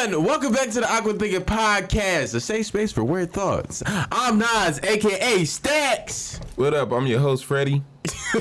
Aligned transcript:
everyone. 0.00 0.24
Welcome 0.24 0.52
back 0.52 0.70
to 0.70 0.80
the 0.80 0.90
Awkward 0.90 1.18
Thinking 1.18 1.42
Podcast, 1.42 2.34
a 2.34 2.40
safe 2.40 2.66
space 2.66 2.90
for 2.92 3.04
weird 3.04 3.32
thoughts. 3.32 3.82
I'm 3.86 4.38
Nas, 4.38 4.80
aka 4.82 5.44
Stacks. 5.44 6.40
What 6.56 6.72
up? 6.74 6.90
I'm 6.92 7.06
your 7.06 7.20
host, 7.20 7.44
Freddie. 7.44 7.82
and 8.04 8.34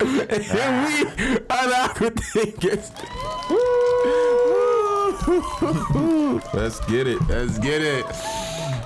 we 0.00 0.06
are 1.50 1.66
the 1.68 1.76
Awkward 1.76 2.18
Thinkers. 2.20 2.90
Let's 6.54 6.80
get 6.86 7.06
it. 7.06 7.20
Let's 7.28 7.58
get 7.58 7.82
it. 7.82 8.06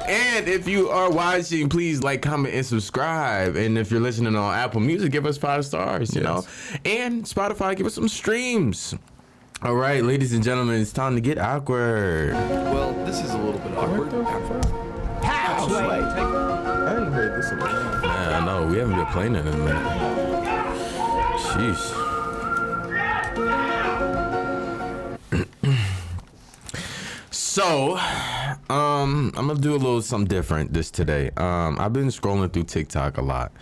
And 0.08 0.48
if 0.48 0.66
you 0.66 0.88
are 0.88 1.10
watching, 1.10 1.68
please 1.68 2.02
like, 2.02 2.20
comment, 2.22 2.52
and 2.54 2.66
subscribe. 2.66 3.54
And 3.54 3.78
if 3.78 3.92
you're 3.92 4.00
listening 4.00 4.34
on 4.34 4.54
Apple 4.54 4.80
Music, 4.80 5.12
give 5.12 5.24
us 5.26 5.38
five 5.38 5.64
stars, 5.64 6.12
you 6.16 6.22
Yes. 6.22 6.24
know. 6.28 6.80
And 6.84 7.22
Spotify, 7.24 7.76
give 7.76 7.86
us 7.86 7.94
some 7.94 8.08
streams. 8.08 8.94
All 9.62 9.74
right, 9.74 10.02
ladies 10.02 10.32
and 10.32 10.42
gentlemen, 10.42 10.80
it's 10.80 10.90
time 10.90 11.14
to 11.16 11.20
get 11.20 11.36
awkward. 11.36 12.32
Well, 12.32 12.94
this 13.04 13.22
is 13.22 13.34
a 13.34 13.36
little 13.36 13.60
bit 13.60 13.76
awkward. 13.76 14.10
I 15.22 16.96
ain't 16.96 17.12
heard 17.12 17.38
this 17.38 17.52
in 17.52 17.58
a 17.58 17.62
while. 17.62 18.00
Man, 18.00 18.42
I 18.42 18.46
know 18.46 18.66
we 18.66 18.78
haven't 18.78 18.96
been 18.96 19.04
playing 19.08 19.34
it 19.34 19.46
in 19.46 19.52
a 19.52 19.56
minute. 19.58 19.84
Sheesh. 21.44 21.92
so, 27.30 27.98
um, 28.70 29.34
I'm 29.36 29.46
gonna 29.46 29.60
do 29.60 29.72
a 29.72 29.76
little 29.76 30.00
something 30.00 30.26
different 30.26 30.72
this 30.72 30.90
today. 30.90 31.32
Um, 31.36 31.78
I've 31.78 31.92
been 31.92 32.06
scrolling 32.06 32.50
through 32.50 32.64
TikTok 32.64 33.18
a 33.18 33.22
lot, 33.22 33.52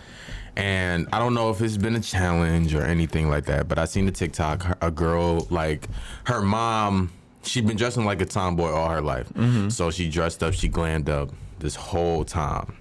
and 0.58 1.08
I 1.12 1.18
don't 1.18 1.32
know 1.32 1.48
if 1.48 1.62
it's 1.62 1.78
been 1.78 1.94
a 1.96 2.00
challenge 2.00 2.74
or 2.74 2.82
anything 2.82 3.30
like 3.30 3.46
that. 3.46 3.66
But 3.68 3.78
I 3.78 3.86
seen 3.86 4.04
the 4.04 4.12
TikTok 4.12 4.76
a 4.82 4.90
girl 4.90 5.46
like 5.50 5.88
her 6.24 6.42
mom. 6.42 7.12
She'd 7.44 7.66
been 7.66 7.76
dressing 7.78 8.04
like 8.04 8.20
a 8.20 8.26
tomboy 8.26 8.70
all 8.72 8.90
her 8.90 9.00
life, 9.00 9.32
so 9.70 9.90
she 9.90 10.10
dressed 10.10 10.42
up, 10.42 10.52
she 10.52 10.68
glammed 10.68 11.09
up 11.09 11.30
this 11.60 11.74
whole 11.74 12.24
time 12.24 12.76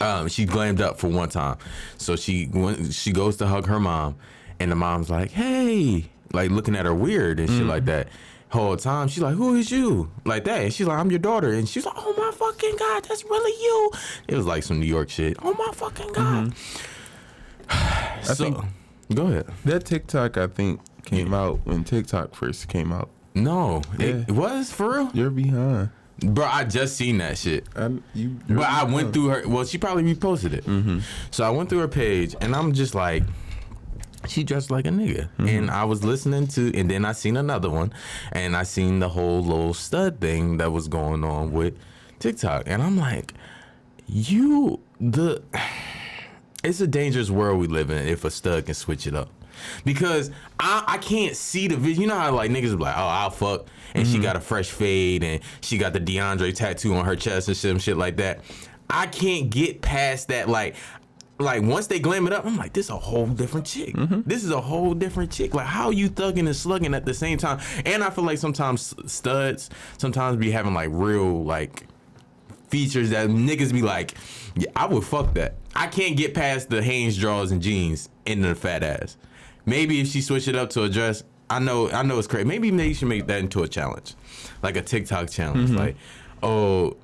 um, 0.00 0.28
she 0.28 0.44
glammed 0.46 0.80
up 0.80 0.98
for 0.98 1.08
one 1.08 1.28
time. 1.28 1.56
So 1.98 2.16
she 2.16 2.48
went, 2.52 2.92
she 2.92 3.12
goes 3.12 3.36
to 3.38 3.46
hug 3.46 3.66
her 3.66 3.80
mom, 3.80 4.16
and 4.60 4.70
the 4.70 4.76
mom's 4.76 5.10
like, 5.10 5.30
"Hey," 5.30 6.06
like 6.32 6.50
looking 6.50 6.76
at 6.76 6.84
her 6.86 6.94
weird 6.94 7.40
and 7.40 7.48
shit 7.48 7.64
like 7.66 7.84
that. 7.86 8.08
Whole 8.50 8.76
time 8.76 9.08
she's 9.08 9.22
like, 9.22 9.34
"Who 9.34 9.54
is 9.56 9.70
you?" 9.70 10.10
Like 10.24 10.44
that, 10.44 10.60
and 10.62 10.72
she's 10.72 10.86
like, 10.86 10.98
"I'm 10.98 11.10
your 11.10 11.18
daughter," 11.18 11.52
and 11.52 11.68
she's 11.68 11.84
like, 11.84 11.94
"Oh 11.96 12.14
my 12.16 12.30
fucking 12.32 12.76
god, 12.78 13.04
that's 13.04 13.24
really 13.24 13.52
you." 13.62 13.90
It 14.28 14.36
was 14.36 14.46
like 14.46 14.62
some 14.62 14.78
New 14.80 14.86
York 14.86 15.10
shit. 15.10 15.36
Oh 15.42 15.52
my 15.54 15.70
fucking 15.74 16.12
god. 16.12 16.54
Mm-hmm. 17.68 18.22
so, 18.22 18.34
think- 18.34 18.56
go 19.14 19.26
ahead. 19.26 19.46
That 19.64 19.84
TikTok, 19.84 20.36
I 20.36 20.46
think, 20.46 20.80
came 21.04 21.34
out 21.34 21.60
when 21.64 21.84
TikTok 21.84 22.34
first 22.34 22.68
came 22.68 22.92
out. 22.92 23.10
No, 23.34 23.82
Yeah. 23.98 24.22
it 24.28 24.30
was 24.32 24.72
for 24.72 24.94
real, 24.94 25.10
You're 25.12 25.30
behind. 25.30 25.90
bro. 26.20 26.46
I 26.46 26.64
just 26.64 26.96
seen 26.96 27.18
that 27.18 27.36
shit. 27.36 27.66
I, 27.76 27.90
you, 28.14 28.38
But 28.48 28.64
I 28.64 28.84
went 28.84 29.12
through 29.12 29.28
her. 29.28 29.42
Well, 29.46 29.64
she 29.64 29.76
probably 29.76 30.04
reposted 30.14 30.52
it. 30.54 30.64
Mm-hmm. 30.64 31.00
So 31.32 31.44
I 31.44 31.50
went 31.50 31.68
through 31.68 31.80
her 31.80 31.88
page, 31.88 32.34
and 32.40 32.54
I'm 32.56 32.72
just 32.72 32.94
like, 32.94 33.24
she 34.28 34.44
dressed 34.44 34.70
like 34.70 34.86
a 34.86 34.90
nigga. 34.90 35.28
Mm-hmm. 35.38 35.48
And 35.48 35.70
I 35.70 35.84
was 35.84 36.04
listening 36.04 36.46
to, 36.48 36.72
and 36.74 36.90
then 36.90 37.04
I 37.04 37.12
seen 37.12 37.36
another 37.36 37.70
one, 37.70 37.92
and 38.32 38.56
I 38.56 38.62
seen 38.62 39.00
the 39.00 39.08
whole 39.08 39.42
little 39.42 39.74
stud 39.74 40.20
thing 40.20 40.58
that 40.58 40.72
was 40.72 40.88
going 40.88 41.24
on 41.24 41.52
with 41.52 41.78
TikTok, 42.18 42.64
and 42.66 42.82
I'm 42.82 42.96
like, 42.96 43.34
you 44.06 44.80
the. 45.00 45.42
It's 46.64 46.80
a 46.80 46.86
dangerous 46.88 47.30
world 47.30 47.60
we 47.60 47.68
live 47.68 47.90
in 47.90 48.08
if 48.08 48.24
a 48.24 48.30
stud 48.30 48.66
can 48.66 48.74
switch 48.74 49.06
it 49.06 49.14
up. 49.14 49.28
Because 49.84 50.32
I, 50.58 50.82
I 50.88 50.98
can't 50.98 51.36
see 51.36 51.68
the 51.68 51.76
vision. 51.76 52.02
You 52.02 52.08
know 52.08 52.18
how 52.18 52.32
like 52.34 52.50
niggas 52.50 52.76
be 52.76 52.82
like, 52.82 52.96
oh, 52.96 53.06
I'll 53.06 53.30
fuck, 53.30 53.66
and 53.94 54.04
she 54.04 54.14
mm-hmm. 54.14 54.22
got 54.22 54.36
a 54.36 54.40
fresh 54.40 54.70
fade, 54.70 55.22
and 55.22 55.40
she 55.60 55.78
got 55.78 55.92
the 55.92 56.00
DeAndre 56.00 56.52
tattoo 56.52 56.94
on 56.94 57.04
her 57.04 57.14
chest 57.14 57.46
and 57.46 57.56
shit, 57.56 57.70
and 57.70 57.80
shit 57.80 57.96
like 57.96 58.16
that. 58.16 58.40
I 58.90 59.06
can't 59.06 59.48
get 59.48 59.80
past 59.80 60.28
that. 60.28 60.48
Like, 60.48 60.74
like 61.38 61.62
once 61.62 61.86
they 61.86 61.98
glam 61.98 62.26
it 62.26 62.32
up, 62.32 62.46
I'm 62.46 62.56
like, 62.56 62.72
this 62.72 62.86
is 62.86 62.90
a 62.90 62.98
whole 62.98 63.26
different 63.26 63.66
chick. 63.66 63.94
Mm-hmm. 63.94 64.22
This 64.24 64.44
is 64.44 64.50
a 64.50 64.60
whole 64.60 64.94
different 64.94 65.30
chick. 65.30 65.54
Like, 65.54 65.66
how 65.66 65.90
you 65.90 66.08
thugging 66.08 66.46
and 66.46 66.56
slugging 66.56 66.94
at 66.94 67.04
the 67.04 67.14
same 67.14 67.38
time? 67.38 67.60
And 67.84 68.02
I 68.02 68.10
feel 68.10 68.24
like 68.24 68.38
sometimes 68.38 68.94
studs 69.10 69.70
sometimes 69.98 70.36
be 70.36 70.50
having 70.50 70.74
like 70.74 70.88
real 70.92 71.44
like 71.44 71.86
features 72.68 73.10
that 73.10 73.28
niggas 73.28 73.72
be 73.72 73.82
like, 73.82 74.14
yeah, 74.54 74.70
I 74.74 74.86
would 74.86 75.04
fuck 75.04 75.34
that. 75.34 75.54
I 75.74 75.86
can't 75.88 76.16
get 76.16 76.34
past 76.34 76.70
the 76.70 76.82
Hanes 76.82 77.16
drawers 77.16 77.50
and 77.50 77.60
jeans 77.60 78.08
and 78.26 78.42
the 78.42 78.54
fat 78.54 78.82
ass. 78.82 79.16
Maybe 79.66 80.00
if 80.00 80.08
she 80.08 80.20
switch 80.22 80.48
it 80.48 80.56
up 80.56 80.70
to 80.70 80.84
a 80.84 80.88
dress, 80.88 81.22
I 81.50 81.58
know 81.58 81.90
I 81.90 82.02
know 82.02 82.18
it's 82.18 82.26
crazy. 82.26 82.44
Maybe 82.46 82.70
they 82.70 82.92
should 82.92 83.08
make 83.08 83.26
that 83.26 83.40
into 83.40 83.62
a 83.62 83.68
challenge, 83.68 84.14
like 84.62 84.76
a 84.76 84.82
TikTok 84.82 85.30
challenge. 85.30 85.70
Mm-hmm. 85.70 85.78
Like, 85.78 85.96
oh, 86.42 86.96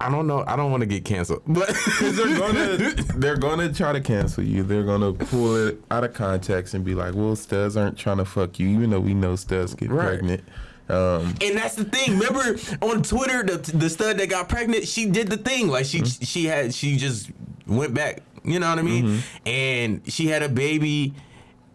I 0.00 0.10
don't 0.10 0.26
know. 0.26 0.44
I 0.46 0.56
don't 0.56 0.70
want 0.70 0.80
to 0.82 0.86
get 0.86 1.04
canceled, 1.04 1.42
but 1.46 1.68
they're 2.00 2.38
gonna 2.38 2.76
they're 3.16 3.36
gonna 3.36 3.72
try 3.72 3.92
to 3.92 4.00
cancel 4.00 4.44
you. 4.44 4.62
They're 4.62 4.82
gonna 4.82 5.12
pull 5.12 5.56
it 5.68 5.80
out 5.90 6.04
of 6.04 6.12
context 6.14 6.74
and 6.74 6.84
be 6.84 6.94
like, 6.94 7.14
"Well, 7.14 7.36
studs 7.36 7.76
aren't 7.76 7.96
trying 7.96 8.18
to 8.18 8.24
fuck 8.24 8.58
you," 8.58 8.68
even 8.68 8.90
though 8.90 9.00
we 9.00 9.14
know 9.14 9.36
studs 9.36 9.74
get 9.74 9.90
Right. 9.90 10.06
pregnant. 10.08 10.44
Um, 10.88 11.34
And 11.40 11.56
that's 11.56 11.76
the 11.76 11.84
thing. 11.84 12.18
Remember 12.18 12.58
on 12.82 13.02
Twitter, 13.02 13.42
the 13.42 13.56
the 13.76 13.88
stud 13.88 14.18
that 14.18 14.28
got 14.28 14.48
pregnant, 14.48 14.86
she 14.86 15.06
did 15.06 15.28
the 15.28 15.38
thing. 15.38 15.68
Like 15.68 15.86
she 15.86 16.04
she 16.04 16.44
had 16.44 16.74
she 16.74 16.96
just 16.96 17.30
went 17.66 17.94
back. 17.94 18.22
You 18.44 18.58
know 18.60 18.68
what 18.68 18.78
I 18.78 18.82
mean? 18.82 19.22
And 19.46 20.02
she 20.12 20.26
had 20.26 20.42
a 20.42 20.50
baby, 20.50 21.14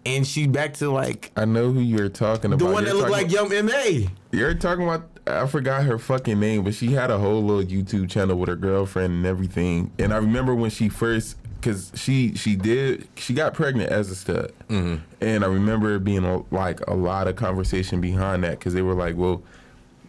and 0.06 0.28
she 0.28 0.46
back 0.46 0.76
to 0.76 0.92
like 0.92 1.32
I 1.36 1.46
know 1.46 1.72
who 1.72 1.80
you're 1.80 2.10
talking 2.10 2.54
about. 2.54 2.60
the 2.68 2.72
one 2.72 2.84
that 2.84 2.92
You're 2.92 3.00
looked 3.00 3.12
like 3.12 3.32
talking- 3.32 3.52
Young 3.58 3.70
M.A. 3.70 4.10
You're 4.32 4.54
talking 4.54 4.84
about. 4.84 5.10
I 5.30 5.48
forgot 5.48 5.84
her 5.84 5.98
fucking 6.00 6.40
name, 6.40 6.64
but 6.64 6.74
she 6.74 6.94
had 6.94 7.12
a 7.12 7.18
whole 7.18 7.44
little 7.44 7.64
YouTube 7.64 8.10
channel 8.10 8.38
with 8.38 8.50
her 8.50 8.56
girlfriend 8.56 9.14
and 9.14 9.26
everything. 9.26 9.92
And 10.00 10.14
I 10.14 10.18
remember 10.18 10.54
when 10.56 10.70
she 10.70 10.90
first, 10.90 11.38
cause 11.62 11.92
she 11.96 12.36
she 12.36 12.56
did 12.56 13.08
she 13.16 13.34
got 13.34 13.54
pregnant 13.54 13.92
as 13.92 14.10
a 14.10 14.16
stud, 14.16 14.52
Mm-hmm. 14.70 15.04
and 15.22 15.44
I 15.44 15.48
remember 15.48 16.00
being 16.00 16.24
a, 16.26 16.42
like 16.54 16.80
a 16.88 16.94
lot 16.94 17.28
of 17.28 17.36
conversation 17.36 18.00
behind 18.02 18.44
that, 18.44 18.60
cause 18.60 18.74
they 18.74 18.82
were 18.82 18.94
like, 18.96 19.16
well. 19.16 19.42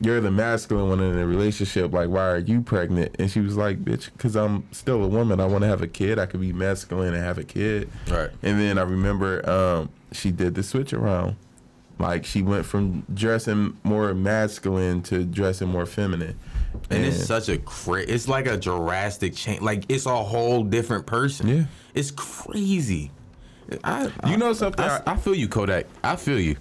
You're 0.03 0.22
the 0.22 0.31
masculine 0.31 0.88
one 0.88 1.00
in 1.00 1.14
the 1.14 1.26
relationship. 1.26 1.92
Like, 1.92 2.08
why 2.08 2.26
are 2.31 2.38
you 2.38 2.62
pregnant? 2.62 3.14
And 3.19 3.31
she 3.31 3.41
was 3.41 3.58
like, 3.58 3.84
"Bitch, 3.84 4.06
because 4.16 4.34
I'm 4.34 4.66
still 4.72 5.04
a 5.04 5.06
woman. 5.06 5.41
I 5.41 5.44
want 5.44 5.60
to 5.60 5.69
have 5.69 5.82
a 5.82 5.87
kid. 5.87 6.19
I 6.19 6.25
could 6.25 6.41
be 6.41 6.54
masculine 6.54 7.12
and 7.12 7.22
have 7.22 7.37
a 7.37 7.44
kid." 7.44 7.91
Right. 8.08 8.31
And 8.42 8.58
then 8.58 8.78
I 8.78 8.82
remember 8.84 9.47
um, 9.47 9.91
she 10.12 10.31
did 10.31 10.54
the 10.54 10.62
switch 10.62 10.94
around. 10.94 11.37
Like 12.00 12.25
she 12.25 12.43
went 12.43 12.65
from 12.65 13.05
dressing 13.12 13.77
more 13.84 14.15
masculine 14.15 15.03
to 15.03 15.25
dressing 15.25 15.69
more 15.69 15.87
feminine. 15.87 16.38
And 16.91 17.05
it's 17.05 17.25
such 17.27 17.49
a 17.49 17.59
cra- 17.59 18.03
it's 18.03 18.27
like 18.27 18.47
a 18.47 18.56
drastic 18.56 19.34
change. 19.34 19.61
Like 19.61 19.84
it's 19.88 20.06
a 20.06 20.16
whole 20.16 20.65
different 20.65 21.06
person. 21.06 21.49
Yeah. 21.49 21.65
it's 21.94 22.11
crazy. 22.11 23.11
I, 23.84 24.11
You 24.27 24.37
know 24.37 24.53
something? 24.53 24.84
I, 24.84 25.00
I 25.06 25.16
feel 25.16 25.34
you, 25.34 25.47
Kodak. 25.47 25.87
I 26.03 26.16
feel 26.16 26.41
you. 26.41 26.56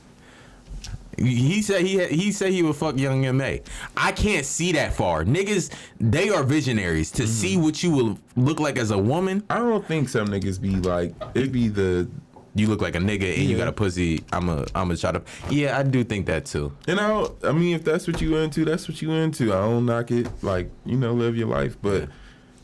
He 1.18 1.62
said 1.62 1.82
he 1.82 1.96
had, 1.96 2.12
he 2.12 2.32
said 2.32 2.52
he 2.52 2.64
would 2.64 2.76
fuck 2.78 2.98
Young 2.98 3.26
M.A. 3.26 3.62
I 3.98 4.12
can't 4.14 4.46
see 4.46 4.72
that 4.74 4.94
far. 4.94 5.26
Niggas, 5.26 5.74
they 6.00 6.30
are 6.30 6.44
visionaries. 6.44 7.12
Mm-hmm. 7.12 7.24
To 7.24 7.28
see 7.28 7.58
what 7.58 7.84
you 7.84 7.92
will 7.92 8.20
look 8.38 8.60
like 8.60 8.78
as 8.78 8.92
a 8.92 8.98
woman, 8.98 9.44
I 9.50 9.58
don't 9.58 9.86
think 9.86 10.08
some 10.08 10.28
niggas 10.30 10.62
be 10.62 10.76
like 10.78 11.14
it 11.34 11.52
be 11.52 11.68
the 11.68 12.08
you 12.56 12.68
look 12.68 12.82
like 12.82 12.96
a 12.96 13.00
nigga 13.00 13.34
and 13.38 13.44
you 13.50 13.58
got 13.58 13.68
a 13.68 13.72
pussy. 13.72 14.24
I'm 14.34 14.50
a 14.50 14.66
I'm 14.76 14.90
a 14.92 14.98
try 14.98 15.12
to. 15.12 15.22
Yeah, 15.50 15.78
I 15.78 15.84
do 15.84 16.04
think 16.04 16.26
that 16.28 16.46
too. 16.46 16.76
you 16.88 16.96
know 16.96 17.36
I 17.44 17.52
mean 17.52 17.76
if 17.76 17.84
that's 17.84 18.08
what 18.08 18.22
you 18.22 18.36
into 18.38 18.66
that's 18.66 18.88
what 18.88 19.02
you 19.02 19.12
into. 19.12 19.54
I 19.54 19.62
don't 19.62 19.86
knock 19.86 20.12
it 20.12 20.28
like 20.44 20.70
you 20.86 20.98
know 20.98 21.14
live 21.14 21.36
your 21.36 21.48
life 21.48 21.78
but 21.82 22.10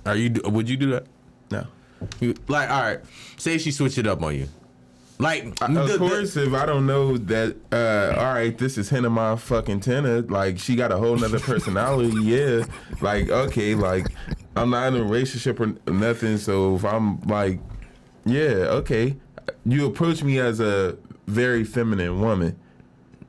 Are 0.05 0.15
you? 0.15 0.33
Would 0.45 0.69
you 0.69 0.77
do 0.77 0.91
that? 0.91 1.05
no. 1.51 1.65
You- 2.19 2.35
Like, 2.47 2.69
all 2.69 2.81
right. 2.81 2.99
Say 3.37 3.57
she 3.57 3.71
switch 3.71 3.97
it 3.97 4.05
up 4.07 4.21
on 4.21 4.35
you. 4.35 4.47
Like, 5.17 5.45
Of 5.61 5.73
the- 5.73 5.83
the- 5.93 5.97
course, 5.97 6.35
if 6.35 6.53
I 6.53 6.65
don't 6.65 6.85
know 6.85 7.17
that, 7.17 7.55
uh, 7.71 8.19
all 8.19 8.33
right, 8.33 8.55
this 8.57 8.77
is 8.77 8.89
Hannah 8.89 9.09
my 9.09 9.37
fucking 9.37 9.79
Tina. 9.79 10.19
Like 10.27 10.59
she 10.59 10.75
got 10.75 10.91
a 10.91 10.97
whole 10.97 11.15
nother 11.15 11.39
personality. 11.39 12.17
yeah, 12.23 12.65
like 13.01 13.29
okay, 13.29 13.75
like 13.75 14.07
I'm 14.57 14.71
not 14.71 14.87
in 14.93 14.99
a 14.99 15.03
relationship 15.03 15.59
or 15.61 15.73
nothing. 15.91 16.37
So 16.37 16.75
if 16.75 16.83
I'm 16.83 17.21
like, 17.21 17.61
yeah, 18.25 18.77
okay, 18.81 19.15
you 19.65 19.85
approach 19.85 20.23
me 20.23 20.39
as 20.39 20.59
a 20.59 20.97
very 21.27 21.63
feminine 21.63 22.19
woman, 22.21 22.57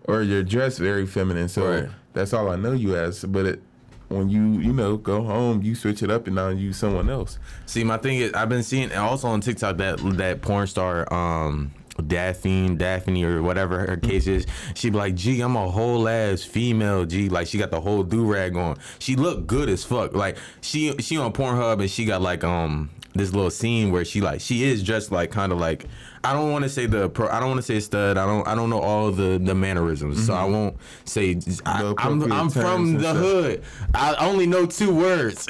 or 0.05 0.23
you're 0.23 0.43
dressed 0.43 0.79
very 0.79 1.07
feminine. 1.07 1.49
So 1.49 1.67
Right. 1.69 1.89
that's 2.13 2.33
all 2.33 2.51
I 2.51 2.57
know 2.57 2.73
you 2.73 2.97
as. 2.97 3.25
But 3.25 3.47
it, 3.47 3.63
when 4.09 4.29
you 4.29 4.61
you 4.61 4.73
know 4.73 4.97
go 4.97 5.23
home, 5.23 5.63
you 5.63 5.75
switch 5.75 6.03
it 6.03 6.11
up 6.11 6.27
and 6.27 6.37
now 6.37 6.49
you 6.51 6.73
someone 6.73 7.09
else. 7.11 7.39
See, 7.67 7.83
my 7.85 7.97
thing 7.99 8.19
is, 8.19 8.33
I've 8.35 8.49
been 8.49 8.63
seeing 8.63 8.93
also 8.93 9.29
on 9.29 9.41
TikTok 9.41 9.79
that 9.79 9.99
that 10.17 10.43
porn 10.43 10.67
star, 10.67 11.13
um, 11.13 11.73
Daphne, 12.07 12.77
Daphne 12.77 13.25
or 13.25 13.43
whatever 13.43 13.81
her 13.87 13.97
case 13.97 14.27
is. 14.27 14.47
She 14.75 14.91
be 14.91 14.99
like, 14.99 15.15
"Gee, 15.15 15.41
I'm 15.41 15.57
a 15.57 15.69
whole 15.71 16.07
ass 16.09 16.43
female." 16.43 17.05
G, 17.07 17.29
like 17.31 17.47
she 17.49 17.57
got 17.59 17.71
the 17.71 17.81
whole 17.81 18.03
do 18.03 18.25
rag 18.27 18.55
on. 18.57 18.77
She 18.99 19.17
looked 19.17 19.47
good 19.47 19.69
as 19.69 19.83
fuck. 19.83 20.15
Like 20.15 20.37
she 20.61 20.95
she 20.99 21.17
on 21.17 21.33
Pornhub 21.33 21.81
and 21.81 21.91
she 21.91 22.05
got 22.05 22.21
like 22.23 22.45
um 22.45 22.91
this 23.15 23.33
little 23.33 23.51
scene 23.51 23.91
where 23.91 24.05
she 24.05 24.21
like 24.21 24.41
she 24.43 24.63
is 24.65 24.83
dressed 24.83 25.11
like 25.11 25.31
kind 25.31 25.51
of 25.51 25.59
like 25.59 25.87
I 26.27 26.33
don't 26.33 26.51
want 26.51 26.65
to 26.65 26.69
say 26.69 26.87
the 26.87 27.09
pro, 27.09 27.29
I 27.29 27.39
don't 27.39 27.51
want 27.51 27.59
to 27.59 27.63
say 27.63 27.79
stud. 27.79 28.19
I 28.19 28.27
don't 28.27 28.47
I 28.49 28.57
don't 28.57 28.69
know 28.69 28.81
all 28.81 29.13
the 29.13 29.39
the 29.39 29.55
mannerisms, 29.55 30.27
so 30.27 30.35
I 30.35 30.45
won't 30.45 30.77
say 31.05 31.39
I, 31.65 31.95
I'm 31.99 32.33
I'm 32.33 32.51
from 32.51 32.95
the 32.95 33.01
stuff. 33.01 33.17
hood. 33.17 33.63
I 33.95 34.15
only 34.17 34.47
know 34.49 34.67
two 34.67 34.93
words. 34.93 35.47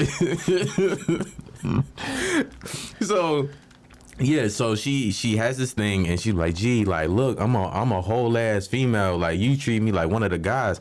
so 3.01 3.49
yeah, 4.19 4.49
so 4.49 4.75
she 4.75 5.13
she 5.13 5.39
has 5.39 5.57
this 5.57 5.73
thing 5.73 6.09
and 6.09 6.21
she's 6.21 6.35
like, 6.35 6.55
gee, 6.55 6.85
like, 6.85 7.09
look, 7.09 7.41
I'm 7.41 7.55
a 7.55 7.69
I'm 7.71 7.93
a 7.93 8.03
whole 8.03 8.37
ass 8.37 8.67
female. 8.67 9.17
Like 9.17 9.39
you 9.39 9.57
treat 9.57 9.81
me 9.81 9.93
like 9.93 10.11
one 10.11 10.23
of 10.23 10.31
the 10.31 10.39
guys. 10.39 10.79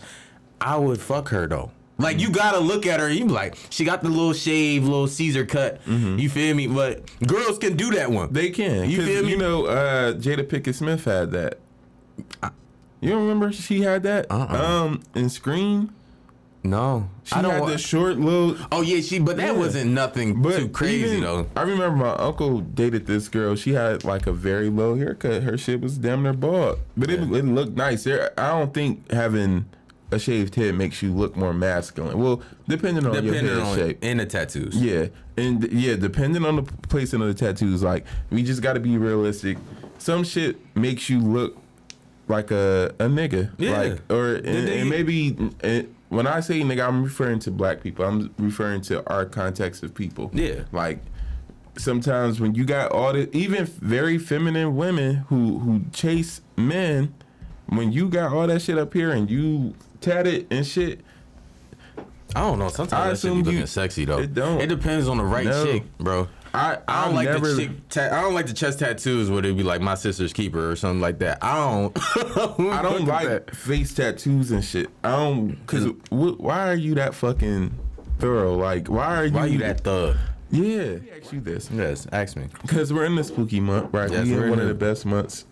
I 0.59 0.75
would 0.77 0.99
fuck 0.99 1.29
her 1.29 1.47
though. 1.47 1.71
Like 1.97 2.19
you 2.19 2.29
gotta 2.29 2.59
look 2.59 2.85
at 2.85 2.99
her 2.99 3.07
and 3.07 3.15
you 3.17 3.25
be 3.25 3.31
like, 3.31 3.55
she 3.69 3.85
got 3.85 4.03
the 4.03 4.09
little 4.09 4.33
shave, 4.33 4.83
little 4.83 5.07
Caesar 5.07 5.45
cut. 5.45 5.79
You 5.87 6.29
feel 6.29 6.53
me? 6.55 6.67
But 6.67 7.09
girls 7.25 7.57
can 7.57 7.77
do 7.77 7.91
that 7.91 8.11
one. 8.11 8.33
They 8.33 8.49
can. 8.49 8.89
You 8.89 9.01
feel 9.05 9.23
me? 9.23 9.29
You 9.31 9.37
know, 9.37 9.65
uh, 9.65 10.13
Jada 10.13 10.43
Pinkett 10.45 10.75
Smith 10.75 11.05
had 11.05 11.31
that. 11.31 11.59
You 13.01 13.09
don't 13.11 13.21
remember 13.23 13.51
she 13.51 13.81
had 13.81 14.03
that? 14.03 14.25
Uh-uh. 14.31 14.55
Um, 14.55 15.03
in 15.13 15.29
Scream, 15.29 15.93
no, 16.63 17.09
she 17.23 17.35
I 17.35 17.41
don't. 17.43 17.51
had 17.51 17.61
wa- 17.61 17.67
the 17.69 17.77
short 17.77 18.17
little. 18.17 18.57
oh 18.71 18.81
yeah, 18.81 18.99
she. 19.01 19.19
But 19.19 19.37
that 19.37 19.53
Yeah. 19.53 19.59
wasn't 19.59 19.91
nothing 19.91 20.41
But 20.41 20.57
too 20.57 20.69
crazy 20.69 21.09
even- 21.09 21.21
though. 21.21 21.47
I 21.55 21.61
remember 21.61 21.91
my 21.97 22.13
uncle 22.15 22.61
dated 22.61 23.05
this 23.05 23.27
girl. 23.29 23.55
She 23.55 23.73
had 23.73 24.03
like 24.03 24.25
a 24.25 24.31
very 24.33 24.69
low 24.69 24.95
haircut. 24.95 25.43
Her 25.43 25.57
shit 25.57 25.81
was 25.81 25.97
damn 25.97 26.23
near 26.23 26.33
bald, 26.33 26.79
but 26.97 27.09
it, 27.11 27.19
Yeah. 27.19 27.37
it 27.37 27.45
looked 27.45 27.77
nice. 27.77 28.03
There, 28.05 28.31
I 28.39 28.49
don't 28.59 28.73
think 28.73 29.11
having 29.11 29.65
a 30.11 30.19
shaved 30.19 30.55
head 30.55 30.75
makes 30.75 31.01
you 31.01 31.11
look 31.13 31.35
more 31.35 31.53
masculine. 31.53 32.17
Well, 32.19 32.41
depending 32.67 33.05
on 33.05 33.13
Depending 33.13 33.45
your 33.45 33.55
head 33.55 33.63
on 33.63 33.75
shape. 33.77 33.99
and 34.01 34.19
the 34.19 34.25
tattoos. 34.25 34.75
Yeah, 34.81 35.07
and 35.37 35.63
yeah, 35.71 35.95
depending 35.95 36.45
on 36.45 36.57
the 36.57 36.63
placing 36.63 37.21
of 37.21 37.27
the 37.27 37.33
tattoos, 37.33 37.81
like 37.83 38.05
we 38.29 38.43
just 38.43 38.61
got 38.61 38.73
to 38.73 38.79
be 38.79 38.97
realistic. 38.97 39.57
Some 39.97 40.23
shit 40.23 40.57
makes 40.75 41.09
you 41.09 41.19
look 41.19 41.57
like 42.27 42.51
a 42.51 42.93
a 42.99 43.05
nigga, 43.05 43.51
Yeah. 43.57 43.77
like 43.81 44.11
or 44.11 44.35
and, 44.35 44.47
and 44.69 44.89
maybe 44.89 45.35
and 45.61 45.93
when 46.09 46.27
I 46.27 46.39
say 46.39 46.61
nigga, 46.61 46.87
I'm 46.87 47.03
referring 47.03 47.39
to 47.39 47.51
black 47.51 47.81
people. 47.81 48.05
I'm 48.05 48.33
referring 48.37 48.81
to 48.81 49.07
our 49.09 49.25
context 49.25 49.81
of 49.83 49.93
people. 49.95 50.29
Yeah. 50.33 50.63
like 50.71 50.99
sometimes 51.77 52.39
when 52.39 52.55
you 52.55 52.63
got 52.63 52.91
all 52.91 53.11
the 53.13 53.35
even 53.35 53.65
very 53.65 54.17
feminine 54.17 54.75
women 54.75 55.15
who 55.29 55.59
who 55.59 55.81
chase 55.91 56.41
men, 56.55 57.13
when 57.67 57.91
you 57.91 58.07
got 58.09 58.31
all 58.31 58.47
that 58.47 58.61
shit 58.61 58.77
up 58.77 58.93
here 58.93 59.11
and 59.11 59.29
you 59.29 59.73
tatted 60.01 60.47
and 60.51 60.65
shit, 60.65 61.01
I 62.35 62.41
don't 62.41 62.59
know. 62.59 62.69
Sometimes 62.69 62.93
I 62.93 63.09
that 63.09 63.17
shit 63.19 63.31
be 63.33 63.43
looking 63.43 63.59
you- 63.61 63.67
sexy 63.67 64.05
though. 64.05 64.19
it 64.19 64.33
don't. 64.33 64.59
It 64.61 64.67
depends 64.67 65.07
on 65.07 65.17
the 65.17 65.23
right 65.23 65.45
No. 65.45 65.65
chick, 65.65 65.83
bro. 65.97 66.27
I 66.53 66.77
I 66.87 67.05
don't 67.05 67.09
I've 67.09 67.13
like 67.15 67.29
never, 67.29 67.53
the 67.53 67.65
chick. 67.67 67.89
Ta- 67.89 68.09
I 68.17 68.21
don't 68.21 68.33
like 68.33 68.45
the 68.47 68.53
chest 68.53 68.79
tattoos 68.79 69.29
where 69.29 69.41
they 69.41 69.51
be 69.51 69.63
like 69.63 69.81
my 69.81 69.95
sister's 69.95 70.31
keeper 70.31 70.71
or 70.71 70.75
something 70.77 71.01
like 71.01 71.19
that. 71.19 71.39
I 71.41 71.55
don't. 71.55 71.97
I 72.73 72.81
don't 72.81 73.05
like 73.05 73.53
face 73.53 73.93
tattoos 73.93 74.51
and 74.51 74.63
shit. 74.63 74.87
I 75.03 75.11
don't 75.11 75.49
because 75.49 75.85
wh- 76.09 76.39
why 76.39 76.69
are 76.69 76.75
you 76.75 76.95
that 76.95 77.13
fucking 77.13 77.77
thorough? 78.19 78.55
Like 78.55 78.87
why 78.87 79.17
are 79.17 79.25
you? 79.25 79.33
Why 79.33 79.45
you 79.47 79.57
that 79.59 79.81
thug? 79.81 80.15
Yeah. 80.51 80.77
Let 80.77 81.01
me 81.03 81.09
ask 81.21 81.33
you 81.33 81.41
this 81.41 81.69
Yes, 81.71 82.07
ask 82.13 82.37
me. 82.37 82.45
because 82.61 82.93
we're 82.93 83.05
in 83.05 83.15
the 83.15 83.23
spooky 83.25 83.59
month, 83.59 83.93
right? 83.93 84.09
Yes, 84.09 84.25
we 84.25 84.33
we're 84.33 84.37
in 84.39 84.43
in 84.45 84.49
one 84.51 84.59
of 84.59 84.67
the- 84.67 84.73
best 84.75 85.05
months. 85.05 85.45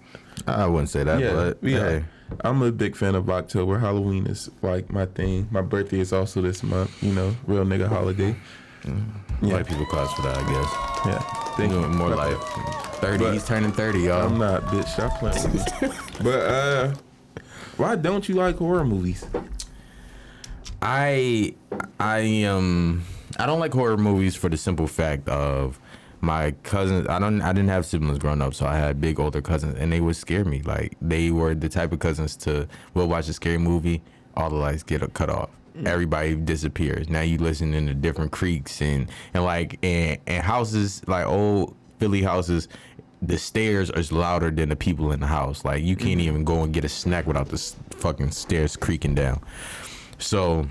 I 0.48 0.66
wouldn't 0.68 0.90
say 0.90 1.04
that, 1.04 1.20
Yeah, 1.20 1.34
but 1.34 1.58
yeah. 1.62 1.78
hey, 1.80 1.96
are. 1.96 2.06
I'm 2.42 2.62
a 2.62 2.72
big 2.72 2.96
fan 2.96 3.16
of 3.16 3.30
October. 3.30 3.80
Halloween 3.80 4.28
is 4.28 4.50
like 4.62 4.92
my 4.92 5.06
thing. 5.06 5.48
My 5.52 5.62
birthday 5.62 6.00
is 6.00 6.14
also 6.14 6.42
this 6.42 6.64
month. 6.64 7.02
You 7.04 7.14
know, 7.14 7.36
real 7.48 7.66
nigga 7.66 7.88
holiday. 7.88 8.36
Yeah. 8.86 9.54
white 9.54 9.68
people 9.68 9.86
class 9.86 10.14
for 10.14 10.24
that, 10.24 10.38
I 10.38 10.44
guess. 10.52 11.06
Yeah. 11.06 11.20
Thank 11.56 11.72
You 11.72 11.88
more 11.88 12.10
like 12.10 12.38
thirty. 12.96 13.32
He's 13.32 13.46
turning 13.46 13.72
thirty, 13.72 14.02
y'all. 14.02 14.28
I'm 14.28 14.38
not, 14.38 14.64
bitch. 14.64 14.88
Stop 14.88 15.20
playing 15.20 15.44
with 15.52 15.82
me. 15.82 15.90
but 16.24 16.40
uh, 16.42 16.94
why 17.78 17.96
don't 17.96 18.28
you 18.28 18.36
like 18.36 18.58
horror 18.58 18.84
movies? 18.84 19.26
I 20.82 21.56
I 22.00 22.44
um 22.44 23.04
I 23.38 23.46
don't 23.46 23.60
like 23.60 23.74
horror 23.74 23.98
movies 23.98 24.36
for 24.36 24.50
the 24.50 24.58
simple 24.58 24.88
fact 24.88 25.30
of 25.30 25.80
my 26.24 26.52
cousins. 26.64 27.08
I 27.08 27.20
don't 27.20 27.42
I 27.42 27.54
didn't 27.54 27.70
have 27.70 27.86
siblings 27.86 28.18
growing 28.18 28.42
up, 28.42 28.54
so 28.54 28.66
I 28.66 28.78
had 28.78 29.02
big 29.02 29.20
older 29.20 29.42
cousins, 29.42 29.76
and 29.78 29.92
they 29.92 30.00
would 30.00 30.16
scare 30.16 30.46
me. 30.46 30.62
Like 30.62 30.96
they 31.02 31.30
were 31.32 31.54
the 31.54 31.70
type 31.70 31.92
of 31.92 32.00
cousins 32.00 32.36
to 32.38 32.68
we'll 32.94 33.08
watch 33.08 33.28
a 33.30 33.34
scary 33.34 33.58
movie, 33.58 34.02
all 34.36 34.50
the 34.50 34.56
lights 34.56 34.84
get 34.84 35.14
cut 35.14 35.30
off. 35.30 35.50
Mm. 35.78 35.88
Everybody 35.88 36.36
disappears. 36.36 37.10
Now 37.10 37.22
you 37.22 37.38
listening 37.38 37.88
to 37.88 37.94
different 37.94 38.32
creaks 38.32 38.82
and 38.82 39.12
and 39.34 39.44
like 39.44 39.78
and, 39.84 40.18
and 40.26 40.44
houses 40.44 41.02
like 41.08 41.26
old 41.26 41.76
Philly 42.00 42.22
houses. 42.22 42.68
The 43.22 43.38
stairs 43.38 43.90
is 43.90 44.12
louder 44.12 44.52
than 44.52 44.68
the 44.68 44.76
people 44.76 45.12
in 45.14 45.20
the 45.20 45.28
house. 45.28 45.64
Like 45.64 45.84
you 45.84 45.96
can't 45.96 46.20
mm-hmm. 46.20 46.28
even 46.30 46.44
go 46.44 46.64
and 46.64 46.74
get 46.74 46.84
a 46.84 46.90
snack 46.90 47.28
without 47.28 47.50
the 47.50 47.58
fucking 47.92 48.32
stairs 48.32 48.76
creaking 48.76 49.16
down. 49.16 49.42
So 50.18 50.68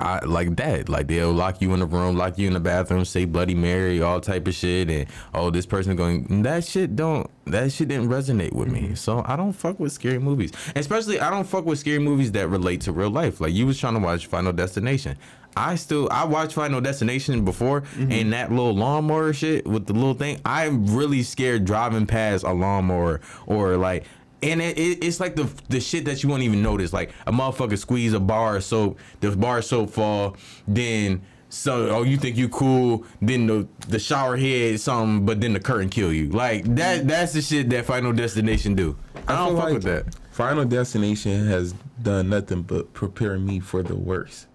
I 0.00 0.24
like 0.24 0.56
that. 0.56 0.88
Like 0.88 1.08
they'll 1.08 1.32
lock 1.32 1.60
you 1.60 1.72
in 1.74 1.80
the 1.80 1.86
room, 1.86 2.16
lock 2.16 2.38
you 2.38 2.46
in 2.46 2.54
the 2.54 2.60
bathroom, 2.60 3.04
say 3.04 3.24
Bloody 3.24 3.54
Mary, 3.54 4.02
all 4.02 4.20
type 4.20 4.46
of 4.46 4.54
shit, 4.54 4.90
and 4.90 5.06
oh, 5.34 5.50
this 5.50 5.66
person 5.66 5.96
going 5.96 6.42
that 6.42 6.64
shit 6.64 6.96
don't 6.96 7.30
that 7.46 7.72
shit 7.72 7.88
didn't 7.88 8.08
resonate 8.08 8.52
with 8.52 8.68
me. 8.68 8.82
Mm-hmm. 8.82 8.94
So 8.94 9.22
I 9.26 9.36
don't 9.36 9.52
fuck 9.52 9.80
with 9.80 9.92
scary 9.92 10.18
movies, 10.18 10.52
especially 10.76 11.20
I 11.20 11.30
don't 11.30 11.46
fuck 11.46 11.64
with 11.64 11.78
scary 11.78 11.98
movies 11.98 12.32
that 12.32 12.48
relate 12.48 12.82
to 12.82 12.92
real 12.92 13.10
life. 13.10 13.40
Like 13.40 13.52
you 13.52 13.66
was 13.66 13.78
trying 13.78 13.94
to 13.94 14.00
watch 14.00 14.26
Final 14.26 14.52
Destination. 14.52 15.16
I 15.56 15.74
still 15.74 16.08
I 16.10 16.24
watched 16.24 16.54
Final 16.54 16.80
Destination 16.80 17.44
before, 17.44 17.82
mm-hmm. 17.82 18.10
and 18.10 18.32
that 18.32 18.50
little 18.50 18.74
lawnmower 18.74 19.32
shit 19.32 19.66
with 19.66 19.86
the 19.86 19.92
little 19.92 20.14
thing. 20.14 20.40
I'm 20.44 20.96
really 20.96 21.22
scared 21.22 21.64
driving 21.64 22.06
past 22.06 22.44
a 22.44 22.52
lawnmower 22.52 23.20
or 23.46 23.76
like 23.76 24.04
and 24.42 24.60
it, 24.60 24.78
it, 24.78 25.04
it's 25.04 25.20
like 25.20 25.36
the 25.36 25.50
the 25.68 25.80
shit 25.80 26.04
that 26.06 26.22
you 26.22 26.28
won't 26.28 26.42
even 26.42 26.62
notice. 26.62 26.92
Like 26.92 27.12
a 27.26 27.32
motherfucker 27.32 27.78
squeeze 27.78 28.12
a 28.12 28.20
bar 28.20 28.56
of 28.56 28.64
soap, 28.64 28.98
the 29.20 29.36
bar 29.36 29.58
of 29.58 29.64
soap 29.64 29.90
fall, 29.90 30.36
then 30.66 31.22
so 31.48 31.90
oh 31.90 32.02
you 32.02 32.16
think 32.16 32.36
you 32.36 32.48
cool, 32.48 33.04
then 33.20 33.46
the 33.46 33.68
the 33.88 33.98
shower 33.98 34.36
head 34.36 34.80
something, 34.80 35.26
but 35.26 35.40
then 35.40 35.52
the 35.52 35.60
curtain 35.60 35.88
kill 35.88 36.12
you. 36.12 36.28
Like 36.30 36.64
that 36.76 37.06
that's 37.06 37.32
the 37.32 37.42
shit 37.42 37.70
that 37.70 37.84
Final 37.84 38.12
Destination 38.12 38.74
do. 38.74 38.96
I, 39.28 39.36
don't 39.36 39.56
fuck 39.56 39.64
like 39.64 39.74
with 39.74 39.82
that. 39.84 40.14
Final 40.30 40.64
Destination 40.64 41.46
has 41.46 41.74
done 42.02 42.30
nothing 42.30 42.62
but 42.62 42.92
prepare 42.92 43.38
me 43.38 43.60
for 43.60 43.82
the 43.82 43.94
worst. 43.94 44.46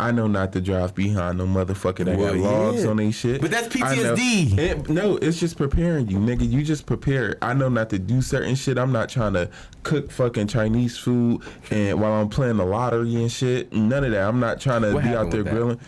I 0.00 0.12
know 0.12 0.26
not 0.28 0.52
to 0.52 0.60
drive 0.60 0.94
behind 0.94 1.38
no 1.38 1.46
motherfucker 1.46 2.04
that 2.04 2.16
Well, 2.16 2.34
got 2.34 2.36
logs 2.40 2.84
yeah. 2.84 2.90
on 2.90 2.96
they 2.98 3.10
shit. 3.10 3.40
But 3.40 3.50
that's. 3.50 3.68
PTSD. 3.68 4.56
It- 4.58 4.88
no, 4.88 5.16
it's 5.16 5.40
just 5.40 5.56
preparing 5.56 6.08
you, 6.08 6.18
nigga. 6.18 6.48
You 6.48 6.62
just 6.62 6.86
prepare. 6.86 7.36
I 7.42 7.52
know 7.54 7.68
not 7.68 7.90
to 7.90 7.98
do 7.98 8.22
certain 8.22 8.54
shit. 8.54 8.78
I'm 8.78 8.92
not 8.92 9.08
trying 9.08 9.32
to 9.34 9.50
cook 9.82 10.10
fucking 10.10 10.46
Chinese 10.48 10.96
food 10.96 11.42
and 11.70 12.00
while 12.00 12.12
I'm 12.12 12.28
playing 12.28 12.58
the 12.58 12.64
lottery 12.64 13.16
and 13.16 13.30
shit. 13.30 13.72
None 13.72 14.04
of 14.04 14.12
that. 14.12 14.28
I'm 14.28 14.40
not 14.40 14.60
trying 14.60 14.82
to 14.82 14.92
What 14.94 15.04
be 15.04 15.10
out 15.10 15.30
there 15.30 15.42
grilling. 15.42 15.80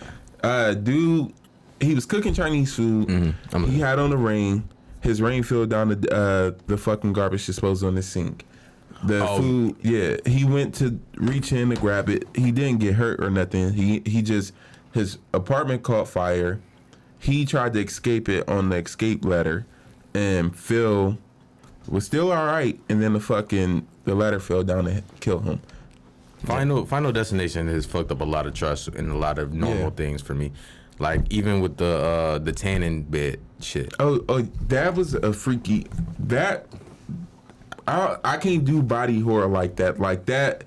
Uh, 0.43 0.75
dude, 0.75 1.33
he 1.81 1.95
was 1.95 2.07
cooking 2.07 2.35
Chinese 2.35 2.75
food. 2.75 3.09
Mm-hmm. 3.09 3.65
He 3.67 3.79
had 3.81 3.99
on 3.99 4.11
the 4.11 4.17
rain. 4.17 4.69
His 5.03 5.23
rain 5.23 5.43
filled 5.43 5.71
down 5.71 5.89
the 5.89 6.15
uh, 6.15 6.59
the 6.67 6.77
fucking 6.77 7.13
garbage 7.15 7.47
disposal 7.47 7.89
in 7.89 7.95
the 7.95 8.03
sink. 8.03 8.45
The 9.05 9.27
Oh. 9.27 9.39
food, 9.39 9.77
yeah. 9.83 10.17
He 10.27 10.45
went 10.45 10.75
to 10.77 10.99
reach 11.17 11.53
in 11.53 11.71
to 11.71 11.77
grab 11.77 12.09
it. 12.11 12.29
He 12.35 12.53
didn't 12.53 12.81
get 12.81 12.95
hurt 12.97 13.23
or 13.23 13.31
nothing. 13.31 13.73
He 13.73 14.03
he 14.05 14.21
just 14.23 14.53
his 14.93 15.19
apartment 15.33 15.83
caught 15.83 16.09
fire. 16.09 16.61
He 17.19 17.45
tried 17.45 17.73
to 17.75 17.81
escape 17.81 18.29
it 18.29 18.49
on 18.49 18.69
the 18.71 18.77
escape 18.77 19.25
ladder, 19.25 19.67
and 20.15 20.55
Phil 20.57 21.19
was 21.89 22.05
still 22.05 22.31
all 22.33 22.47
right. 22.47 22.79
And 22.89 23.03
then 23.03 23.13
the 23.15 23.21
fucking 23.21 23.87
the 24.05 24.15
ladder 24.15 24.41
fell 24.41 24.63
down 24.63 24.87
and 24.87 25.03
killed 25.21 25.45
him. 25.45 25.61
Final 26.45 26.85
Final 26.87 27.13
Destination 27.13 27.69
has 27.69 27.87
fucked 27.87 28.11
up 28.11 28.21
a 28.21 28.25
lot 28.25 28.47
of 28.47 28.55
trust 28.55 28.89
and 28.89 29.11
a 29.11 29.17
lot 29.17 29.39
of 29.39 29.53
normal 29.55 29.79
Yeah. 29.85 29.91
things 29.91 30.23
for 30.23 30.35
me. 30.35 30.53
Like 30.99 31.23
even 31.33 31.61
with 31.63 31.79
the 31.79 31.87
uh 31.87 32.39
the 32.39 32.53
tanning 32.53 33.03
bed 33.05 33.39
shit. 33.61 33.95
Oh, 33.99 34.23
oh, 34.29 34.43
that 34.69 34.95
was 34.95 35.15
a 35.15 35.33
freaky. 35.33 35.87
That 36.19 36.67
I 37.91 38.19
I 38.25 38.37
can't 38.37 38.65
do 38.65 38.83
body 38.83 39.21
horror 39.21 39.47
like 39.47 39.77
that. 39.77 39.99
Like 39.99 40.27
that, 40.27 40.65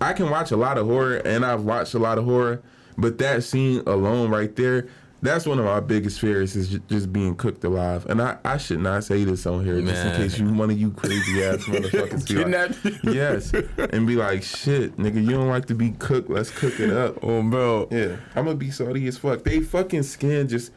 I 0.00 0.12
can 0.12 0.30
watch 0.30 0.50
a 0.50 0.56
lot 0.56 0.78
of 0.78 0.86
horror, 0.86 1.16
and 1.16 1.44
I've 1.44 1.62
watched 1.62 1.94
a 1.94 1.98
lot 1.98 2.18
of 2.18 2.24
horror. 2.24 2.62
But 2.96 3.18
that 3.18 3.44
scene 3.44 3.82
alone, 3.86 4.30
right 4.30 4.54
there, 4.56 4.88
that's 5.22 5.46
one 5.46 5.58
of 5.58 5.64
my 5.64 5.80
biggest 5.80 6.20
fears 6.20 6.54
is 6.56 6.78
just 6.88 7.12
being 7.12 7.36
cooked 7.36 7.64
alive. 7.64 8.06
And 8.06 8.20
I, 8.20 8.38
I 8.44 8.56
should 8.56 8.80
not 8.80 9.04
say 9.04 9.24
this 9.24 9.46
on 9.46 9.64
here, 9.64 9.80
just 9.80 10.04
in 10.04 10.16
case 10.16 10.38
you 10.38 10.52
one 10.52 10.70
of 10.70 10.78
you 10.78 10.90
crazy 10.90 11.42
ass 11.44 11.58
motherfuckers 11.64 12.28
be 12.28 12.44
like, 12.44 13.04
yes, 13.14 13.52
and 13.92 14.06
be 14.06 14.16
like, 14.16 14.42
shit, 14.42 14.96
nigga, 14.96 15.22
you 15.22 15.30
don't 15.30 15.48
like 15.48 15.66
to 15.66 15.74
be 15.74 15.92
cooked. 15.92 16.28
Let's 16.30 16.50
cook 16.50 16.78
it 16.80 16.90
up. 16.90 17.22
Oh 17.22 17.42
bro. 17.42 17.88
Yeah, 17.90 18.16
I'm 18.36 18.44
gonna 18.44 18.56
be 18.56 18.70
salty 18.70 19.06
as 19.08 19.18
fuck. 19.18 19.44
They 19.44 19.60
fucking 19.60 20.02
skin 20.04 20.48
just 20.48 20.72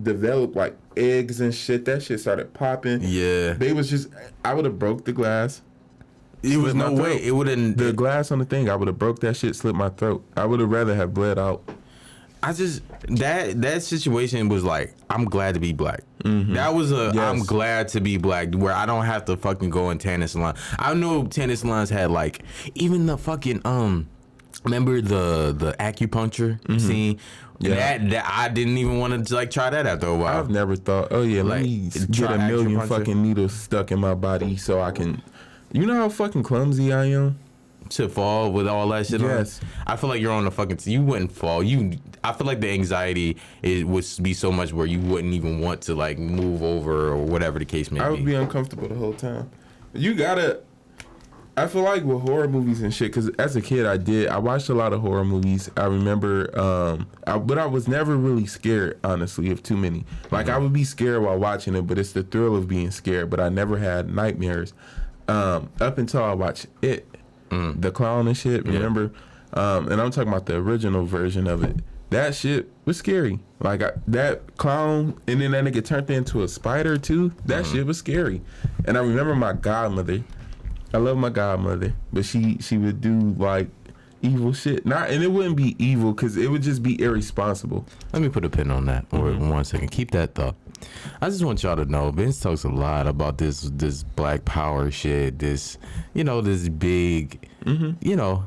developed 0.00 0.56
like 0.56 0.76
eggs 0.96 1.40
and 1.40 1.54
shit. 1.54 1.84
That 1.84 2.02
shit 2.02 2.20
started 2.20 2.52
popping. 2.54 3.00
Yeah. 3.02 3.54
They 3.54 3.72
was 3.72 3.90
just, 3.90 4.08
I 4.44 4.54
would 4.54 4.64
have 4.64 4.78
broke 4.78 5.04
the 5.04 5.12
glass. 5.12 5.62
It 6.42 6.58
was 6.58 6.74
no 6.74 6.92
way. 6.92 7.24
It 7.24 7.30
wouldn't 7.34 7.78
The 7.78 7.92
glass 7.92 8.30
on 8.30 8.38
the 8.38 8.44
thing, 8.44 8.68
I 8.68 8.76
would 8.76 8.88
have 8.88 8.98
broke 8.98 9.20
that 9.20 9.36
shit, 9.36 9.56
slit 9.56 9.74
my 9.74 9.88
throat. 9.88 10.22
I 10.36 10.44
would 10.44 10.60
have 10.60 10.70
rather 10.70 10.94
have 10.94 11.14
bled 11.14 11.38
out. 11.38 11.62
I 12.42 12.52
just 12.52 12.82
that 13.08 13.62
that 13.62 13.82
situation 13.82 14.50
was 14.50 14.62
like 14.62 14.94
I'm 15.08 15.24
glad 15.24 15.54
to 15.54 15.60
be 15.60 15.72
black. 15.72 16.00
That 16.22 16.74
was 16.74 16.92
a 16.92 17.10
Yes. 17.14 17.16
am 17.16 17.38
glad 17.40 17.88
to 17.88 18.00
be 18.02 18.18
black 18.18 18.54
where 18.54 18.74
I 18.74 18.84
don't 18.84 19.06
have 19.06 19.24
to 19.26 19.38
fucking 19.38 19.70
go 19.70 19.88
in 19.88 19.96
tanning 19.96 20.28
salon. 20.28 20.54
I 20.78 20.92
know 20.92 21.24
tanning 21.26 21.56
salons 21.56 21.88
had 21.88 22.10
like 22.10 22.42
even 22.74 23.06
the 23.06 23.16
fucking 23.16 23.62
um 23.64 24.08
remember 24.62 25.00
the 25.00 25.54
the 25.56 25.72
acupuncture 25.80 26.58
scene. 26.78 27.18
Yeah. 27.60 27.74
That 27.98 28.10
that 28.10 28.24
I 28.36 28.48
didn't 28.48 28.76
even 28.78 28.98
want 28.98 29.26
to 29.26 29.34
like 29.34 29.50
try 29.50 29.70
that 29.70 29.86
after 29.86 30.08
a 30.08 30.16
while. 30.16 30.38
I've 30.38 30.50
never 30.50 30.74
thought, 30.76 31.08
oh 31.12 31.22
yeah, 31.22 31.42
let 31.42 31.58
Like, 31.60 31.62
me 31.64 31.90
get 32.10 32.30
a 32.30 32.38
million 32.38 32.80
fucking 32.88 33.22
needles 33.22 33.52
stuck 33.54 33.92
in 33.92 34.00
my 34.00 34.14
body 34.14 34.56
so 34.56 34.80
I 34.80 34.90
can. 34.90 35.22
You 35.72 35.86
know 35.86 35.94
how 35.94 36.08
fucking 36.08 36.42
clumsy 36.42 36.92
I 36.92 37.06
am. 37.06 37.38
to 37.90 38.08
fall 38.08 38.50
with 38.52 38.66
all 38.66 38.88
that 38.88 39.06
shit 39.06 39.20
Yes. 39.20 39.60
on. 39.62 39.68
I 39.86 39.96
feel 39.96 40.08
like 40.10 40.20
you're 40.20 40.32
on 40.32 40.44
the 40.44 40.50
fucking. 40.50 40.78
You 40.84 41.02
wouldn't 41.02 41.30
fall. 41.32 41.62
You. 41.62 41.98
I 42.24 42.32
feel 42.32 42.46
like 42.46 42.60
the 42.60 42.70
anxiety 42.70 43.36
it 43.62 43.86
would 43.86 44.06
be 44.22 44.32
so 44.34 44.50
much 44.50 44.72
where 44.72 44.86
you 44.86 44.98
wouldn't 45.00 45.34
even 45.34 45.60
want 45.60 45.82
to 45.82 45.94
like 45.94 46.18
move 46.18 46.62
over 46.62 47.08
or 47.08 47.18
whatever 47.18 47.58
the 47.58 47.64
case 47.66 47.90
may 47.90 48.00
I 48.00 48.08
be. 48.08 48.14
would 48.16 48.24
be 48.24 48.34
uncomfortable 48.34 48.88
the 48.88 48.94
whole 48.94 49.12
time. 49.12 49.50
You 49.92 50.14
gotta. 50.14 50.60
I 51.56 51.68
feel 51.68 51.82
like 51.82 52.02
with 52.02 52.22
horror 52.22 52.48
movies 52.48 52.82
and 52.82 52.92
shit, 52.92 53.12
because 53.12 53.28
as 53.38 53.54
a 53.54 53.60
kid 53.60 53.86
I 53.86 53.96
did, 53.96 54.28
I 54.28 54.38
watched 54.38 54.68
a 54.68 54.74
lot 54.74 54.92
of 54.92 55.00
horror 55.02 55.24
movies. 55.24 55.70
I 55.76 55.84
remember, 55.86 56.50
um, 56.58 57.06
I, 57.28 57.38
but 57.38 57.58
I 57.58 57.66
was 57.66 57.86
never 57.86 58.16
really 58.16 58.46
scared, 58.46 58.98
honestly, 59.04 59.50
of 59.52 59.62
too 59.62 59.76
many. 59.76 60.04
Like 60.32 60.48
I 60.48 60.58
would 60.58 60.72
be 60.72 60.82
scared 60.82 61.22
while 61.22 61.38
watching 61.38 61.76
it, 61.76 61.82
but 61.82 61.96
it's 61.96 62.10
the 62.12 62.24
thrill 62.24 62.56
of 62.56 62.66
being 62.66 62.90
scared. 62.90 63.30
But 63.30 63.38
I 63.38 63.50
never 63.50 63.78
had 63.78 64.12
nightmares 64.12 64.72
um, 65.28 65.70
up 65.80 65.98
until 65.98 66.24
I 66.24 66.34
watched 66.34 66.66
it, 66.82 67.06
the 67.50 67.92
clown 67.92 68.26
and 68.26 68.36
shit. 68.36 68.66
Remember, 68.66 69.12
um, 69.52 69.90
and 69.92 70.00
I'm 70.00 70.10
talking 70.10 70.28
about 70.28 70.46
the 70.46 70.56
original 70.56 71.04
version 71.06 71.46
of 71.46 71.62
it. 71.62 71.76
That 72.10 72.34
shit 72.34 72.68
was 72.84 72.96
scary. 72.96 73.38
Like 73.60 73.82
I, 73.82 73.92
that 74.08 74.56
clown, 74.56 75.20
and 75.28 75.40
then 75.40 75.52
that 75.52 75.64
nigga 75.64 75.84
turned 75.84 76.10
into 76.10 76.42
a 76.42 76.48
spider 76.48 76.96
too. 76.98 77.32
That 77.46 77.64
shit 77.64 77.86
was 77.86 77.98
scary. 77.98 78.42
And 78.86 78.98
I 78.98 79.02
remember 79.02 79.36
my 79.36 79.52
godmother. 79.52 80.24
I 80.94 80.98
love 80.98 81.16
my 81.16 81.28
godmother, 81.28 81.92
but 82.12 82.24
she 82.24 82.56
she 82.60 82.78
would 82.78 83.00
do 83.00 83.34
like 83.36 83.66
evil 84.22 84.52
shit. 84.52 84.86
Not 84.86 85.10
and 85.10 85.24
it 85.24 85.32
wouldn't 85.32 85.56
be 85.56 85.74
evil 85.84 86.12
because 86.12 86.36
it 86.36 86.48
would 86.48 86.62
just 86.62 86.84
be 86.84 87.00
irresponsible. 87.02 87.84
Let 88.12 88.22
me 88.22 88.28
put 88.28 88.44
a 88.44 88.50
pin 88.50 88.70
on 88.70 88.86
that 88.86 89.04
or 89.10 89.30
mm-hmm. 89.30 89.48
one 89.48 89.64
second. 89.64 89.90
Keep 89.90 90.12
that 90.12 90.36
thought. 90.36 90.54
I 91.20 91.30
just 91.30 91.44
want 91.44 91.62
y'all 91.64 91.74
to 91.74 91.84
know 91.84 92.12
Vince 92.12 92.38
talks 92.38 92.62
a 92.62 92.68
lot 92.68 93.08
about 93.08 93.38
this 93.38 93.62
this 93.74 94.04
black 94.04 94.44
power 94.44 94.88
shit, 94.92 95.40
this 95.40 95.78
you 96.14 96.22
know, 96.22 96.40
this 96.40 96.68
big 96.68 97.40
mm-hmm. 97.64 97.92
you 98.00 98.14
know, 98.14 98.46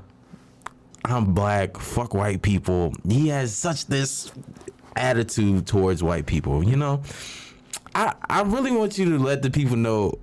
I'm 1.03 1.33
black, 1.33 1.75
fuck 1.75 2.13
white 2.13 2.43
people. 2.43 2.93
He 3.05 3.27
has 3.27 3.53
such 3.53 3.87
this 3.87 4.31
attitude 4.95 5.67
towards 5.67 6.01
white 6.01 6.25
people, 6.25 6.63
you 6.63 6.77
know? 6.77 7.01
I 7.93 8.13
I 8.29 8.43
really 8.43 8.71
want 8.71 8.97
you 8.97 9.17
to 9.17 9.19
let 9.19 9.41
the 9.41 9.51
people 9.51 9.75
know 9.75 10.19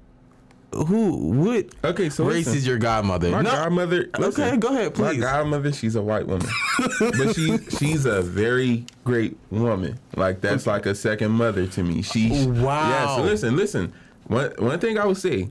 who 0.75 1.17
what 1.33 1.67
Okay, 1.85 2.11
so 2.11 2.25
race 2.25 2.47
listen. 2.47 2.55
is 2.57 2.67
your 2.67 2.79
godmother. 2.79 3.31
My 3.31 3.43
No- 3.43 3.51
godmother. 3.51 4.11
Okay, 4.19 4.57
go 4.57 4.69
ahead, 4.69 4.95
please. 4.95 5.19
My 5.19 5.25
godmother, 5.25 5.73
she's 5.73 5.95
a 5.97 6.03
white 6.03 6.27
woman, 6.27 6.49
but 6.99 7.35
she 7.35 7.59
she's 7.79 8.05
a 8.07 8.23
very 8.23 8.85
great 9.05 9.37
woman. 9.51 9.99
Like 10.17 10.41
that's 10.41 10.67
like 10.67 10.87
a 10.87 10.95
second 10.95 11.31
mother 11.33 11.67
to 11.69 11.83
me. 11.83 12.03
She 12.03 12.47
Wow. 12.47 12.89
Yeah. 12.89 13.17
So 13.17 13.23
listen, 13.23 13.57
listen. 13.57 13.93
One 14.27 14.53
one 14.59 14.79
thing 14.81 14.99
I 14.99 15.07
would 15.07 15.19
say, 15.19 15.49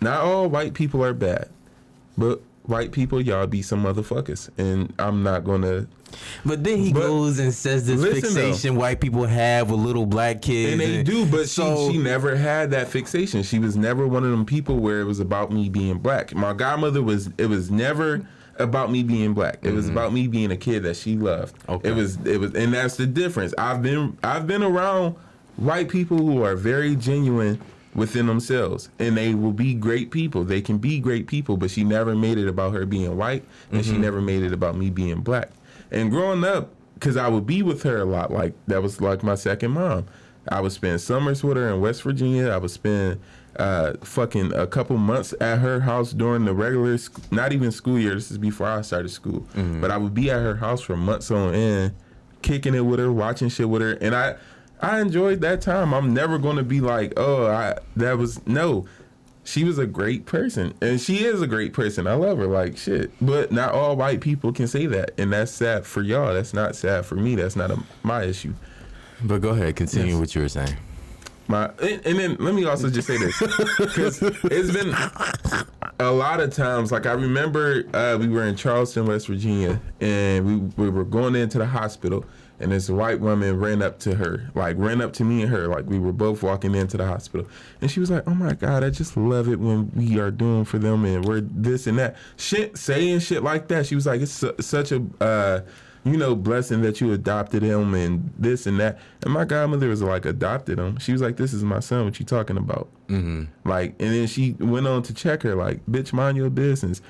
not 0.00 0.20
all 0.22 0.48
white 0.48 0.74
people 0.74 1.04
are 1.04 1.12
bad, 1.14 1.48
but 2.16 2.40
white 2.64 2.92
people 2.92 3.20
y'all 3.20 3.46
be 3.46 3.60
some 3.62 3.84
motherfuckers, 3.84 4.48
and 4.58 4.92
I'm 4.98 5.22
not 5.22 5.44
gonna. 5.44 5.86
But 6.44 6.64
then 6.64 6.78
he 6.78 6.92
But 6.92 7.00
goes 7.00 7.38
and 7.38 7.52
says 7.52 7.86
this 7.86 8.02
fixation 8.02 8.76
white 8.76 9.00
people 9.00 9.24
have 9.24 9.70
with 9.70 9.80
little 9.80 10.06
black 10.06 10.42
kids. 10.42 10.72
And 10.72 10.80
they 10.80 11.02
do, 11.02 11.26
but 11.26 11.48
so, 11.48 11.88
she, 11.88 11.94
she 11.94 11.98
never 11.98 12.36
had 12.36 12.70
that 12.72 12.88
fixation. 12.88 13.42
She 13.42 13.58
was 13.58 13.76
never 13.76 14.06
one 14.06 14.24
of 14.24 14.30
them 14.30 14.44
people 14.44 14.78
where 14.78 15.00
it 15.00 15.04
was 15.04 15.20
about 15.20 15.50
me 15.50 15.68
being 15.68 15.98
black. 15.98 16.34
My 16.34 16.52
godmother 16.52 17.02
was. 17.02 17.30
It 17.38 17.46
was 17.46 17.70
never 17.70 18.26
about 18.58 18.90
me 18.90 19.02
being 19.02 19.34
black. 19.34 19.58
It 19.62 19.72
was 19.72 19.86
mm-hmm. 19.86 19.96
about 19.96 20.12
me 20.12 20.28
being 20.28 20.50
a 20.50 20.56
kid 20.56 20.82
that 20.84 20.96
she 20.96 21.16
loved. 21.16 21.56
Okay. 21.68 21.88
It 21.88 21.92
was. 21.92 22.16
It 22.24 22.38
was, 22.38 22.54
and 22.54 22.72
that's 22.72 22.96
the 22.96 23.06
difference. 23.06 23.54
I've 23.58 23.82
been. 23.82 24.16
I've 24.22 24.46
been 24.46 24.62
around 24.62 25.16
white 25.56 25.88
people 25.88 26.18
who 26.18 26.42
are 26.42 26.56
very 26.56 26.96
genuine 26.96 27.60
within 27.94 28.26
themselves, 28.26 28.88
and 28.98 29.16
they 29.16 29.34
will 29.34 29.52
be 29.52 29.74
great 29.74 30.10
people. 30.10 30.44
They 30.44 30.60
can 30.60 30.78
be 30.78 30.98
great 30.98 31.26
people, 31.26 31.56
but 31.56 31.70
she 31.70 31.84
never 31.84 32.14
made 32.14 32.38
it 32.38 32.48
about 32.48 32.74
her 32.74 32.86
being 32.86 33.16
white, 33.16 33.44
and 33.70 33.84
she 33.84 33.92
mm-hmm. 33.92 34.02
never 34.02 34.20
made 34.20 34.42
it 34.42 34.52
about 34.52 34.76
me 34.76 34.90
being 34.90 35.20
black. 35.20 35.50
And 35.94 36.10
growing 36.10 36.44
up, 36.44 36.70
because 36.94 37.16
I 37.16 37.28
would 37.28 37.46
be 37.46 37.62
with 37.62 37.82
her 37.84 37.98
a 37.98 38.04
lot, 38.04 38.30
like 38.32 38.54
that 38.66 38.82
was 38.82 39.00
like 39.00 39.22
my 39.22 39.34
second 39.34 39.72
mom. 39.72 40.06
I 40.48 40.60
would 40.60 40.72
spend 40.72 41.00
summers 41.00 41.42
with 41.42 41.56
her 41.56 41.68
in 41.72 41.80
West 41.80 42.02
Virginia. 42.02 42.50
I 42.50 42.58
would 42.58 42.70
spend 42.70 43.20
uh, 43.56 43.94
fucking 44.02 44.52
a 44.52 44.66
couple 44.66 44.96
months 44.98 45.32
at 45.40 45.60
her 45.60 45.80
house 45.80 46.12
during 46.12 46.44
the 46.44 46.52
regular, 46.52 46.98
sc- 46.98 47.32
not 47.32 47.52
even 47.52 47.70
school 47.72 47.98
year. 47.98 48.14
This 48.14 48.30
is 48.30 48.36
before 48.38 48.66
I 48.66 48.82
started 48.82 49.08
school. 49.10 49.46
But 49.80 49.90
I 49.90 49.96
would 49.96 50.12
be 50.12 50.30
at 50.30 50.40
her 50.42 50.56
house 50.56 50.82
for 50.82 50.96
months 50.96 51.30
on 51.30 51.54
end, 51.54 51.94
kicking 52.42 52.74
it 52.74 52.80
with 52.82 52.98
her, 52.98 53.10
watching 53.12 53.48
shit 53.48 53.68
with 53.70 53.80
her, 53.80 53.92
and 53.92 54.14
I, 54.14 54.34
I 54.82 55.00
enjoyed 55.00 55.40
that 55.42 55.62
time. 55.62 55.94
I'm 55.94 56.12
never 56.12 56.36
going 56.36 56.56
to 56.56 56.64
be 56.64 56.80
like, 56.80 57.14
oh, 57.16 57.46
I 57.46 57.78
that 57.96 58.18
was 58.18 58.44
no. 58.46 58.84
She 59.44 59.62
was 59.64 59.78
a 59.78 59.86
great 59.86 60.24
person, 60.26 60.72
and 60.80 60.98
she 61.00 61.24
is 61.24 61.42
a 61.42 61.46
great 61.46 61.72
person. 61.74 62.06
I 62.06 62.14
love 62.14 62.38
her 62.38 62.46
like 62.46 62.76
shit. 62.78 63.10
But 63.20 63.52
not 63.52 63.72
all 63.72 63.94
white 63.96 64.20
people 64.22 64.52
can 64.52 64.66
say 64.66 64.86
that, 64.86 65.10
and 65.18 65.32
that's 65.32 65.52
sad 65.52 65.84
for 65.86 66.02
y'all. 66.02 66.32
That's 66.32 66.54
not 66.54 66.74
sad 66.74 67.04
for 67.04 67.16
me. 67.16 67.34
That's 67.34 67.54
not 67.54 67.70
a, 67.70 67.78
my 68.02 68.22
issue. 68.24 68.54
But 69.22 69.42
go 69.42 69.50
ahead, 69.50 69.76
continue 69.76 70.12
Yes. 70.12 70.20
what 70.20 70.34
you 70.34 70.42
were 70.42 70.48
saying. 70.48 70.76
My 71.46 71.66
and, 71.82 72.06
and 72.06 72.18
then 72.18 72.36
let 72.40 72.54
me 72.54 72.64
also 72.64 72.88
just 72.88 73.06
say 73.06 73.18
this 73.18 73.38
because 73.78 74.22
it's 74.22 74.72
been 74.72 74.94
a 76.00 76.10
lot 76.10 76.40
of 76.40 76.54
times. 76.54 76.90
Like 76.90 77.04
I 77.04 77.12
remember 77.12 77.84
uh, 77.92 78.16
we 78.18 78.28
were 78.28 78.44
in 78.44 78.56
Charleston, 78.56 79.04
West 79.04 79.26
Virginia, 79.26 79.78
and 80.00 80.72
we 80.76 80.84
we 80.84 80.90
were 80.90 81.04
going 81.04 81.34
into 81.36 81.58
the 81.58 81.66
hospital, 81.66 82.24
and 82.60 82.72
this 82.72 82.88
white 82.88 83.20
woman 83.20 83.58
ran 83.58 83.82
up 83.82 83.98
to 84.00 84.14
her, 84.14 84.50
like 84.54 84.76
ran 84.78 85.00
up 85.00 85.12
to 85.14 85.24
me 85.24 85.42
and 85.42 85.50
her, 85.50 85.66
like 85.68 85.86
we 85.86 85.98
were 85.98 86.12
both 86.12 86.42
walking 86.42 86.74
into 86.74 86.96
the 86.96 87.06
hospital, 87.06 87.46
and 87.80 87.90
she 87.90 88.00
was 88.00 88.10
like, 88.10 88.22
"Oh 88.26 88.34
my 88.34 88.54
God, 88.54 88.84
I 88.84 88.90
just 88.90 89.16
love 89.16 89.48
it 89.48 89.58
when 89.58 89.90
we 89.94 90.18
are 90.20 90.30
doing 90.30 90.64
for 90.64 90.78
them 90.78 91.04
and 91.04 91.24
we're 91.24 91.40
this 91.40 91.86
and 91.86 91.98
that 91.98 92.16
shit, 92.36 92.76
saying 92.76 93.20
shit 93.20 93.42
like 93.42 93.68
that." 93.68 93.86
She 93.86 93.94
was 93.94 94.06
like, 94.06 94.20
"It's 94.20 94.32
su- 94.32 94.54
such 94.60 94.92
a." 94.92 95.04
Uh, 95.20 95.60
you 96.04 96.18
know, 96.18 96.34
blessing 96.34 96.82
that 96.82 97.00
you 97.00 97.12
adopted 97.12 97.62
him 97.62 97.94
and 97.94 98.30
this 98.38 98.66
and 98.66 98.78
that. 98.78 98.98
And 99.22 99.32
my 99.32 99.46
godmother 99.46 99.88
was 99.88 100.02
like, 100.02 100.26
adopted 100.26 100.78
him. 100.78 100.98
She 100.98 101.12
was 101.12 101.22
like, 101.22 101.38
this 101.38 101.54
is 101.54 101.64
my 101.64 101.80
son. 101.80 102.04
What 102.04 102.20
you 102.20 102.26
talking 102.26 102.58
about? 102.58 102.88
Mm-hmm. 103.08 103.44
Like, 103.68 103.94
and 103.98 104.12
then 104.12 104.26
she 104.26 104.52
went 104.60 104.86
on 104.86 105.02
to 105.04 105.14
check 105.14 105.42
her, 105.44 105.54
like, 105.54 105.84
bitch, 105.86 106.12
mind 106.12 106.36
your 106.36 106.50
business. 106.50 107.00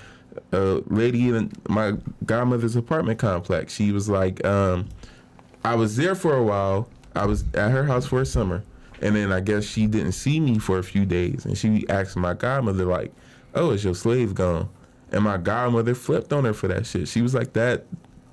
A 0.53 0.81
lady 0.87 1.29
in 1.29 1.51
my 1.69 1.95
godmother's 2.25 2.77
apartment 2.77 3.19
complex. 3.19 3.75
She 3.75 3.91
was 3.91 4.09
like, 4.09 4.45
um, 4.45 4.89
I 5.65 5.75
was 5.75 5.97
there 5.97 6.15
for 6.15 6.37
a 6.37 6.43
while. 6.43 6.89
I 7.17 7.27
was 7.27 7.45
at 7.55 7.71
her 7.71 7.85
house 7.85 8.07
for 8.07 8.21
a 8.21 8.27
summer, 8.27 8.63
and 9.01 9.17
then 9.17 9.33
I 9.33 9.41
guess 9.41 9.65
she 9.65 9.87
didn't 9.87 10.13
see 10.13 10.41
me 10.41 10.59
for 10.59 10.79
a 10.79 10.83
few 10.83 11.07
days, 11.07 11.45
and 11.47 11.57
she 11.57 11.87
asked 11.89 12.17
my 12.17 12.35
godmother 12.35 12.85
like, 12.85 13.13
"Oh, 13.55 13.71
is 13.71 13.85
your 13.85 13.95
slave 13.95 14.35
gone?" 14.35 14.69
And 15.11 15.25
my 15.25 15.39
godmother 15.39 15.95
flipped 15.95 16.33
on 16.33 16.45
her 16.45 16.53
for 16.53 16.69
that 16.69 16.87
shit. 16.87 17.09
She 17.09 17.23
was 17.23 17.35
like 17.35 17.53
that. 17.55 17.87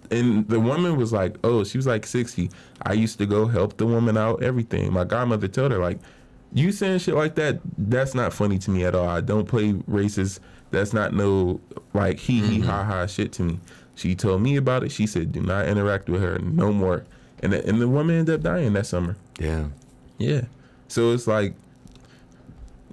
And 0.09 0.45
the 0.49 0.59
woman 0.59 0.97
was 0.97 1.13
like, 1.13 1.37
"Oh, 1.43 1.63
she 1.63 1.77
was 1.77 1.87
like 1.87 2.05
60. 2.05 2.49
I 2.81 2.93
used 2.93 3.17
to 3.19 3.25
go 3.25 3.47
help 3.47 3.77
the 3.77 3.85
woman 3.85 4.17
out, 4.17 4.43
everything." 4.43 4.91
My 4.91 5.05
godmother 5.05 5.47
told 5.47 5.71
her 5.71 5.77
like, 5.77 5.99
"You 6.51 6.71
saying 6.73 6.99
shit 6.99 7.15
like 7.15 7.35
that? 7.35 7.61
That's 7.77 8.13
not 8.13 8.33
funny 8.33 8.57
to 8.59 8.71
me 8.71 8.83
at 8.83 8.93
all. 8.95 9.07
I 9.07 9.21
don't 9.21 9.47
play 9.47 9.73
racist. 9.89 10.39
That's 10.71 10.91
not 10.91 11.13
no 11.13 11.61
like 11.93 12.19
hee 12.19 12.41
hee 12.41 12.59
mm-hmm. 12.59 12.69
ha 12.69 12.83
ha 12.83 13.05
shit 13.05 13.31
to 13.33 13.43
me." 13.43 13.59
She 13.95 14.15
told 14.15 14.41
me 14.41 14.57
about 14.57 14.83
it. 14.83 14.91
She 14.91 15.07
said, 15.07 15.31
"Do 15.31 15.41
not 15.41 15.67
interact 15.67 16.09
with 16.09 16.21
her 16.21 16.39
no 16.39 16.73
more." 16.73 17.05
And 17.43 17.53
the, 17.53 17.67
and 17.67 17.81
the 17.81 17.87
woman 17.87 18.17
ended 18.19 18.35
up 18.35 18.41
dying 18.41 18.73
that 18.73 18.85
summer. 18.85 19.15
Yeah. 19.39 19.65
Yeah. 20.17 20.41
So 20.87 21.11
it's 21.13 21.25
like, 21.27 21.55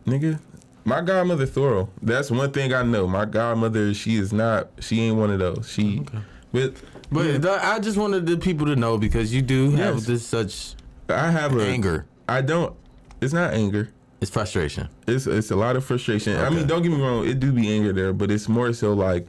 nigga, 0.06 0.40
my 0.84 1.00
godmother 1.02 1.46
thorough. 1.46 1.90
That's 2.02 2.30
one 2.30 2.50
thing 2.52 2.72
I 2.72 2.82
know. 2.82 3.06
My 3.06 3.24
godmother, 3.26 3.92
she 3.94 4.16
is 4.16 4.32
not. 4.32 4.68
She 4.80 5.00
ain't 5.02 5.16
one 5.16 5.30
of 5.30 5.38
those. 5.38 5.68
She, 5.70 6.00
okay. 6.00 6.18
but 6.52 6.74
But 7.10 7.42
th- 7.42 7.44
I 7.44 7.78
just 7.78 7.98
wanted 7.98 8.26
the 8.26 8.36
people 8.38 8.66
to 8.66 8.76
know 8.76 8.96
because 8.98 9.34
you 9.34 9.42
do 9.42 9.70
have 9.72 9.96
Yes. 9.96 10.06
this 10.06 10.26
such 10.26 10.74
I 11.08 11.30
have 11.30 11.56
a 11.56 11.62
anger. 11.62 12.06
I 12.28 12.40
don't. 12.42 12.74
It's 13.20 13.32
not 13.32 13.52
anger. 13.54 13.90
It's 14.20 14.30
frustration. 14.30 14.88
It's 15.06 15.26
it's 15.26 15.50
a 15.50 15.56
lot 15.56 15.76
of 15.76 15.84
frustration. 15.84 16.36
I 16.36 16.50
mean, 16.50 16.66
don't 16.66 16.82
get 16.82 16.90
me 16.90 17.00
wrong. 17.00 17.26
It 17.26 17.38
do 17.40 17.52
be 17.52 17.70
anger 17.72 17.92
there, 17.92 18.12
but 18.12 18.30
it's 18.30 18.48
more 18.48 18.72
so 18.72 18.92
like 18.92 19.26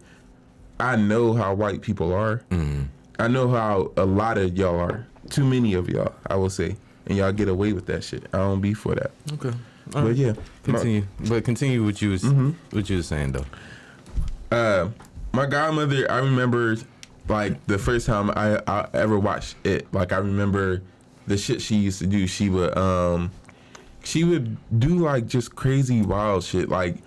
I 0.79 0.95
know 0.95 1.33
how 1.33 1.53
white 1.53 1.81
people 1.81 2.13
are. 2.13 2.41
Mm. 2.49 2.87
I 3.19 3.27
know 3.27 3.49
how 3.49 3.91
a 3.97 4.05
lot 4.05 4.37
of 4.37 4.57
y'all 4.57 4.79
are. 4.79 5.05
Too 5.29 5.43
many 5.43 5.73
of 5.75 5.89
y'all, 5.89 6.13
I 6.27 6.35
will 6.35 6.49
say, 6.49 6.75
and 7.05 7.17
y'all 7.17 7.31
get 7.31 7.47
away 7.49 7.73
with 7.73 7.85
that 7.87 8.03
shit. 8.03 8.25
I 8.33 8.37
don't 8.37 8.61
be 8.61 8.73
for 8.73 8.95
that. 8.95 9.11
Okay. 9.33 9.51
But 9.91 10.15
yeah, 10.15 10.31
my- 10.65 10.73
Continue. 10.73 11.03
But 11.27 11.43
continue 11.43 11.83
what 11.83 12.01
you 12.01 12.11
was 12.11 12.23
what 12.71 12.89
you 12.89 12.97
was 12.97 13.07
saying 13.07 13.33
though. 13.33 13.45
uh, 14.51 14.89
my 15.33 15.45
godmother, 15.45 16.09
I 16.11 16.19
remember 16.19 16.75
like 17.27 17.63
the 17.67 17.77
first 17.77 18.05
time 18.07 18.31
I, 18.31 18.59
I 18.67 18.87
ever 18.93 19.19
watched 19.19 19.55
it. 19.63 19.91
Like 19.93 20.11
I 20.13 20.17
remember 20.17 20.81
the 21.27 21.37
shit 21.37 21.61
she 21.61 21.75
used 21.75 21.99
to 21.99 22.07
do. 22.07 22.25
She 22.27 22.49
would 22.49 22.75
um 22.77 23.31
she 24.03 24.23
would 24.23 24.57
do 24.79 24.99
like 24.99 25.27
just 25.27 25.55
crazy 25.55 26.01
wild 26.01 26.43
shit. 26.43 26.69
Like 26.69 26.97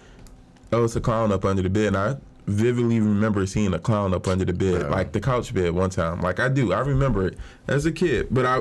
oh, 0.72 0.84
it's 0.84 0.94
a 0.96 1.00
clown 1.00 1.32
up 1.32 1.44
under 1.44 1.62
the 1.62 1.70
bed. 1.70 1.88
And 1.88 1.96
I 1.96 2.16
vividly 2.46 3.00
remember 3.00 3.46
seeing 3.46 3.72
a 3.74 3.78
clown 3.78 4.12
up 4.14 4.26
under 4.28 4.44
the 4.44 4.52
bed, 4.52 4.82
Yeah. 4.82 4.88
like 4.88 5.12
the 5.12 5.20
couch 5.20 5.52
bed 5.54 5.72
one 5.72 5.90
time. 5.90 6.20
Like 6.20 6.40
I 6.40 6.48
do, 6.48 6.72
I 6.72 6.80
remember 6.80 7.26
it 7.28 7.38
as 7.68 7.86
a 7.86 7.92
kid. 7.92 8.28
But 8.30 8.46
I, 8.46 8.60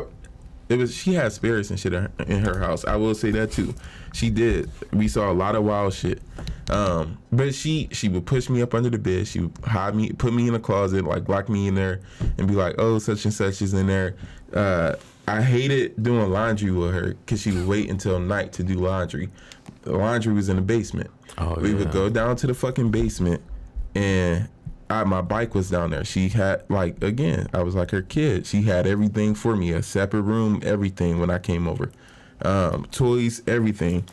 it 0.69 0.77
was 0.77 0.95
she 0.95 1.13
had 1.13 1.31
spirits 1.33 1.69
and 1.69 1.79
shit 1.79 1.93
in 1.93 2.03
her, 2.03 2.11
in 2.27 2.39
her 2.45 2.59
house. 2.59 2.85
I 2.85 2.95
will 2.95 3.15
say 3.15 3.31
that 3.31 3.51
too. 3.51 3.73
She 4.13 4.29
did. 4.29 4.69
We 4.93 5.07
saw 5.07 5.31
a 5.31 5.33
lot 5.33 5.55
of 5.55 5.63
wild 5.63 5.93
shit. 5.93 6.21
Um, 6.69 7.17
but 7.31 7.53
she 7.53 7.89
she 7.91 8.07
would 8.07 8.25
push 8.25 8.49
me 8.49 8.61
up 8.61 8.73
under 8.73 8.89
the 8.89 8.97
bed. 8.99 9.27
She 9.27 9.41
would 9.41 9.51
hide 9.65 9.95
me, 9.95 10.11
put 10.11 10.33
me 10.33 10.47
in 10.47 10.55
a 10.55 10.59
closet, 10.59 11.03
like 11.03 11.27
lock 11.27 11.49
me 11.49 11.67
in 11.67 11.75
there, 11.75 12.01
and 12.37 12.47
be 12.47 12.53
like, 12.53 12.75
"Oh, 12.77 12.99
such 12.99 13.25
and 13.25 13.33
such 13.33 13.61
is 13.61 13.73
in 13.73 13.87
there." 13.87 14.15
Uh, 14.53 14.95
I 15.27 15.41
hated 15.41 16.01
doing 16.01 16.29
laundry 16.29 16.71
with 16.71 16.93
her 16.93 17.13
because 17.15 17.41
she 17.41 17.51
would 17.51 17.67
wait 17.67 17.89
until 17.89 18.19
night 18.19 18.53
to 18.53 18.63
do 18.63 18.75
laundry. 18.75 19.29
The 19.83 19.93
laundry 19.97 20.33
was 20.33 20.47
in 20.49 20.55
the 20.57 20.61
basement. 20.61 21.09
Oh, 21.37 21.55
we 21.59 21.73
would 21.73 21.91
go 21.91 22.09
down 22.09 22.35
to 22.37 22.47
the 22.47 22.53
fucking 22.53 22.91
basement, 22.91 23.41
and 23.95 24.49
I, 24.91 25.03
my 25.05 25.21
bike 25.21 25.55
was 25.55 25.69
down 25.69 25.91
there. 25.91 26.03
She 26.03 26.29
had 26.29 26.63
like 26.69 27.01
again, 27.01 27.47
I 27.53 27.63
was 27.63 27.75
like 27.75 27.91
her 27.91 28.01
kid. 28.01 28.45
She 28.45 28.63
had 28.63 28.85
everything 28.85 29.35
for 29.35 29.55
me, 29.55 29.71
a 29.71 29.81
separate 29.81 30.23
room, 30.23 30.61
everything 30.63 31.19
when 31.19 31.29
I 31.29 31.39
came 31.39 31.67
over, 31.67 31.91
um, 32.41 32.85
toys, 32.91 33.41
everything. 33.47 34.03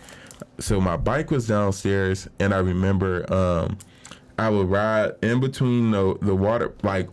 So 0.61 0.81
my 0.81 0.97
bike 0.97 1.31
was 1.31 1.49
downstairs, 1.49 2.29
and 2.39 2.55
I 2.55 2.59
remember 2.59 3.31
um, 3.33 3.79
I 4.39 4.51
would 4.51 4.69
ride 4.71 5.13
in 5.21 5.41
between 5.41 5.91
the 5.91 6.17
the 6.23 6.35
water 6.35 6.73
like 6.83 7.09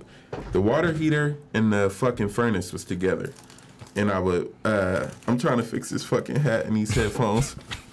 the 0.52 0.62
water 0.62 0.94
heater 0.94 1.38
and 1.54 1.74
the 1.74 1.90
fucking 1.90 2.30
furnace 2.30 2.72
was 2.72 2.86
together, 2.86 3.34
and 3.96 4.12
I 4.12 4.20
would 4.20 4.54
uh, 4.64 5.08
I'm 5.28 5.40
trying 5.40 5.58
to 5.58 5.64
fix 5.64 5.90
this 5.90 6.04
fucking 6.04 6.38
hat 6.38 6.66
and 6.66 6.78
these 6.78 6.94
headphones. 6.94 7.56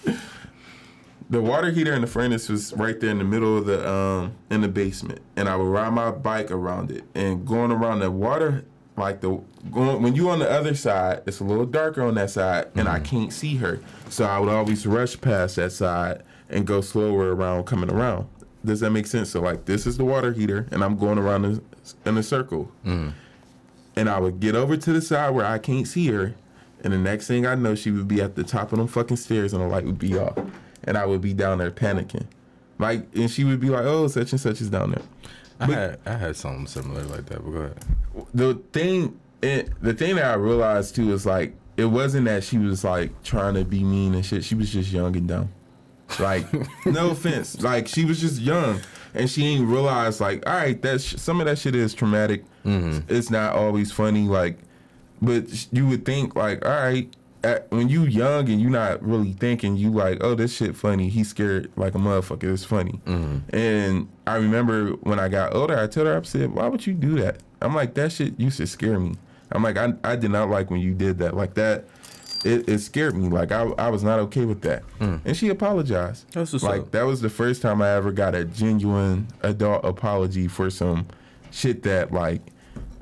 the 1.32 1.40
water 1.40 1.70
heater 1.70 1.94
and 1.94 2.02
the 2.02 2.06
furnace 2.06 2.48
was 2.50 2.74
right 2.74 3.00
there 3.00 3.08
in 3.10 3.16
the 3.16 3.24
middle 3.24 3.56
of 3.56 3.64
the 3.64 3.90
um 3.90 4.34
in 4.50 4.60
the 4.60 4.68
basement. 4.68 5.20
And 5.36 5.48
i 5.48 5.56
would 5.56 5.64
ride 5.64 5.90
my 5.90 6.10
bike 6.10 6.50
around 6.50 6.90
it. 6.90 7.04
And 7.14 7.46
going 7.46 7.72
around 7.72 8.00
the 8.00 8.10
water 8.10 8.64
like 8.98 9.22
the 9.22 9.40
going 9.70 10.02
when 10.02 10.14
you 10.14 10.28
on 10.28 10.38
the 10.40 10.50
other 10.50 10.74
side 10.74 11.22
it's 11.26 11.40
a 11.40 11.44
little 11.44 11.64
darker 11.64 12.02
on 12.02 12.14
that 12.16 12.28
side 12.30 12.66
and 12.74 12.86
i 12.86 13.00
can't 13.00 13.32
see 13.32 13.56
her. 13.56 13.80
So 14.10 14.24
i 14.26 14.38
would 14.38 14.50
always 14.50 14.86
rush 14.86 15.18
past 15.20 15.56
that 15.56 15.72
side 15.72 16.22
and 16.50 16.66
go 16.66 16.82
slower 16.82 17.34
around 17.34 17.64
coming 17.64 17.90
around. 17.90 18.28
Does 18.62 18.80
that 18.80 18.90
make 18.90 19.06
sense? 19.06 19.30
So 19.30 19.40
like 19.40 19.64
this 19.64 19.86
is 19.86 19.96
the 19.96 20.04
water 20.04 20.32
heater 20.32 20.68
and 20.70 20.84
i'm 20.84 20.96
going 20.96 21.18
around 21.18 21.46
in, 21.46 21.64
in 22.04 22.18
a 22.18 22.22
circle. 22.22 22.70
And 23.96 24.08
I 24.08 24.18
would 24.18 24.38
get 24.38 24.54
over 24.54 24.76
to 24.76 24.92
the 24.92 25.00
side 25.02 25.30
where 25.30 25.44
I 25.46 25.58
can't 25.58 25.86
see 25.86 26.06
her, 26.08 26.34
and 26.82 26.92
the 26.94 26.98
next 26.98 27.26
thing 27.26 27.44
I 27.46 27.54
know, 27.54 27.74
she 27.74 27.90
would 27.90 28.08
be 28.08 28.22
at 28.22 28.36
the 28.36 28.42
top 28.42 28.72
of 28.72 28.78
them 28.78 28.88
fucking 28.88 29.18
stairs, 29.18 29.52
and 29.52 29.62
the 29.62 29.66
light 29.66 29.84
would 29.84 29.98
be 29.98 30.16
off, 30.18 30.38
and 30.84 30.96
I 30.96 31.06
would 31.06 31.20
be 31.20 31.34
down 31.34 31.58
there 31.58 31.70
panicking, 31.70 32.26
like, 32.78 33.06
and 33.14 33.30
she 33.30 33.44
would 33.44 33.60
be 33.60 33.70
like, 33.70 33.84
"Oh, 33.84 34.08
such 34.08 34.32
and 34.32 34.40
such 34.40 34.60
is 34.60 34.70
down 34.70 34.92
there." 34.92 35.02
I 35.60 35.66
had 35.66 35.98
I 36.06 36.12
had 36.14 36.36
something 36.36 36.66
similar 36.66 37.02
like 37.04 37.26
that. 37.26 37.44
But 37.44 37.50
go 37.50 37.58
ahead. 37.58 37.84
The 38.34 38.54
thing, 38.72 39.18
it, 39.42 39.70
the 39.80 39.94
thing 39.94 40.16
that 40.16 40.24
I 40.24 40.34
realized 40.34 40.96
too 40.96 41.12
is 41.12 41.24
like, 41.24 41.54
it 41.76 41.86
wasn't 41.86 42.26
that 42.26 42.44
she 42.44 42.58
was 42.58 42.84
like 42.84 43.22
trying 43.22 43.54
to 43.54 43.64
be 43.64 43.82
mean 43.82 44.14
and 44.14 44.24
shit. 44.24 44.44
She 44.44 44.54
was 44.54 44.72
just 44.72 44.90
young 44.90 45.16
and 45.16 45.28
dumb. 45.28 45.52
Like, 46.18 46.46
no 46.86 47.10
offense, 47.10 47.60
like 47.62 47.88
she 47.88 48.04
was 48.04 48.20
just 48.20 48.40
young, 48.40 48.80
and 49.14 49.30
she 49.30 49.44
ain't 49.46 49.66
realize 49.66 50.20
like, 50.20 50.46
all 50.48 50.54
right, 50.54 50.80
that's 50.80 51.20
some 51.20 51.40
of 51.40 51.46
that 51.46 51.58
shit 51.58 51.74
is 51.74 51.94
traumatic. 51.94 52.44
Mm-hmm. 52.64 53.12
It's 53.12 53.30
not 53.30 53.54
always 53.54 53.92
funny, 53.92 54.28
like, 54.28 54.58
but 55.20 55.44
you 55.72 55.86
would 55.86 56.04
think 56.04 56.34
like, 56.34 56.64
all 56.64 56.72
right, 56.72 57.14
at, 57.44 57.70
when 57.70 57.88
you 57.88 58.04
young 58.04 58.49
and 58.49 58.61
you 58.61 58.70
not 58.70 59.02
really 59.02 59.32
thinking, 59.32 59.76
you 59.76 59.90
like, 59.90 60.18
oh, 60.22 60.34
this 60.34 60.56
shit 60.56 60.76
funny. 60.76 61.08
He's 61.08 61.28
scared 61.28 61.70
like 61.76 61.94
a 61.94 61.99
motherfucker. 61.99 62.52
It's 62.52 62.64
funny. 62.64 63.00
Mm-hmm. 63.06 63.56
And 63.56 64.08
I 64.26 64.37
remember 64.37 64.90
when 65.02 65.18
I 65.18 65.28
got 65.28 65.54
older, 65.54 65.78
I 65.78 65.87
told 65.87 66.06
her, 66.06 66.18
I 66.18 66.22
said, 66.22 66.52
why 66.52 66.68
would 66.68 66.87
you 66.87 66.94
do 66.94 67.16
that? 67.20 67.38
I'm 67.61 67.75
like, 67.75 67.94
that 67.94 68.12
shit 68.12 68.38
used 68.38 68.58
to 68.58 68.66
scare 68.66 68.99
me. 68.99 69.14
I'm 69.50 69.62
like, 69.62 69.76
I, 69.76 69.94
I 70.02 70.16
did 70.16 70.30
not 70.30 70.48
like 70.48 70.70
when 70.70 70.81
you 70.81 70.94
did 70.94 71.18
that. 71.18 71.37
Like 71.37 71.55
that, 71.55 71.85
it, 72.44 72.68
it 72.68 72.78
scared 72.78 73.16
me. 73.16 73.28
Like 73.28 73.52
I, 73.52 73.62
I 73.78 73.88
was 73.88 74.02
not 74.02 74.18
okay 74.20 74.44
with 74.44 74.62
that. 74.62 74.83
Mm. 74.98 75.20
And 75.24 75.37
she 75.37 75.48
apologized. 75.48 76.33
That's 76.33 76.52
what's 76.52 76.64
like 76.64 76.83
up. 76.83 76.90
that 76.92 77.02
was 77.02 77.20
the 77.20 77.31
first 77.31 77.62
time 77.62 77.83
I 77.83 77.90
ever 77.90 78.12
got 78.12 78.35
a 78.35 78.44
genuine 78.44 79.28
adult 79.42 79.85
apology 79.85 80.48
for 80.48 80.70
some 80.70 81.07
shit 81.50 81.83
that 81.85 82.12
like, 82.12 82.40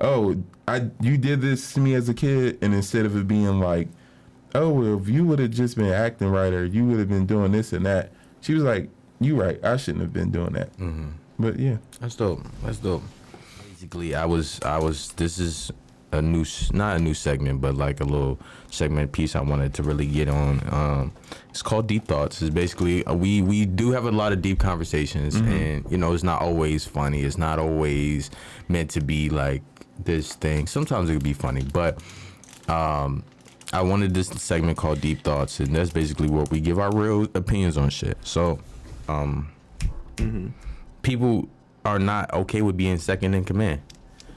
oh, 0.00 0.37
I 0.66 0.90
you 1.00 1.16
did 1.16 1.40
this 1.40 1.72
to 1.74 1.81
me 1.81 1.94
as 1.94 2.09
a 2.09 2.14
kid, 2.14 2.59
and 2.62 2.74
instead 2.74 3.07
of 3.07 3.16
it 3.16 3.26
being 3.26 3.61
like, 3.61 3.88
oh, 4.54 4.70
well, 4.70 5.00
if 5.00 5.08
you 5.08 5.24
would 5.24 5.38
have 5.38 5.50
just 5.50 5.76
been 5.76 5.92
acting 5.92 6.28
right 6.28 6.52
or 6.52 6.64
you 6.64 6.84
would 6.86 6.98
have 6.98 7.08
been 7.08 7.26
doing 7.26 7.52
this 7.52 7.72
and 7.72 7.84
that, 7.86 8.12
she 8.40 8.54
was 8.54 8.62
like, 8.62 8.88
you 9.20 9.40
right, 9.40 9.62
I 9.64 9.76
shouldn't 9.76 10.02
have 10.02 10.12
been 10.12 10.30
doing 10.30 10.52
that. 10.52 10.70
But 11.38 11.58
yeah, 11.58 11.76
That's 12.00 12.16
dope. 12.16 12.42
That's 12.64 12.78
dope. 12.78 13.02
Basically, 13.68 14.14
I 14.14 14.26
was 14.26 14.60
I 14.62 14.78
was. 14.78 15.12
This 15.12 15.38
is 15.38 15.70
a 16.12 16.20
new, 16.20 16.44
not 16.72 16.96
a 16.96 17.00
new 17.00 17.14
segment, 17.14 17.60
but 17.62 17.74
like 17.74 18.00
a 18.00 18.04
little 18.04 18.38
segment 18.70 19.12
piece 19.12 19.34
I 19.36 19.40
wanted 19.40 19.72
to 19.74 19.82
really 19.82 20.06
get 20.06 20.28
on. 20.28 20.60
Um, 20.70 21.12
it's 21.48 21.62
called 21.62 21.86
Deep 21.86 22.06
Thoughts. 22.06 22.42
It's 22.42 22.54
basically 22.54 23.04
uh, 23.06 23.14
we 23.14 23.40
we 23.40 23.64
do 23.64 23.90
have 23.92 24.04
a 24.04 24.10
lot 24.10 24.32
of 24.32 24.42
deep 24.42 24.58
conversations, 24.58 25.34
and 25.36 25.90
you 25.90 25.96
know 25.96 26.12
it's 26.12 26.22
not 26.24 26.42
always 26.42 26.84
funny. 26.84 27.22
It's 27.22 27.38
not 27.38 27.58
always 27.58 28.30
meant 28.68 28.90
to 28.90 29.00
be 29.00 29.30
like 29.30 29.62
this 30.04 30.34
thing. 30.34 30.66
Sometimes 30.66 31.08
it 31.08 31.14
could 31.14 31.24
be 31.24 31.32
funny, 31.32 31.62
but 31.62 32.02
um, 32.68 33.22
I 33.72 33.83
wanted 33.83 34.14
this 34.14 34.28
segment 34.28 34.76
called 34.76 35.00
Deep 35.00 35.22
Thoughts, 35.22 35.61
and 35.61 35.74
that's 35.74 35.90
basically 35.90 36.28
where 36.28 36.44
we 36.50 36.61
give 36.61 36.78
our 36.78 36.92
real 36.94 37.24
opinions 37.35 37.76
on 37.76 37.88
shit. 37.88 38.18
So, 38.22 38.59
um, 39.09 39.50
mm-hmm. 40.16 40.48
people 41.02 41.48
are 41.85 41.98
not 41.98 42.33
okay 42.33 42.62
with 42.62 42.76
being 42.76 42.98
second 42.98 43.35
in 43.35 43.44
command, 43.44 43.80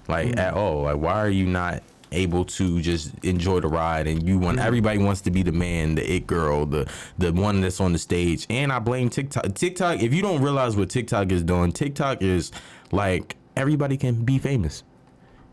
like 0.08 0.30
mm-hmm. 0.30 0.39
at 0.39 0.54
all. 0.54 0.84
Like, 0.84 0.98
why 0.98 1.13
are 1.13 1.30
you 1.30 1.48
not 1.48 1.82
able 2.12 2.46
to 2.46 2.80
just 2.82 3.12
enjoy 3.24 3.60
the 3.60 3.67
ride? 3.67 4.08
And 4.08 4.28
you 4.28 4.38
want 4.38 4.58
mm-hmm. 4.58 4.67
everybody 4.67 5.00
wants 5.00 5.22
to 5.22 5.32
be 5.32 5.41
the 5.41 5.52
man, 5.52 5.96
the 5.96 6.13
it 6.13 6.28
girl, 6.28 6.67
the 6.67 6.88
the 7.17 7.34
one 7.34 7.62
that's 7.62 7.82
on 7.82 7.91
the 7.91 8.00
stage. 8.00 8.46
And 8.52 8.72
I 8.72 8.78
blame 8.78 9.10
TikTok. 9.10 9.56
TikTok. 9.56 10.02
If 10.02 10.13
you 10.13 10.22
don't 10.22 10.43
realize 10.43 10.78
what 10.78 10.91
TikTok 10.91 11.32
is 11.32 11.41
doing, 11.41 11.72
TikTok 11.72 12.22
is 12.22 12.52
like 12.91 13.36
everybody 13.56 13.98
can 13.98 14.24
be 14.24 14.38
famous. 14.38 14.84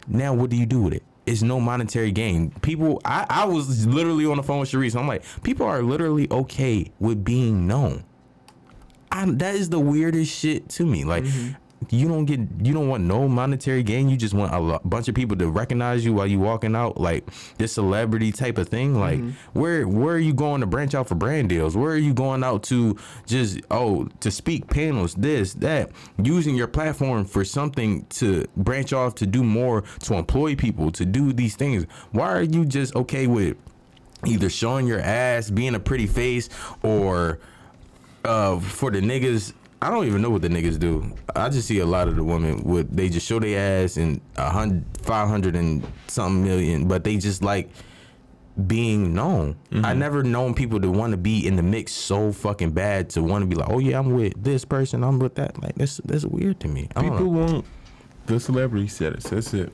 Now, 0.06 0.34
what 0.34 0.50
do 0.50 0.56
you 0.56 0.66
do 0.66 0.82
with 0.82 0.92
it? 0.92 1.02
It's 1.30 1.42
no 1.42 1.60
monetary 1.60 2.10
gain. 2.10 2.50
People, 2.60 3.00
I, 3.04 3.24
I 3.30 3.44
was 3.44 3.86
literally 3.86 4.26
on 4.26 4.36
the 4.36 4.42
phone 4.42 4.58
with 4.58 4.70
Sharice. 4.70 4.98
I'm 4.98 5.06
like, 5.06 5.22
people 5.44 5.64
are 5.64 5.80
literally 5.80 6.28
okay 6.28 6.90
with 6.98 7.24
being 7.24 7.68
known. 7.68 8.02
I, 9.12 9.24
that 9.26 9.54
is 9.54 9.70
the 9.70 9.78
weirdest 9.78 10.36
shit 10.36 10.68
to 10.70 10.84
me. 10.84 11.04
Like, 11.04 11.22
mm-hmm. 11.22 11.52
You 11.88 12.08
don't 12.08 12.26
get, 12.26 12.40
you 12.62 12.74
don't 12.74 12.88
want 12.88 13.04
no 13.04 13.26
monetary 13.26 13.82
gain. 13.82 14.10
You 14.10 14.16
just 14.16 14.34
want 14.34 14.52
a 14.52 14.58
lo- 14.58 14.80
bunch 14.84 15.08
of 15.08 15.14
people 15.14 15.36
to 15.38 15.48
recognize 15.48 16.04
you 16.04 16.12
while 16.12 16.26
you 16.26 16.38
walking 16.38 16.76
out, 16.76 17.00
like 17.00 17.24
this 17.56 17.72
celebrity 17.72 18.32
type 18.32 18.58
of 18.58 18.68
thing. 18.68 19.00
Like, 19.00 19.18
where, 19.54 19.88
where 19.88 20.14
are 20.14 20.18
you 20.18 20.34
going 20.34 20.60
to 20.60 20.66
branch 20.66 20.94
out 20.94 21.08
for 21.08 21.14
brand 21.14 21.48
deals? 21.48 21.76
Where 21.76 21.92
are 21.92 21.96
you 21.96 22.12
going 22.12 22.44
out 22.44 22.62
to 22.64 22.96
just, 23.26 23.60
oh, 23.70 24.08
to 24.20 24.30
speak 24.30 24.68
panels, 24.68 25.14
this, 25.14 25.54
that, 25.54 25.90
using 26.22 26.54
your 26.54 26.68
platform 26.68 27.24
for 27.24 27.44
something 27.44 28.04
to 28.10 28.44
branch 28.56 28.92
off 28.92 29.14
to 29.16 29.26
do 29.26 29.42
more, 29.42 29.82
to 30.00 30.14
employ 30.14 30.54
people, 30.54 30.90
to 30.92 31.06
do 31.06 31.32
these 31.32 31.56
things? 31.56 31.86
Why 32.12 32.28
are 32.30 32.42
you 32.42 32.66
just 32.66 32.94
okay 32.94 33.26
with 33.26 33.56
either 34.26 34.50
showing 34.50 34.86
your 34.86 35.00
ass, 35.00 35.48
being 35.48 35.74
a 35.74 35.80
pretty 35.80 36.06
face, 36.06 36.50
or 36.82 37.38
uh, 38.24 38.60
for 38.60 38.90
the 38.90 39.00
niggas, 39.00 39.54
I 39.82 39.90
don't 39.90 40.06
even 40.06 40.20
know 40.20 40.30
what 40.30 40.42
the 40.42 40.48
niggas 40.48 40.78
do. 40.78 41.14
I 41.34 41.48
just 41.48 41.66
see 41.66 41.78
a 41.78 41.86
lot 41.86 42.06
of 42.06 42.16
the 42.16 42.24
women 42.24 42.62
with 42.64 42.94
they 42.94 43.08
just 43.08 43.26
show 43.26 43.38
their 43.38 43.84
ass 43.84 43.96
and 43.96 44.20
a 44.36 44.50
hundred, 44.50 44.84
five 45.02 45.28
hundred 45.28 45.56
and 45.56 45.86
something 46.06 46.44
million, 46.44 46.86
but 46.86 47.02
they 47.02 47.16
just 47.16 47.42
like 47.42 47.70
being 48.66 49.14
known. 49.14 49.56
I 49.70 49.74
mm-hmm. 49.74 49.98
never 49.98 50.22
known 50.22 50.54
people 50.54 50.80
to 50.80 50.90
want 50.90 51.12
to 51.12 51.16
be 51.16 51.46
in 51.46 51.56
the 51.56 51.62
mix 51.62 51.92
so 51.92 52.30
fucking 52.30 52.72
bad 52.72 53.08
to 53.10 53.22
want 53.22 53.42
to 53.42 53.46
be 53.46 53.56
like, 53.56 53.70
oh 53.70 53.78
yeah, 53.78 53.98
I'm 53.98 54.12
with 54.12 54.42
this 54.42 54.66
person, 54.66 55.02
I'm 55.02 55.18
with 55.18 55.36
that. 55.36 55.60
Like 55.62 55.76
that's 55.76 55.98
that's 56.04 56.26
weird 56.26 56.60
to 56.60 56.68
me. 56.68 56.88
People 56.98 57.32
want 57.32 57.64
the 58.26 58.38
celebrity 58.38 58.88
status. 58.88 59.24
That's 59.24 59.54
it. 59.54 59.72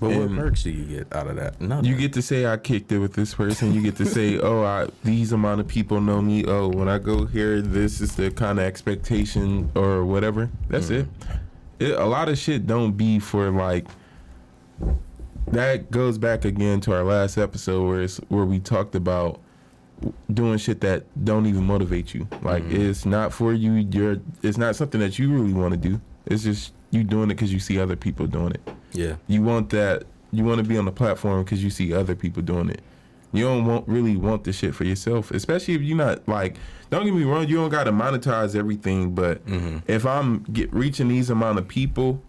But 0.00 0.16
what 0.16 0.34
perks 0.34 0.64
do 0.64 0.70
you 0.70 0.84
get 0.84 1.14
out 1.14 1.28
of 1.28 1.36
that? 1.36 1.60
Nothing. 1.60 1.84
You 1.84 1.96
get 1.96 2.12
to 2.14 2.22
say 2.22 2.46
I 2.46 2.56
kicked 2.56 2.90
it 2.92 2.98
with 2.98 3.14
this 3.14 3.34
person. 3.34 3.72
You 3.72 3.82
get 3.82 3.96
to 3.96 4.06
say, 4.06 4.38
oh, 4.42 4.62
I, 4.62 4.88
these 5.04 5.32
amount 5.32 5.60
of 5.60 5.68
people 5.68 6.00
know 6.00 6.20
me. 6.20 6.44
Oh, 6.46 6.68
when 6.68 6.88
I 6.88 6.98
go 6.98 7.26
here, 7.26 7.60
this 7.60 8.00
is 8.00 8.16
the 8.16 8.30
kind 8.30 8.58
of 8.58 8.64
expectation 8.64 9.70
or 9.74 10.04
whatever. 10.04 10.50
That's 10.68 10.88
mm-hmm. 10.88 11.10
it. 11.80 11.90
it. 11.90 11.98
A 11.98 12.04
lot 12.04 12.28
of 12.28 12.38
shit 12.38 12.66
don't 12.66 12.92
be 12.92 13.18
for 13.18 13.50
like. 13.50 13.86
That 15.48 15.90
goes 15.90 16.18
back 16.18 16.44
again 16.44 16.80
to 16.82 16.94
our 16.94 17.04
last 17.04 17.36
episode 17.36 17.86
where 17.86 18.02
it's 18.02 18.16
where 18.28 18.44
we 18.44 18.58
talked 18.58 18.94
about 18.94 19.40
doing 20.32 20.58
shit 20.58 20.80
that 20.80 21.04
don't 21.24 21.46
even 21.46 21.64
motivate 21.64 22.14
you. 22.14 22.26
Like 22.42 22.64
mm-hmm. 22.64 22.90
it's 22.90 23.06
not 23.06 23.32
for 23.32 23.52
you. 23.52 23.74
You're. 23.74 24.18
It's 24.42 24.58
not 24.58 24.74
something 24.74 25.00
that 25.00 25.18
you 25.18 25.32
really 25.32 25.52
want 25.52 25.72
to 25.72 25.78
do. 25.78 26.00
It's 26.26 26.42
just 26.42 26.72
you 26.94 27.04
doing 27.04 27.30
it 27.30 27.34
because 27.34 27.52
you 27.52 27.58
see 27.58 27.78
other 27.78 27.96
people 27.96 28.26
doing 28.26 28.52
it. 28.52 28.68
Yeah. 28.92 29.16
You 29.26 29.42
want 29.42 29.70
that. 29.70 30.04
You 30.30 30.44
want 30.44 30.58
to 30.58 30.64
be 30.64 30.78
on 30.78 30.84
the 30.84 30.92
platform 30.92 31.44
because 31.44 31.62
you 31.62 31.70
see 31.70 31.92
other 31.92 32.14
people 32.14 32.42
doing 32.42 32.70
it. 32.70 32.80
You 33.32 33.44
don't 33.44 33.66
want 33.66 33.88
really 33.88 34.16
want 34.16 34.44
the 34.44 34.52
shit 34.52 34.74
for 34.74 34.84
yourself, 34.84 35.32
especially 35.32 35.74
if 35.74 35.82
you're 35.82 35.96
not 35.96 36.26
like. 36.28 36.56
Don't 36.90 37.04
get 37.04 37.14
me 37.14 37.24
wrong. 37.24 37.48
You 37.48 37.56
don't 37.56 37.70
got 37.70 37.84
to 37.84 37.92
monetize 37.92 38.54
everything, 38.54 39.14
but 39.14 39.44
mm-hmm. 39.46 39.78
if 39.88 40.06
I'm 40.06 40.44
get 40.44 40.72
reaching 40.72 41.08
these 41.08 41.30
amount 41.30 41.58
of 41.58 41.66
people, 41.66 42.22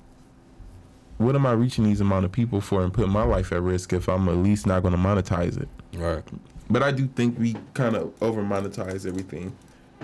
what 1.17 1.35
am 1.35 1.45
I 1.45 1.51
reaching 1.51 1.83
these 1.83 2.01
amount 2.01 2.25
of 2.25 2.31
people 2.31 2.61
for 2.61 2.83
and 2.83 2.91
putting 2.91 3.11
my 3.11 3.23
life 3.23 3.51
at 3.51 3.61
risk 3.61 3.93
if 3.93 4.09
I'm 4.09 4.27
at 4.27 4.37
least 4.37 4.65
not 4.65 4.81
going 4.81 4.93
to 4.93 4.99
monetize 4.99 5.61
it? 5.61 5.69
Right. 5.95 6.23
But 6.69 6.81
I 6.81 6.91
do 6.91 7.05
think 7.05 7.37
we 7.37 7.55
kind 7.75 7.95
of 7.95 8.11
over 8.23 8.41
monetize 8.41 9.05
everything. 9.05 9.55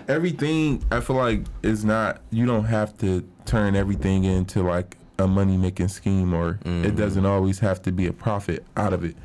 Everything 0.08 0.84
I 0.92 1.00
feel 1.00 1.16
like 1.16 1.44
is 1.64 1.86
not. 1.86 2.22
You 2.32 2.46
don't 2.46 2.66
have 2.66 2.98
to 3.00 3.28
turn 3.46 3.76
everything 3.76 4.24
into 4.24 4.64
like 4.64 4.98
a 5.20 5.28
money 5.28 5.58
making 5.58 5.90
scheme, 5.90 6.34
or 6.34 6.60
it 6.66 6.96
doesn't 6.96 7.26
always 7.26 7.60
have 7.60 7.82
to 7.84 7.92
be 7.92 8.08
a 8.08 8.14
profit 8.14 8.66
out 8.76 8.94
of 8.94 9.04
it. 9.04 9.16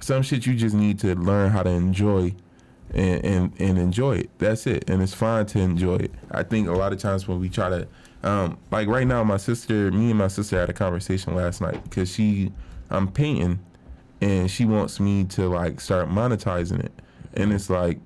Some 0.00 0.22
shit 0.22 0.46
you 0.46 0.54
just 0.54 0.74
need 0.74 0.98
to 1.00 1.14
learn 1.14 1.50
how 1.50 1.62
to 1.62 1.70
enjoy, 1.70 2.34
and 2.92 3.24
and, 3.24 3.52
and 3.60 3.78
enjoy 3.78 4.16
it. 4.16 4.30
That's 4.38 4.66
it, 4.66 4.88
and 4.88 5.02
it's 5.02 5.14
fine 5.14 5.46
to 5.46 5.58
enjoy 5.60 5.96
it. 5.96 6.12
I 6.30 6.42
think 6.42 6.68
a 6.68 6.72
lot 6.72 6.92
of 6.92 6.98
times 6.98 7.26
when 7.26 7.40
we 7.40 7.48
try 7.48 7.68
to, 7.70 7.88
um, 8.22 8.58
like 8.70 8.88
right 8.88 9.06
now, 9.06 9.24
my 9.24 9.36
sister, 9.38 9.90
me 9.92 10.10
and 10.10 10.18
my 10.18 10.28
sister 10.28 10.58
had 10.58 10.70
a 10.70 10.74
conversation 10.74 11.34
last 11.34 11.60
night 11.60 11.82
because 11.84 12.12
she, 12.12 12.52
I'm 12.90 13.08
painting 13.10 13.60
and 14.22 14.50
she 14.50 14.64
wants 14.64 15.00
me 15.00 15.24
to 15.24 15.48
like 15.48 15.80
start 15.80 16.08
monetizing 16.08 16.82
it 16.82 16.92
and 17.34 17.52
it's 17.52 17.68
like 17.68 17.98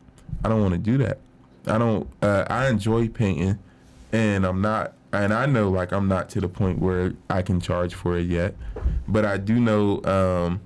i 0.45 0.49
don't 0.49 0.63
want 0.63 0.73
to 0.73 0.79
do 0.79 0.97
that 0.97 1.19
i 1.67 1.79
don't 1.79 2.09
uh, 2.23 2.45
i 2.49 2.69
enjoy 2.69 3.09
painting 3.09 3.59
and 4.13 4.45
i'm 4.45 4.61
not 4.61 4.95
and 5.13 5.33
i 5.33 5.47
know 5.47 5.71
like 5.71 5.93
i'm 5.93 6.09
not 6.09 6.29
to 6.29 6.41
the 6.41 6.49
point 6.49 6.79
where 6.79 7.13
i 7.31 7.43
can 7.43 7.61
charge 7.61 7.95
for 7.95 8.17
it 8.17 8.27
yet 8.27 8.55
but 9.09 9.25
i 9.25 9.37
do 9.37 9.59
know 9.59 10.03
um 10.05 10.61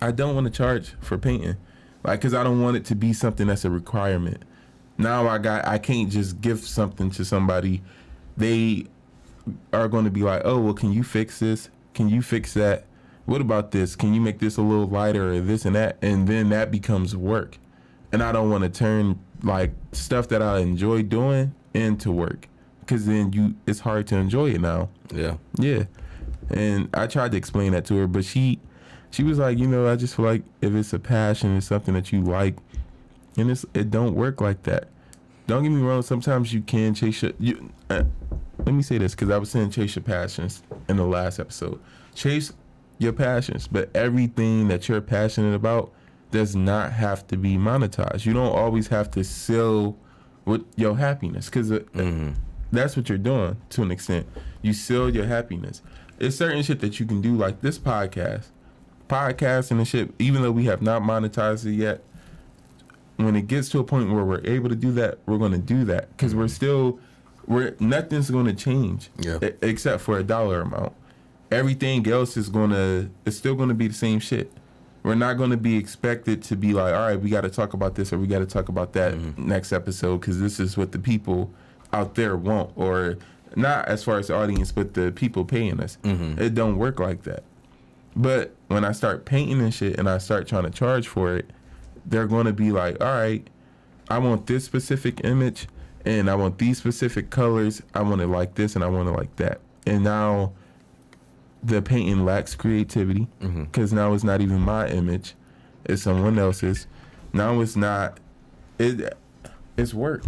i 0.00 0.10
don't 0.10 0.34
want 0.34 0.46
to 0.46 0.52
charge 0.52 0.94
for 1.00 1.18
painting 1.18 1.56
like 2.04 2.20
because 2.20 2.34
i 2.34 2.42
don't 2.42 2.62
want 2.62 2.76
it 2.76 2.84
to 2.84 2.94
be 2.94 3.12
something 3.12 3.46
that's 3.46 3.64
a 3.64 3.70
requirement 3.70 4.42
now 4.98 5.26
i 5.26 5.38
got 5.38 5.66
i 5.66 5.78
can't 5.78 6.10
just 6.10 6.40
give 6.40 6.60
something 6.60 7.10
to 7.10 7.24
somebody 7.24 7.82
they 8.36 8.86
are 9.72 9.88
going 9.88 10.04
to 10.04 10.10
be 10.10 10.22
like, 10.22 10.42
oh, 10.44 10.60
well, 10.60 10.74
can 10.74 10.92
you 10.92 11.02
fix 11.02 11.38
this? 11.38 11.70
Can 11.94 12.08
you 12.08 12.22
fix 12.22 12.54
that? 12.54 12.84
What 13.26 13.40
about 13.40 13.70
this? 13.70 13.96
Can 13.96 14.14
you 14.14 14.20
make 14.20 14.38
this 14.38 14.56
a 14.56 14.62
little 14.62 14.86
lighter 14.86 15.32
or 15.32 15.40
this 15.40 15.64
and 15.64 15.76
that? 15.76 15.98
And 16.02 16.26
then 16.26 16.48
that 16.50 16.70
becomes 16.70 17.16
work. 17.16 17.58
And 18.12 18.22
I 18.22 18.32
don't 18.32 18.50
want 18.50 18.64
to 18.64 18.70
turn 18.70 19.20
like 19.42 19.72
stuff 19.92 20.28
that 20.28 20.42
I 20.42 20.58
enjoy 20.58 21.02
doing 21.02 21.54
into 21.74 22.10
work 22.10 22.48
because 22.80 23.06
then 23.06 23.32
you 23.32 23.54
it's 23.66 23.80
hard 23.80 24.06
to 24.08 24.16
enjoy 24.16 24.50
it 24.50 24.60
now. 24.60 24.88
Yeah. 25.14 25.36
Yeah. 25.58 25.84
And 26.50 26.88
I 26.94 27.06
tried 27.06 27.30
to 27.32 27.36
explain 27.36 27.72
that 27.72 27.84
to 27.86 27.96
her, 27.98 28.06
but 28.06 28.24
she 28.24 28.58
she 29.10 29.22
was 29.22 29.38
like, 29.38 29.58
you 29.58 29.66
know, 29.66 29.88
I 29.88 29.96
just 29.96 30.16
feel 30.16 30.24
like 30.24 30.42
if 30.60 30.74
it's 30.74 30.92
a 30.92 30.98
passion, 30.98 31.56
it's 31.56 31.66
something 31.66 31.94
that 31.94 32.12
you 32.12 32.22
like, 32.22 32.56
and 33.36 33.50
it's 33.50 33.64
it 33.74 33.90
don't 33.90 34.14
work 34.14 34.40
like 34.40 34.64
that. 34.64 34.88
Don't 35.46 35.62
get 35.62 35.70
me 35.70 35.82
wrong. 35.82 36.02
Sometimes 36.02 36.52
you 36.52 36.62
can 36.62 36.94
chase 36.94 37.22
your. 37.22 37.32
You, 37.38 37.70
uh, 37.88 38.04
let 38.58 38.74
me 38.74 38.82
say 38.82 38.98
this 38.98 39.14
because 39.14 39.30
I 39.30 39.38
was 39.38 39.50
saying 39.50 39.70
chase 39.70 39.96
your 39.96 40.02
passions 40.02 40.62
in 40.88 40.96
the 40.96 41.06
last 41.06 41.38
episode. 41.38 41.80
Chase 42.14 42.52
your 42.98 43.12
passions, 43.12 43.66
but 43.66 43.90
everything 43.94 44.68
that 44.68 44.88
you're 44.88 45.00
passionate 45.00 45.54
about 45.54 45.92
does 46.30 46.54
not 46.54 46.92
have 46.92 47.26
to 47.28 47.36
be 47.36 47.56
monetized. 47.56 48.24
You 48.24 48.32
don't 48.32 48.54
always 48.54 48.88
have 48.88 49.10
to 49.12 49.24
sell 49.24 49.96
with 50.44 50.64
your 50.76 50.96
happiness 50.96 51.46
because 51.46 51.70
uh, 51.70 51.80
mm-hmm. 51.94 52.32
that's 52.72 52.96
what 52.96 53.08
you're 53.08 53.18
doing 53.18 53.56
to 53.70 53.82
an 53.82 53.90
extent. 53.90 54.26
You 54.62 54.72
sell 54.72 55.08
your 55.08 55.26
happiness. 55.26 55.82
It's 56.18 56.36
certain 56.36 56.62
shit 56.62 56.80
that 56.80 57.00
you 57.00 57.06
can 57.06 57.20
do, 57.20 57.34
like 57.34 57.62
this 57.62 57.78
podcast, 57.78 58.46
podcasting 59.08 59.72
and 59.72 59.80
the 59.80 59.84
shit. 59.84 60.12
Even 60.18 60.42
though 60.42 60.52
we 60.52 60.66
have 60.66 60.82
not 60.82 61.02
monetized 61.02 61.64
it 61.66 61.72
yet, 61.72 62.02
when 63.16 63.36
it 63.36 63.46
gets 63.46 63.68
to 63.70 63.78
a 63.78 63.84
point 63.84 64.10
where 64.10 64.24
we're 64.24 64.44
able 64.44 64.68
to 64.68 64.76
do 64.76 64.92
that, 64.92 65.18
we're 65.26 65.38
going 65.38 65.52
to 65.52 65.58
do 65.58 65.84
that 65.84 66.10
because 66.16 66.34
we're 66.34 66.44
mm-hmm. 66.44 66.54
still, 66.54 66.98
we're 67.46 67.74
nothing's 67.80 68.30
going 68.30 68.46
to 68.46 68.54
change, 68.54 69.10
Yeah. 69.18 69.38
except 69.62 70.02
for 70.02 70.18
a 70.18 70.22
dollar 70.22 70.60
amount. 70.60 70.92
Everything 71.50 72.06
else 72.08 72.36
is 72.36 72.48
going 72.48 72.70
to, 72.70 73.10
it's 73.24 73.36
still 73.36 73.54
going 73.54 73.70
to 73.70 73.74
be 73.74 73.88
the 73.88 73.94
same 73.94 74.20
shit. 74.20 74.52
We're 75.02 75.14
not 75.14 75.34
going 75.34 75.50
to 75.50 75.56
be 75.56 75.76
expected 75.76 76.42
to 76.44 76.56
be 76.56 76.74
like, 76.74 76.94
all 76.94 77.00
right, 77.00 77.20
we 77.20 77.30
got 77.30 77.42
to 77.42 77.50
talk 77.50 77.72
about 77.72 77.94
this 77.94 78.12
or 78.12 78.18
we 78.18 78.26
got 78.26 78.40
to 78.40 78.46
talk 78.46 78.68
about 78.68 78.92
that 78.92 79.14
mm-hmm. 79.14 79.48
next 79.48 79.72
episode 79.72 80.18
because 80.20 80.40
this 80.40 80.60
is 80.60 80.76
what 80.76 80.92
the 80.92 80.98
people 80.98 81.50
out 81.92 82.14
there 82.14 82.36
want, 82.36 82.70
or 82.76 83.16
not 83.56 83.86
as 83.88 84.04
far 84.04 84.18
as 84.18 84.28
the 84.28 84.34
audience, 84.34 84.72
but 84.72 84.94
the 84.94 85.10
people 85.12 85.44
paying 85.44 85.80
us. 85.80 85.98
Mm-hmm. 86.02 86.40
It 86.40 86.54
don't 86.54 86.76
work 86.76 87.00
like 87.00 87.22
that. 87.22 87.44
But 88.14 88.54
when 88.68 88.84
I 88.84 88.92
start 88.92 89.24
painting 89.24 89.60
and 89.60 89.72
shit 89.72 89.98
and 89.98 90.08
I 90.08 90.18
start 90.18 90.46
trying 90.46 90.64
to 90.64 90.70
charge 90.70 91.08
for 91.08 91.36
it, 91.36 91.50
they're 92.04 92.26
going 92.26 92.46
to 92.46 92.52
be 92.52 92.72
like, 92.72 93.00
all 93.00 93.12
right, 93.12 93.46
I 94.08 94.18
want 94.18 94.46
this 94.46 94.64
specific 94.64 95.24
image 95.24 95.68
and 96.04 96.28
I 96.28 96.34
want 96.34 96.58
these 96.58 96.78
specific 96.78 97.30
colors. 97.30 97.82
I 97.94 98.02
want 98.02 98.20
it 98.20 98.26
like 98.26 98.54
this 98.54 98.74
and 98.74 98.84
I 98.84 98.88
want 98.88 99.08
it 99.08 99.12
like 99.12 99.34
that. 99.36 99.60
And 99.86 100.04
now 100.04 100.52
the 101.62 101.82
painting 101.82 102.24
lacks 102.24 102.54
creativity 102.54 103.26
mm-hmm. 103.40 103.64
because 103.64 103.92
now 103.92 104.12
it's 104.12 104.24
not 104.24 104.40
even 104.40 104.60
my 104.60 104.88
image, 104.88 105.34
it's 105.84 106.02
someone 106.02 106.38
else's. 106.38 106.86
Now 107.32 107.60
it's 107.60 107.76
not, 107.76 108.18
it, 108.78 109.16
it's 109.76 109.94
work. 109.94 110.24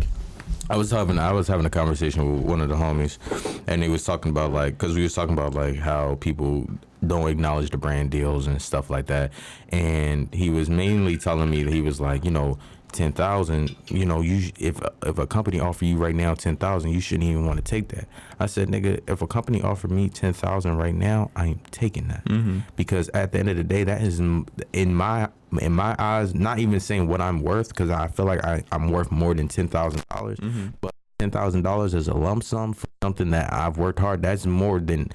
I 0.71 0.77
was 0.77 0.91
having 0.91 1.19
I 1.19 1.33
was 1.33 1.49
having 1.49 1.67
a 1.67 1.71
conversation 1.71 2.33
with 2.33 2.45
one 2.45 2.61
of 2.61 2.69
the 2.69 2.77
homies, 2.77 3.19
and 3.67 3.83
they 3.83 3.89
was 3.89 4.05
talking 4.05 4.31
about 4.31 4.53
like 4.53 4.79
because 4.79 4.95
we 4.95 5.03
was 5.03 5.15
talking 5.15 5.33
about 5.33 5.55
like 5.55 5.77
how 5.77 6.17
people 6.17 6.67
don't 7.05 7.29
acknowledge 7.29 7.71
the 7.71 7.77
brand 7.77 8.11
deals 8.11 8.47
and 8.47 8.63
stuff 8.63 8.89
like 8.89 9.07
that, 9.07 9.33
and 9.71 10.33
he 10.33 10.51
was 10.51 10.71
mainly 10.71 11.17
telling 11.17 11.51
me 11.51 11.63
that 11.65 11.73
he 11.73 11.83
was 11.83 12.01
like 12.01 12.25
you 12.25 12.31
know 12.31 12.59
ten 12.93 13.13
thousand 13.13 13.75
you 13.87 14.05
know 14.05 14.21
you 14.21 14.53
if 14.59 14.81
if 15.05 15.19
a 15.19 15.27
company 15.27 15.61
offer 15.61 15.85
you 15.85 15.97
right 15.97 16.15
now 16.15 16.35
ten 16.35 16.57
thousand 16.57 16.91
you 16.91 17.01
shouldn't 17.01 17.29
even 17.29 17.47
want 17.47 17.57
to 17.57 17.63
take 17.63 17.89
that. 17.89 18.07
I 18.39 18.47
said 18.47 18.69
nigga 18.69 19.01
if 19.09 19.23
a 19.23 19.27
company 19.27 19.63
offered 19.63 19.91
me 19.91 20.09
ten 20.09 20.33
thousand 20.33 20.77
right 20.77 20.95
now 20.95 21.31
I 21.37 21.47
am 21.47 21.61
taking 21.71 22.09
that 22.09 22.25
mm-hmm. 22.25 22.61
because 22.77 23.09
at 23.11 23.33
the 23.33 23.39
end 23.39 23.49
of 23.49 23.57
the 23.57 23.65
day 23.65 23.85
that 23.85 24.03
is 24.03 24.21
in 24.21 24.95
my 24.95 25.29
in 25.61 25.73
my 25.73 25.97
eyes 25.99 26.35
not 26.35 26.59
even 26.59 26.81
saying 26.81 27.09
what 27.09 27.21
I'm 27.21 27.43
worth 27.43 27.69
because 27.69 27.91
I 27.91 28.09
feel 28.09 28.27
like 28.27 28.45
I, 28.45 28.63
I'm 28.73 28.91
worth 28.91 29.11
more 29.11 29.35
than 29.35 29.49
ten 29.49 29.69
thousand 29.69 30.05
dollars 30.11 30.39
mm-hmm. 30.39 30.69
but 30.81 30.93
ten 31.19 31.31
thousand 31.31 31.63
dollars 31.63 31.95
as 31.95 32.09
a 32.09 32.15
lump 32.15 32.43
sum 32.43 32.73
for 32.73 32.87
something 33.03 33.31
that 33.31 33.53
I've 33.53 33.79
worked 33.79 34.01
hard. 34.01 34.23
That's 34.23 34.45
more 34.45 34.81
than 34.81 35.11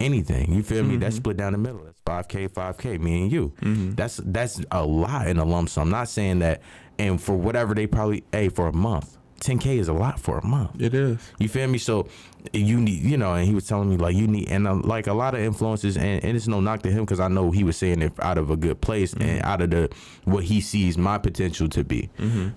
anything. 0.00 0.52
You 0.52 0.62
feel 0.62 0.82
me? 0.82 0.96
That's 0.96 1.14
mm-hmm. 1.14 1.22
split 1.22 1.36
down 1.36 1.52
the 1.52 1.58
middle. 1.58 1.84
That's 1.84 1.98
five 2.04 2.28
k, 2.28 2.48
five 2.48 2.78
k. 2.78 2.98
Me 2.98 3.22
and 3.22 3.32
you. 3.32 3.52
That's 3.94 4.20
that's 4.24 4.60
a 4.70 4.84
lot 4.84 5.28
in 5.28 5.38
a 5.38 5.44
lump 5.44 5.68
sum. 5.68 5.84
I'm 5.84 5.90
not 5.90 6.08
saying 6.08 6.40
that. 6.40 6.62
And 6.98 7.20
for 7.20 7.36
whatever 7.36 7.74
they 7.74 7.86
probably, 7.86 8.24
hey, 8.32 8.48
for 8.48 8.68
a 8.68 8.72
month, 8.72 9.16
ten 9.40 9.58
k 9.58 9.78
is 9.78 9.88
a 9.88 9.92
lot 9.92 10.20
for 10.20 10.38
a 10.38 10.46
month. 10.46 10.80
It 10.80 10.94
is. 10.94 11.18
You 11.38 11.48
feel 11.48 11.66
me? 11.66 11.78
So 11.78 12.08
you 12.52 12.80
need, 12.80 13.02
you 13.02 13.16
know, 13.16 13.34
and 13.34 13.46
he 13.46 13.54
was 13.54 13.66
telling 13.66 13.88
me 13.88 13.96
like 13.96 14.14
you 14.14 14.26
need, 14.26 14.48
and 14.50 14.68
uh, 14.68 14.74
like 14.74 15.06
a 15.06 15.12
lot 15.14 15.34
of 15.34 15.40
influences, 15.40 15.96
and, 15.96 16.24
and 16.24 16.36
it's 16.36 16.46
no 16.46 16.60
knock 16.60 16.82
to 16.82 16.90
him 16.90 17.04
because 17.04 17.20
I 17.20 17.28
know 17.28 17.50
he 17.50 17.64
was 17.64 17.76
saying 17.76 18.02
it 18.02 18.12
out 18.20 18.38
of 18.38 18.50
a 18.50 18.56
good 18.56 18.80
place 18.80 19.12
and 19.14 19.42
out 19.42 19.60
of 19.62 19.70
the 19.70 19.90
what 20.24 20.44
he 20.44 20.60
sees 20.60 20.96
my 20.96 21.18
potential 21.18 21.68
to 21.70 21.82
be. 21.84 22.08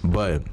But 0.04 0.44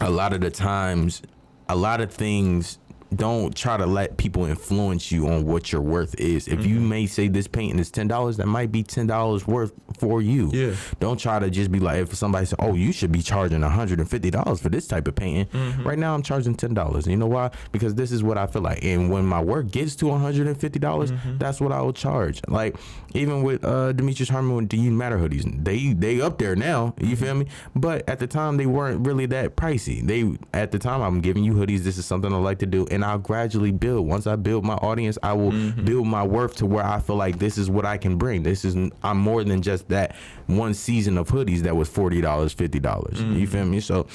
a 0.00 0.10
lot 0.10 0.32
of 0.32 0.40
the 0.40 0.50
times, 0.50 1.22
a 1.68 1.76
lot 1.76 2.00
of 2.00 2.12
things 2.12 2.78
don't 3.16 3.54
try 3.54 3.76
to 3.76 3.86
let 3.86 4.16
people 4.16 4.44
influence 4.44 5.12
you 5.12 5.28
on 5.28 5.44
what 5.44 5.72
your 5.72 5.80
worth 5.80 6.14
is. 6.18 6.48
If 6.48 6.64
you 6.64 6.76
mm-hmm. 6.76 6.88
may 6.88 7.06
say 7.06 7.28
this 7.28 7.46
painting 7.46 7.78
is 7.78 7.90
ten 7.90 8.08
dollars, 8.08 8.36
that 8.38 8.46
might 8.46 8.72
be 8.72 8.82
ten 8.82 9.06
dollars 9.06 9.46
worth 9.46 9.72
for 9.98 10.22
you. 10.22 10.50
Yeah. 10.52 10.74
Don't 11.00 11.18
try 11.18 11.38
to 11.38 11.50
just 11.50 11.70
be 11.70 11.80
like 11.80 11.98
if 11.98 12.14
somebody 12.14 12.46
says, 12.46 12.56
"Oh, 12.58 12.74
you 12.74 12.92
should 12.92 13.12
be 13.12 13.22
charging 13.22 13.62
hundred 13.62 14.00
and 14.00 14.08
fifty 14.08 14.30
dollars 14.30 14.60
for 14.60 14.68
this 14.68 14.86
type 14.86 15.06
of 15.08 15.14
painting." 15.14 15.46
Mm-hmm. 15.46 15.86
Right 15.86 15.98
now, 15.98 16.14
I'm 16.14 16.22
charging 16.22 16.54
ten 16.54 16.74
dollars. 16.74 17.06
You 17.06 17.16
know 17.16 17.26
why? 17.26 17.50
Because 17.70 17.94
this 17.94 18.12
is 18.12 18.22
what 18.22 18.38
I 18.38 18.46
feel 18.46 18.62
like, 18.62 18.84
and 18.84 19.10
when 19.10 19.24
my 19.24 19.42
work 19.42 19.70
gets 19.70 19.96
to 19.96 20.06
one 20.06 20.20
hundred 20.20 20.46
and 20.46 20.58
fifty 20.58 20.78
dollars, 20.78 21.12
mm-hmm. 21.12 21.38
that's 21.38 21.60
what 21.60 21.72
I 21.72 21.80
will 21.82 21.92
charge. 21.92 22.40
Like 22.48 22.76
even 23.14 23.42
with 23.42 23.64
uh, 23.64 23.92
Demetrius 23.92 24.28
Harmon 24.28 24.58
and 24.58 24.68
Do 24.68 24.76
You 24.76 24.90
Matter 24.90 25.18
hoodies, 25.18 25.64
they 25.64 25.92
they 25.92 26.20
up 26.20 26.38
there 26.38 26.56
now. 26.56 26.94
You 26.98 27.16
feel 27.16 27.34
me? 27.34 27.46
But 27.74 28.08
at 28.08 28.18
the 28.18 28.26
time, 28.26 28.56
they 28.56 28.66
weren't 28.66 29.06
really 29.06 29.26
that 29.26 29.56
pricey. 29.56 30.06
They 30.06 30.38
at 30.52 30.72
the 30.72 30.78
time, 30.78 31.00
I'm 31.00 31.20
giving 31.20 31.44
you 31.44 31.54
hoodies. 31.54 31.80
This 31.80 31.98
is 31.98 32.06
something 32.06 32.32
I 32.32 32.36
like 32.36 32.58
to 32.60 32.66
do, 32.66 32.86
and 32.90 33.01
I'll 33.04 33.18
gradually 33.18 33.70
build. 33.70 34.06
Once 34.06 34.26
I 34.26 34.36
build 34.36 34.64
my 34.64 34.74
audience, 34.74 35.18
I 35.22 35.32
will 35.32 35.52
mm-hmm. 35.52 35.84
build 35.84 36.06
my 36.06 36.22
worth 36.22 36.56
to 36.56 36.66
where 36.66 36.84
I 36.84 37.00
feel 37.00 37.16
like 37.16 37.38
this 37.38 37.58
is 37.58 37.70
what 37.70 37.84
I 37.84 37.98
can 37.98 38.16
bring. 38.16 38.42
This 38.42 38.64
is 38.64 38.76
I'm 39.02 39.18
more 39.18 39.44
than 39.44 39.62
just 39.62 39.88
that 39.88 40.14
one 40.46 40.74
season 40.74 41.18
of 41.18 41.28
hoodies 41.28 41.60
that 41.60 41.76
was 41.76 41.88
forty 41.88 42.20
dollars, 42.20 42.52
fifty 42.52 42.80
dollars. 42.80 43.20
You 43.20 43.26
mm-hmm. 43.26 43.44
feel 43.44 43.64
me? 43.64 43.80
So 43.80 44.06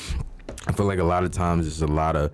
I 0.67 0.71
feel 0.71 0.85
like 0.85 0.99
a 0.99 1.03
lot 1.03 1.23
of 1.23 1.31
times 1.31 1.67
it's 1.67 1.81
a 1.81 1.87
lot 1.87 2.15
of 2.15 2.31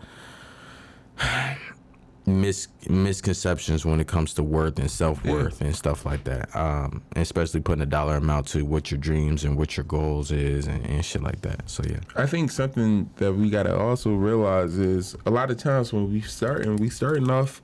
mis- 2.25 2.67
misconceptions 2.89 3.85
when 3.85 3.99
it 3.99 4.07
comes 4.07 4.33
to 4.35 4.43
worth 4.43 4.79
and 4.79 4.89
self 4.89 5.23
worth 5.25 5.61
and 5.61 5.75
stuff 5.75 6.05
like 6.05 6.23
that. 6.25 6.55
Um, 6.55 7.01
especially 7.15 7.61
putting 7.61 7.81
a 7.81 7.87
dollar 7.87 8.17
amount 8.17 8.47
to 8.49 8.65
what 8.65 8.91
your 8.91 8.99
dreams 8.99 9.43
and 9.43 9.57
what 9.57 9.77
your 9.77 9.83
goals 9.85 10.31
is 10.31 10.67
and, 10.67 10.85
and 10.85 11.03
shit 11.03 11.23
like 11.23 11.41
that. 11.41 11.69
So 11.69 11.83
yeah. 11.87 11.99
I 12.15 12.25
think 12.25 12.51
something 12.51 13.09
that 13.17 13.33
we 13.33 13.49
gotta 13.49 13.77
also 13.77 14.13
realize 14.13 14.77
is 14.77 15.15
a 15.25 15.31
lot 15.31 15.51
of 15.51 15.57
times 15.57 15.93
when 15.93 16.11
we 16.11 16.21
start 16.21 16.65
and 16.65 16.79
we 16.79 16.89
starting 16.89 17.29
off 17.29 17.61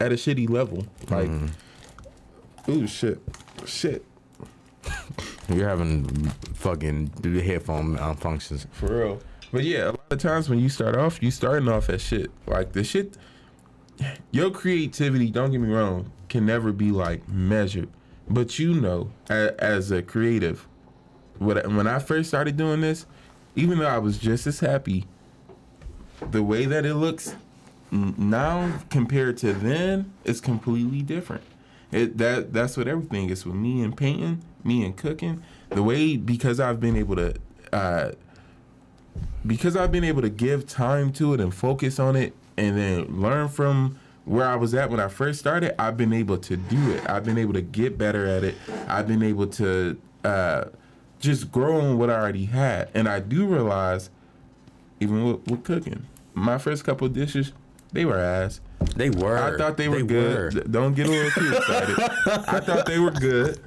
at 0.00 0.12
a 0.12 0.16
shitty 0.16 0.48
level. 0.48 0.86
Like, 1.08 1.30
ooh, 2.68 2.86
shit, 2.86 3.20
shit, 3.64 4.04
You're 5.48 5.68
having 5.68 6.04
fucking 6.54 7.12
the 7.20 7.40
headphone 7.40 7.96
malfunctions. 7.96 8.66
for 8.72 8.98
real. 8.98 9.20
But 9.52 9.64
yeah, 9.64 9.84
a 9.84 9.92
lot 9.92 10.00
of 10.10 10.18
times 10.18 10.48
when 10.48 10.58
you 10.58 10.68
start 10.68 10.96
off, 10.96 11.22
you 11.22 11.30
starting 11.30 11.68
off 11.68 11.88
at 11.88 12.00
shit. 12.00 12.30
Like 12.46 12.72
the 12.72 12.82
shit, 12.84 13.16
your 14.30 14.50
creativity. 14.50 15.30
Don't 15.30 15.50
get 15.50 15.60
me 15.60 15.72
wrong, 15.72 16.10
can 16.28 16.46
never 16.46 16.72
be 16.72 16.90
like 16.90 17.28
measured. 17.28 17.88
But 18.28 18.58
you 18.58 18.74
know, 18.74 19.10
as, 19.28 19.50
as 19.52 19.90
a 19.90 20.02
creative, 20.02 20.66
when 21.38 21.86
I 21.86 21.98
first 21.98 22.28
started 22.28 22.56
doing 22.56 22.80
this, 22.80 23.06
even 23.54 23.78
though 23.78 23.86
I 23.86 23.98
was 23.98 24.18
just 24.18 24.46
as 24.46 24.60
happy, 24.60 25.06
the 26.30 26.42
way 26.42 26.64
that 26.66 26.84
it 26.84 26.94
looks 26.94 27.34
now 27.90 28.80
compared 28.90 29.36
to 29.38 29.52
then 29.52 30.12
is 30.24 30.40
completely 30.40 31.02
different. 31.02 31.42
It 31.92 32.18
that 32.18 32.52
that's 32.52 32.76
what 32.76 32.88
everything 32.88 33.30
is 33.30 33.46
with 33.46 33.54
me 33.54 33.82
and 33.82 33.96
painting, 33.96 34.42
me 34.64 34.84
and 34.84 34.96
cooking. 34.96 35.42
The 35.68 35.82
way 35.82 36.16
because 36.16 36.58
I've 36.58 36.80
been 36.80 36.96
able 36.96 37.16
to 37.16 37.34
uh, 37.72 38.12
because 39.46 39.76
I've 39.76 39.92
been 39.92 40.04
able 40.04 40.22
to 40.22 40.28
give 40.28 40.66
time 40.66 41.12
to 41.14 41.34
it 41.34 41.40
and 41.40 41.54
focus 41.54 42.00
on 42.00 42.16
it 42.16 42.34
and 42.56 42.76
then 42.76 43.20
learn 43.20 43.48
from 43.48 43.98
where 44.24 44.46
I 44.46 44.56
was 44.56 44.74
at 44.74 44.90
when 44.90 44.98
I 45.00 45.08
first 45.08 45.38
started, 45.38 45.80
I've 45.80 45.96
been 45.96 46.12
able 46.12 46.38
to 46.38 46.56
do 46.56 46.90
it. 46.92 47.08
I've 47.08 47.24
been 47.24 47.38
able 47.38 47.52
to 47.54 47.62
get 47.62 47.96
better 47.96 48.26
at 48.26 48.42
it. 48.44 48.56
I've 48.88 49.06
been 49.06 49.22
able 49.22 49.46
to 49.48 49.96
uh, 50.24 50.64
just 51.20 51.52
grow 51.52 51.80
on 51.80 51.98
what 51.98 52.10
I 52.10 52.14
already 52.14 52.46
had. 52.46 52.88
And 52.94 53.08
I 53.08 53.20
do 53.20 53.46
realize, 53.46 54.10
even 55.00 55.24
with, 55.24 55.46
with 55.50 55.64
cooking, 55.64 56.06
my 56.34 56.58
first 56.58 56.84
couple 56.84 57.06
dishes, 57.08 57.52
they 57.92 58.04
were 58.04 58.18
ass. 58.18 58.60
They 58.96 59.10
were. 59.10 59.38
I 59.38 59.56
thought 59.56 59.76
they 59.76 59.88
were 59.88 60.02
good. 60.02 60.54
were. 60.54 60.60
Don't 60.62 60.94
get 60.94 61.06
a 61.06 61.10
little 61.10 61.30
too 61.30 61.56
excited. 61.56 61.96
I 62.48 62.60
thought 62.60 62.86
they 62.86 62.98
were 62.98 63.12
good. 63.12 63.60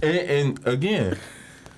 And, 0.00 0.16
and 0.18 0.66
again, 0.66 1.18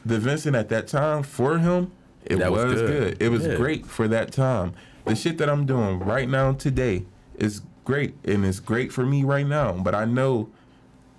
the 0.04 0.18
Vincent 0.18 0.54
at 0.56 0.68
that 0.68 0.88
time 0.88 1.22
for 1.22 1.58
him, 1.58 1.90
it 2.26 2.36
was, 2.38 2.50
was 2.66 2.80
good. 2.82 3.18
good. 3.18 3.22
It 3.22 3.28
was 3.30 3.46
Yeah. 3.46 3.54
great 3.56 3.86
for 3.86 4.08
that 4.08 4.30
time. 4.32 4.74
The 5.04 5.14
shit 5.14 5.38
that 5.38 5.50
I'm 5.50 5.66
doing 5.66 5.98
right 5.98 6.28
now 6.28 6.52
today 6.52 7.04
is 7.36 7.62
great, 7.84 8.14
and 8.24 8.44
it's 8.44 8.60
great 8.60 8.92
for 8.92 9.04
me 9.04 9.22
right 9.22 9.46
now. 9.46 9.72
But 9.72 9.94
I 9.94 10.06
know 10.06 10.48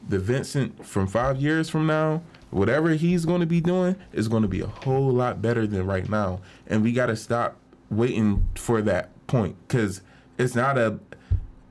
the 0.08 0.20
Vincent 0.20 0.86
from 0.86 1.08
five 1.08 1.38
years 1.38 1.70
from 1.70 1.86
now, 1.86 2.22
whatever 2.50 2.92
he's 2.92 3.26
going 3.26 3.42
to 3.42 3.46
be 3.46 3.62
doing 3.62 3.96
is 4.12 4.28
going 4.28 4.42
to 4.42 4.48
be 4.48 4.62
a 4.62 4.68
whole 4.68 5.12
lot 5.12 5.42
better 5.42 5.68
than 5.68 5.86
right 5.86 6.10
now. 6.10 6.40
And 6.68 6.82
we 6.82 6.94
got 6.94 7.08
to 7.08 7.16
stop 7.16 7.58
waiting 7.90 8.48
for 8.56 8.82
that 8.82 9.10
point 9.28 9.56
because 9.68 10.02
it's 10.38 10.56
not 10.56 10.78
a. 10.78 11.00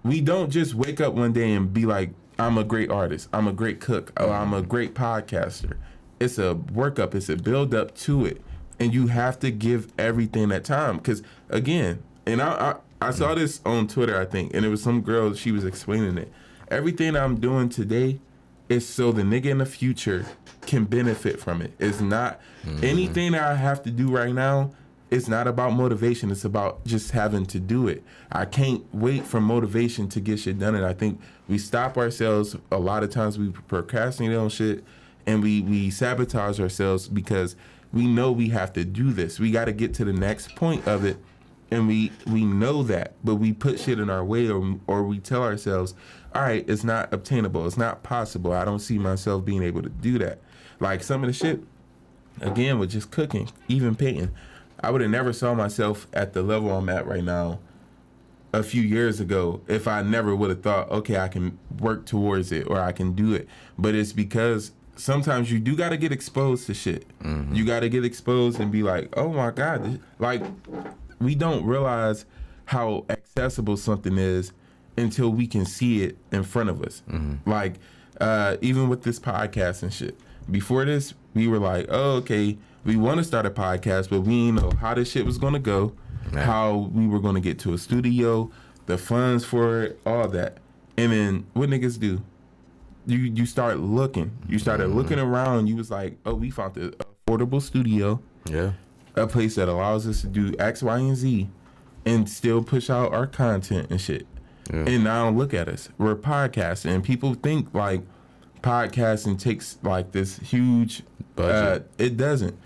We 0.04 0.20
don't 0.20 0.50
just 0.50 0.74
wake 0.74 1.00
up 1.00 1.14
one 1.14 1.32
day 1.32 1.52
and 1.52 1.72
be 1.72 1.86
like, 1.86 2.10
I'm 2.38 2.58
a 2.58 2.64
great 2.64 2.90
artist, 2.90 3.28
I'm 3.32 3.48
a 3.48 3.52
great 3.52 3.80
cook, 3.80 4.12
or 4.20 4.30
I'm 4.30 4.52
a 4.52 4.62
great 4.62 4.94
podcaster. 4.94 5.78
It's 6.20 6.38
a 6.38 6.54
workup, 6.54 7.14
it's 7.14 7.28
a 7.28 7.36
build 7.36 7.74
up 7.74 7.94
to 7.98 8.26
it. 8.26 8.42
And 8.78 8.92
you 8.92 9.06
have 9.06 9.38
to 9.40 9.50
give 9.50 9.92
everything 9.98 10.48
that 10.48 10.64
time. 10.64 10.96
Because 10.96 11.22
again, 11.48 12.02
and 12.26 12.42
I, 12.42 12.78
I, 13.00 13.08
I 13.08 13.10
saw 13.10 13.34
mm. 13.34 13.36
this 13.36 13.60
on 13.64 13.86
Twitter, 13.86 14.18
I 14.18 14.24
think, 14.24 14.54
and 14.54 14.64
it 14.64 14.68
was 14.68 14.82
some 14.82 15.00
girl, 15.02 15.34
she 15.34 15.52
was 15.52 15.64
explaining 15.64 16.18
it. 16.18 16.32
Everything 16.68 17.16
I'm 17.16 17.36
doing 17.36 17.68
today 17.68 18.18
is 18.68 18.88
so 18.88 19.12
the 19.12 19.22
nigga 19.22 19.46
in 19.46 19.58
the 19.58 19.66
future 19.66 20.24
can 20.62 20.84
benefit 20.84 21.38
from 21.38 21.60
it. 21.60 21.72
It's 21.78 22.00
not 22.00 22.40
mm. 22.66 22.82
anything 22.82 23.32
that 23.32 23.42
I 23.42 23.54
have 23.54 23.82
to 23.84 23.90
do 23.90 24.10
right 24.10 24.32
now. 24.32 24.72
It's 25.10 25.28
not 25.28 25.46
about 25.46 25.74
motivation. 25.74 26.30
It's 26.30 26.44
about 26.44 26.84
just 26.84 27.12
having 27.12 27.46
to 27.46 27.60
do 27.60 27.86
it. 27.86 28.02
I 28.32 28.46
can't 28.46 28.82
wait 28.92 29.24
for 29.24 29.40
motivation 29.40 30.08
to 30.08 30.20
get 30.20 30.40
shit 30.40 30.58
done. 30.58 30.74
And 30.74 30.84
I 30.84 30.94
think 30.94 31.20
we 31.46 31.58
stop 31.58 31.98
ourselves 31.98 32.56
a 32.72 32.78
lot 32.78 33.02
of 33.02 33.10
times. 33.10 33.38
We 33.38 33.50
procrastinate 33.50 34.36
on 34.36 34.48
shit, 34.48 34.82
and 35.26 35.42
we 35.42 35.60
we 35.60 35.90
sabotage 35.90 36.58
ourselves 36.58 37.06
because 37.06 37.54
we 37.94 38.06
know 38.06 38.30
we 38.30 38.50
have 38.50 38.72
to 38.74 38.84
do 38.84 39.12
this. 39.12 39.38
We 39.38 39.50
got 39.50 39.66
to 39.66 39.72
get 39.72 39.94
to 39.94 40.04
the 40.04 40.12
next 40.12 40.54
point 40.56 40.86
of 40.86 41.04
it 41.04 41.16
and 41.70 41.88
we 41.88 42.12
we 42.26 42.44
know 42.44 42.82
that, 42.84 43.14
but 43.24 43.36
we 43.36 43.52
put 43.52 43.80
shit 43.80 43.98
in 43.98 44.10
our 44.10 44.24
way, 44.24 44.48
or 44.48 44.78
or 44.86 45.02
we 45.02 45.18
tell 45.18 45.42
ourselves, 45.42 45.94
all 46.34 46.42
right, 46.42 46.64
it's 46.68 46.84
not 46.84 47.12
obtainable, 47.12 47.66
it's 47.66 47.76
not 47.76 48.02
possible. 48.02 48.52
I 48.52 48.64
don't 48.64 48.78
see 48.78 48.98
myself 48.98 49.44
being 49.44 49.62
able 49.62 49.82
to 49.82 49.88
do 49.88 50.18
that. 50.18 50.38
Like 50.80 51.02
some 51.02 51.22
of 51.22 51.26
the 51.26 51.32
shit, 51.32 51.62
again, 52.40 52.78
with 52.78 52.90
just 52.90 53.10
cooking, 53.10 53.50
even 53.68 53.94
painting, 53.94 54.30
I 54.80 54.90
would 54.90 55.00
have 55.00 55.10
never 55.10 55.32
saw 55.32 55.54
myself 55.54 56.06
at 56.12 56.32
the 56.32 56.42
level 56.42 56.70
I'm 56.70 56.88
at 56.88 57.06
right 57.06 57.24
now. 57.24 57.58
A 58.52 58.62
few 58.62 58.82
years 58.82 59.18
ago, 59.18 59.62
if 59.66 59.88
I 59.88 60.02
never 60.02 60.36
would 60.36 60.50
have 60.50 60.62
thought, 60.62 60.88
okay, 60.88 61.18
I 61.18 61.26
can 61.26 61.58
work 61.80 62.06
towards 62.06 62.52
it 62.52 62.68
or 62.68 62.78
I 62.78 62.92
can 62.92 63.12
do 63.14 63.34
it, 63.34 63.48
but 63.76 63.96
it's 63.96 64.12
because 64.12 64.70
sometimes 64.96 65.50
you 65.50 65.58
do 65.58 65.76
got 65.76 65.90
to 65.90 65.96
get 65.96 66.12
exposed 66.12 66.66
to 66.66 66.74
shit. 66.74 67.06
You 67.54 67.64
got 67.64 67.80
to 67.80 67.88
get 67.88 68.04
exposed 68.04 68.60
and 68.60 68.70
be 68.72 68.82
like, 68.82 69.08
oh 69.16 69.32
my 69.32 69.50
god, 69.50 69.84
this- 69.84 69.98
like 70.18 70.42
we 71.20 71.34
don't 71.34 71.64
realize 71.64 72.24
how 72.66 73.04
accessible 73.08 73.76
something 73.76 74.16
is 74.18 74.52
until 74.96 75.30
we 75.30 75.46
can 75.46 75.64
see 75.66 76.02
it 76.02 76.16
in 76.32 76.42
front 76.44 76.68
of 76.70 76.82
us. 76.82 77.02
Like 77.46 77.74
uh, 78.20 78.56
even 78.60 78.88
with 78.88 79.02
this 79.02 79.18
podcast 79.18 79.82
and 79.82 79.92
shit. 79.92 80.16
Before 80.50 80.84
this, 80.84 81.14
we 81.34 81.48
were 81.48 81.58
like, 81.58 81.86
oh, 81.88 82.12
okay, 82.18 82.56
we 82.84 82.96
want 82.96 83.18
to 83.18 83.24
start 83.24 83.46
a 83.46 83.50
podcast, 83.50 84.10
but 84.10 84.20
we 84.20 84.46
didn't 84.46 84.60
know 84.62 84.70
how 84.78 84.94
this 84.94 85.10
shit 85.10 85.24
was 85.24 85.38
gonna 85.38 85.58
go, 85.58 85.94
how 86.32 86.90
we 86.94 87.06
were 87.08 87.18
gonna 87.20 87.40
get 87.40 87.58
to 87.60 87.72
a 87.72 87.78
studio, 87.78 88.50
the 88.86 88.98
funds 88.98 89.44
for 89.44 89.82
it, 89.82 90.00
all 90.06 90.28
that. 90.28 90.58
And 90.96 91.10
then 91.12 91.46
what 91.54 91.70
niggas 91.70 91.98
do? 91.98 92.22
You 93.06 93.18
you 93.18 93.46
start 93.46 93.78
looking. 93.80 94.30
You 94.48 94.58
started 94.58 94.88
looking 94.88 95.18
around. 95.18 95.66
You 95.66 95.76
was 95.76 95.90
like, 95.90 96.16
oh, 96.24 96.34
we 96.34 96.50
found 96.50 96.74
the 96.74 96.94
affordable 97.28 97.60
studio 97.60 98.20
Yeah. 98.48 98.72
a 99.16 99.26
place 99.26 99.54
that 99.56 99.68
allows 99.68 100.06
us 100.06 100.22
to 100.22 100.26
do 100.26 100.54
X, 100.58 100.82
Y, 100.82 100.98
and 100.98 101.16
Z 101.16 101.48
and 102.06 102.28
still 102.28 102.62
push 102.62 102.90
out 102.90 103.12
our 103.14 103.26
content 103.26 103.90
and 103.90 104.00
shit. 104.00 104.26
Yeah. 104.72 104.84
And 104.86 105.04
now 105.04 105.28
look 105.30 105.52
at 105.54 105.68
us. 105.68 105.88
We're 105.98 106.16
podcasting 106.16 106.90
and 106.94 107.04
people 107.04 107.34
think 107.34 107.72
like 107.74 108.02
podcasting 108.62 109.38
takes 109.38 109.78
like 109.82 110.12
this 110.12 110.38
huge 110.38 111.02
Budget. 111.36 111.82
Uh, 111.82 112.02
it 112.04 112.16
doesn't. 112.16 112.56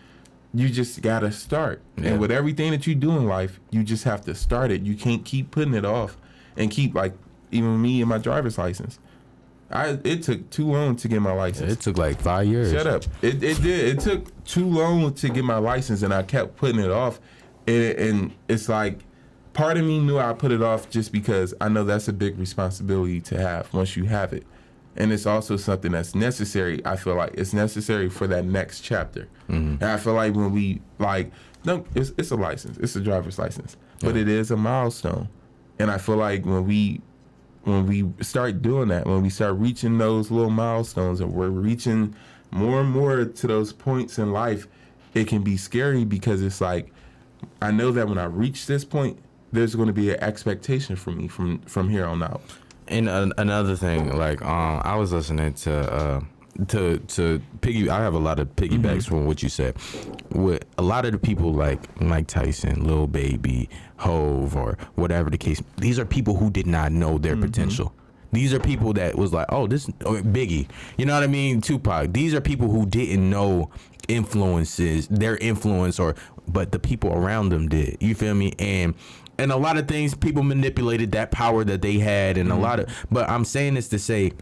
You 0.53 0.69
just 0.69 1.01
gotta 1.03 1.33
start. 1.33 1.81
Yeah. 1.97 2.11
And 2.11 2.21
with 2.21 2.31
everything 2.31 2.71
that 2.73 2.87
you 2.87 2.95
do 2.95 3.11
in 3.17 3.27
life, 3.27 3.61
you 3.71 3.83
just 3.83 4.05
have 4.05 4.23
to 4.27 4.35
start 4.35 4.71
it. 4.71 4.83
You 4.83 4.95
can't 4.95 5.25
keep 5.25 5.51
putting 5.51 5.75
it 5.75 5.85
off 5.85 6.17
and 6.57 6.71
keep 6.71 6.95
like 6.95 7.15
even 7.51 7.81
me 7.81 8.01
and 8.03 8.09
my 8.09 8.19
driver's 8.19 8.59
license. 8.59 8.99
I 9.71 9.99
it 10.05 10.23
took 10.23 10.49
too 10.51 10.71
long 10.73 10.97
to 10.97 11.09
get 11.09 11.21
my 11.21 11.33
license. 11.33 11.73
It 11.73 11.81
took 11.81 11.99
like 11.99 12.21
five 12.21 12.47
years. 12.47 12.73
Shut 12.73 12.87
up. 12.87 13.05
It, 13.23 13.43
it 13.43 13.61
did. 13.63 13.99
It 13.99 14.01
took 14.01 14.45
too 14.45 14.67
long 14.67 15.13
to 15.15 15.29
get 15.29 15.45
my 15.45 15.59
license, 15.59 16.03
and 16.03 16.13
I 16.13 16.23
kept 16.23 16.57
putting 16.57 16.81
it 16.81 16.91
off. 16.91 17.21
And, 17.67 17.99
and 17.99 18.35
it's 18.49 18.69
like, 18.69 19.01
part 19.53 19.77
of 19.77 19.85
me 19.85 19.99
knew 19.99 20.19
I 20.19 20.33
put 20.33 20.53
it 20.53 20.63
off 20.63 20.89
just 20.89 21.13
because 21.13 21.53
I 21.61 21.69
know 21.69 21.85
that's 21.85 22.09
a 22.09 22.15
big 22.15 22.39
responsibility 22.39 23.21
to 23.23 23.39
have 23.39 23.73
once 23.75 23.97
you 23.97 24.05
have 24.05 24.33
it. 24.33 24.45
And 24.97 25.13
it's 25.13 25.27
also 25.27 25.57
something 25.57 25.93
that's 25.93 26.15
necessary. 26.15 26.85
I 26.87 26.97
feel 26.97 27.15
like 27.15 27.35
it's 27.35 27.53
necessary 27.53 28.09
for 28.09 28.27
that 28.29 28.47
next 28.47 28.81
chapter. 28.81 29.29
Mm-hmm. 29.49 29.83
And 29.83 29.85
I 29.85 29.97
feel 29.99 30.15
like 30.15 30.35
when 30.35 30.51
we 30.53 30.81
like, 30.99 31.31
no, 31.65 31.85
it's 31.95 32.13
it's 32.17 32.31
a 32.31 32.37
license. 32.37 32.79
It's 32.79 32.97
a 32.97 33.01
driver's 33.01 33.39
license, 33.39 33.77
but 34.01 34.17
it 34.17 34.29
is 34.29 34.51
a 34.51 34.57
milestone. 34.57 35.29
And 35.79 35.91
I 35.91 35.99
feel 35.99 36.17
like 36.17 36.45
when 36.45 36.67
we 36.67 37.03
when 37.69 37.87
we 37.87 38.25
start 38.25 38.63
doing 38.63 38.89
that, 38.89 39.07
when 39.07 39.23
we 39.23 39.31
start 39.31 39.55
reaching 39.57 39.99
those 39.99 40.31
little 40.31 40.51
milestones 40.51 41.21
and 41.21 41.33
we're 41.33 41.51
reaching 41.51 42.15
more 42.51 42.81
and 42.81 42.91
more 42.91 43.25
to 43.25 43.47
those 43.47 43.73
points 43.73 44.19
in 44.19 44.33
life, 44.33 44.67
it 45.15 45.29
can 45.29 45.43
be 45.43 45.57
scary 45.57 46.05
because 46.05 46.43
it's 46.43 46.61
like 46.61 46.93
I 47.63 47.71
know 47.71 47.93
that 47.93 48.09
when 48.09 48.19
I 48.19 48.25
reach 48.25 48.67
this 48.67 48.85
point, 48.85 49.19
there's 49.53 49.75
going 49.75 49.87
to 49.87 49.93
be 49.93 50.11
an 50.11 50.21
expectation 50.23 50.97
from 50.97 51.19
me 51.19 51.29
from 51.29 51.59
from 51.61 51.89
here 51.89 52.07
on 52.07 52.23
out. 52.23 52.43
And 52.89 53.09
uh, 53.09 53.29
another 53.37 53.77
thing, 53.77 54.17
like 54.17 54.41
um, 54.43 54.81
I 54.85 54.97
was 54.97 55.13
listening 55.13 55.53
to 55.55 55.93
uh, 55.93 56.21
to 56.67 56.99
to 56.99 57.41
piggy. 57.61 57.89
I 57.89 58.01
have 58.01 58.15
a 58.15 58.19
lot 58.19 58.41
of 58.41 58.55
piggybacks 58.57 58.81
mm-hmm. 58.81 59.15
from 59.15 59.27
what 59.27 59.43
you 59.43 59.49
said. 59.49 59.77
With 60.31 60.65
a 60.77 60.83
lot 60.83 61.05
of 61.05 61.13
the 61.13 61.19
people 61.19 61.53
like 61.53 62.01
Mike 62.01 62.27
Tyson, 62.27 62.85
Lil 62.85 63.07
Baby, 63.07 63.69
Hove, 63.99 64.57
or 64.57 64.77
whatever 64.97 65.31
the 65.31 65.39
case, 65.39 65.63
these 65.77 65.99
are 65.99 66.05
people 66.05 66.35
who 66.35 66.51
did 66.51 66.67
not 66.67 66.93
know 66.93 67.19
their 67.19 67.35
mm-hmm. 67.35 67.45
potential. 67.45 67.95
These 68.33 68.53
are 68.53 68.61
people 68.61 68.93
that 68.95 69.17
was 69.17 69.33
like, 69.33 69.47
oh, 69.51 69.67
this 69.67 69.89
or 70.05 70.17
Biggie. 70.17 70.69
You 70.99 71.07
know 71.07 71.15
what 71.15 71.23
I 71.23 71.29
mean? 71.29 71.61
Tupac. 71.61 72.13
These 72.13 72.35
are 72.35 72.41
people 72.41 72.69
who 72.69 72.85
didn't 72.85 73.31
know 73.31 73.71
influences, 74.09 75.09
their 75.09 75.37
influence, 75.39 75.99
or 75.99 76.15
but 76.47 76.73
the 76.73 76.79
people 76.79 77.13
around 77.13 77.51
them 77.51 77.69
did. 77.69 77.97
You 78.01 78.15
feel 78.15 78.35
me? 78.35 78.53
And 78.59 78.95
and 79.39 79.53
a 79.53 79.57
lot 79.57 79.79
of 79.79 79.87
things 79.87 80.15
people 80.15 80.43
manipulated 80.43 81.13
that 81.13 81.31
power 81.31 81.65
that 81.65 81.81
they 81.81 81.99
had, 81.99 82.37
and 82.37 82.51
a 82.51 82.53
mm-hmm. 82.53 82.63
lot 82.63 82.81
of. 82.81 83.07
But 83.11 83.31
I'm 83.31 83.45
saying 83.45 83.75
this 83.75 83.89
to 83.91 83.99
say, 83.99 84.33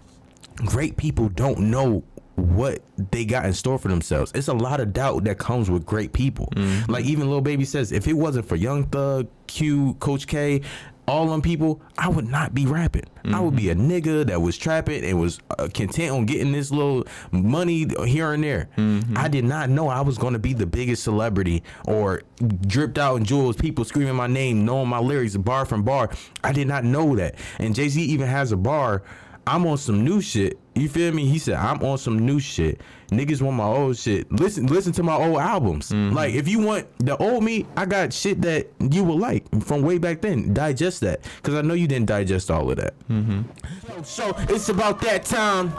great 0.56 0.96
people 0.96 1.28
don't 1.28 1.58
know 1.58 2.02
what 2.36 2.82
they 3.10 3.24
got 3.24 3.46
in 3.46 3.52
store 3.52 3.78
for 3.78 3.88
themselves. 3.88 4.30
It's 4.34 4.48
a 4.48 4.54
lot 4.54 4.80
of 4.80 4.92
doubt 4.92 5.24
that 5.24 5.38
comes 5.38 5.70
with 5.70 5.86
great 5.86 6.12
people. 6.12 6.48
Mm-hmm. 6.54 6.90
Like 6.92 7.04
even 7.06 7.30
Lil 7.30 7.40
Baby 7.40 7.64
says, 7.64 7.92
if 7.92 8.06
it 8.06 8.12
wasn't 8.12 8.46
for 8.46 8.56
Young 8.56 8.84
Thug, 8.84 9.28
Q, 9.46 9.94
Coach 9.94 10.26
K, 10.26 10.60
all 11.08 11.28
them 11.28 11.40
people, 11.40 11.80
I 11.96 12.08
would 12.08 12.26
not 12.26 12.52
be 12.52 12.66
rapping. 12.66 13.04
I 13.32 13.40
would 13.40 13.56
be 13.56 13.64
mm-hmm. 13.64 13.90
a 13.90 14.00
nigga 14.00 14.26
that 14.26 14.40
was 14.40 14.56
trapping 14.56 15.04
and 15.04 15.20
was 15.20 15.40
uh, 15.58 15.68
content 15.72 16.12
on 16.12 16.26
getting 16.26 16.52
this 16.52 16.70
little 16.70 17.06
money 17.32 17.86
here 18.04 18.32
and 18.32 18.42
there. 18.42 18.68
Mm-hmm. 18.76 19.16
I 19.16 19.28
did 19.28 19.44
not 19.44 19.68
know 19.68 19.88
I 19.88 20.00
was 20.00 20.16
going 20.16 20.34
to 20.34 20.38
be 20.38 20.52
the 20.52 20.66
biggest 20.66 21.02
celebrity 21.02 21.62
or 21.86 22.22
dripped 22.66 22.98
out 22.98 23.16
in 23.16 23.24
jewels, 23.24 23.56
people 23.56 23.84
screaming 23.84 24.14
my 24.14 24.26
name, 24.28 24.64
knowing 24.64 24.88
my 24.88 24.98
lyrics 24.98 25.36
bar 25.36 25.64
from 25.64 25.82
bar. 25.82 26.10
I 26.44 26.52
did 26.52 26.68
not 26.68 26.84
know 26.84 27.16
that. 27.16 27.34
And 27.58 27.74
Jay 27.74 27.88
Z 27.88 28.00
even 28.00 28.28
has 28.28 28.52
a 28.52 28.56
bar. 28.56 29.02
I'm 29.46 29.66
on 29.66 29.78
some 29.78 30.04
new 30.04 30.20
shit. 30.20 30.58
You 30.74 30.88
feel 30.88 31.12
me? 31.12 31.26
He 31.26 31.38
said 31.38 31.54
I'm 31.54 31.82
on 31.82 31.98
some 31.98 32.18
new 32.18 32.40
shit. 32.40 32.80
Niggas 33.10 33.40
want 33.40 33.56
my 33.56 33.64
old 33.64 33.96
shit. 33.96 34.30
Listen, 34.32 34.66
listen 34.66 34.92
to 34.94 35.02
my 35.02 35.14
old 35.14 35.38
albums. 35.38 35.90
Mm-hmm. 35.90 36.14
Like 36.14 36.34
if 36.34 36.48
you 36.48 36.58
want 36.58 36.86
the 36.98 37.16
old 37.16 37.44
me, 37.44 37.66
I 37.76 37.86
got 37.86 38.12
shit 38.12 38.42
that 38.42 38.68
you 38.90 39.04
will 39.04 39.18
like 39.18 39.44
from 39.62 39.82
way 39.82 39.98
back 39.98 40.20
then. 40.20 40.52
Digest 40.52 41.00
that, 41.02 41.20
cause 41.42 41.54
I 41.54 41.62
know 41.62 41.74
you 41.74 41.86
didn't 41.86 42.06
digest 42.06 42.50
all 42.50 42.70
of 42.70 42.76
that. 42.76 42.94
Mm-hmm. 43.08 43.42
So, 43.84 44.02
so 44.02 44.36
it's 44.48 44.68
about 44.68 45.00
that 45.02 45.24
time. 45.24 45.72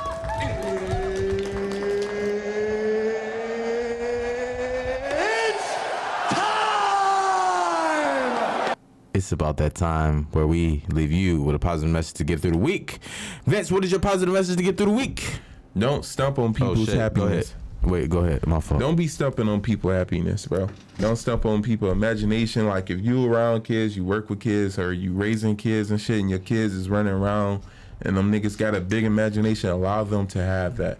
It's 9.17 9.31
about 9.31 9.57
that 9.57 9.73
time 9.73 10.27
where 10.31 10.45
we 10.45 10.83
leave 10.89 11.11
you 11.11 11.41
with 11.41 11.55
a 11.55 11.59
positive 11.59 11.91
message 11.91 12.13
to 12.17 12.23
get 12.23 12.39
through 12.39 12.51
the 12.51 12.59
week. 12.59 12.99
Vince, 13.47 13.71
what 13.71 13.83
is 13.83 13.89
your 13.89 13.99
positive 13.99 14.31
message 14.31 14.57
to 14.57 14.63
get 14.63 14.77
through 14.77 14.85
the 14.85 14.91
week? 14.91 15.39
Don't 15.75 16.05
stump 16.05 16.37
on 16.37 16.51
oh, 16.51 16.53
people's 16.53 16.81
Oh, 16.81 16.85
Go 16.85 16.91
ahead. 16.91 17.01
happiness. 17.01 17.55
Wait, 17.81 18.09
go 18.11 18.19
ahead. 18.19 18.45
My 18.45 18.59
fault. 18.59 18.79
Don't 18.79 18.95
be 18.95 19.07
stumping 19.07 19.49
on 19.49 19.61
people 19.61 19.89
happiness, 19.89 20.45
bro. 20.45 20.69
Don't 20.99 21.15
stump 21.15 21.47
on 21.47 21.63
people 21.63 21.89
imagination. 21.89 22.67
Like 22.67 22.91
if 22.91 22.99
you 23.01 23.25
around 23.31 23.63
kids, 23.63 23.97
you 23.97 24.03
work 24.03 24.29
with 24.29 24.39
kids, 24.39 24.77
or 24.77 24.93
you 24.93 25.13
raising 25.13 25.55
kids 25.55 25.89
and 25.89 25.99
shit, 25.99 26.19
and 26.19 26.29
your 26.29 26.39
kids 26.39 26.75
is 26.75 26.87
running 26.87 27.13
around, 27.13 27.63
and 28.03 28.15
them 28.15 28.31
niggas 28.31 28.55
got 28.55 28.75
a 28.75 28.81
big 28.81 29.03
imagination. 29.03 29.71
Allow 29.71 30.03
them 30.03 30.27
to 30.27 30.43
have 30.43 30.77
that. 30.77 30.99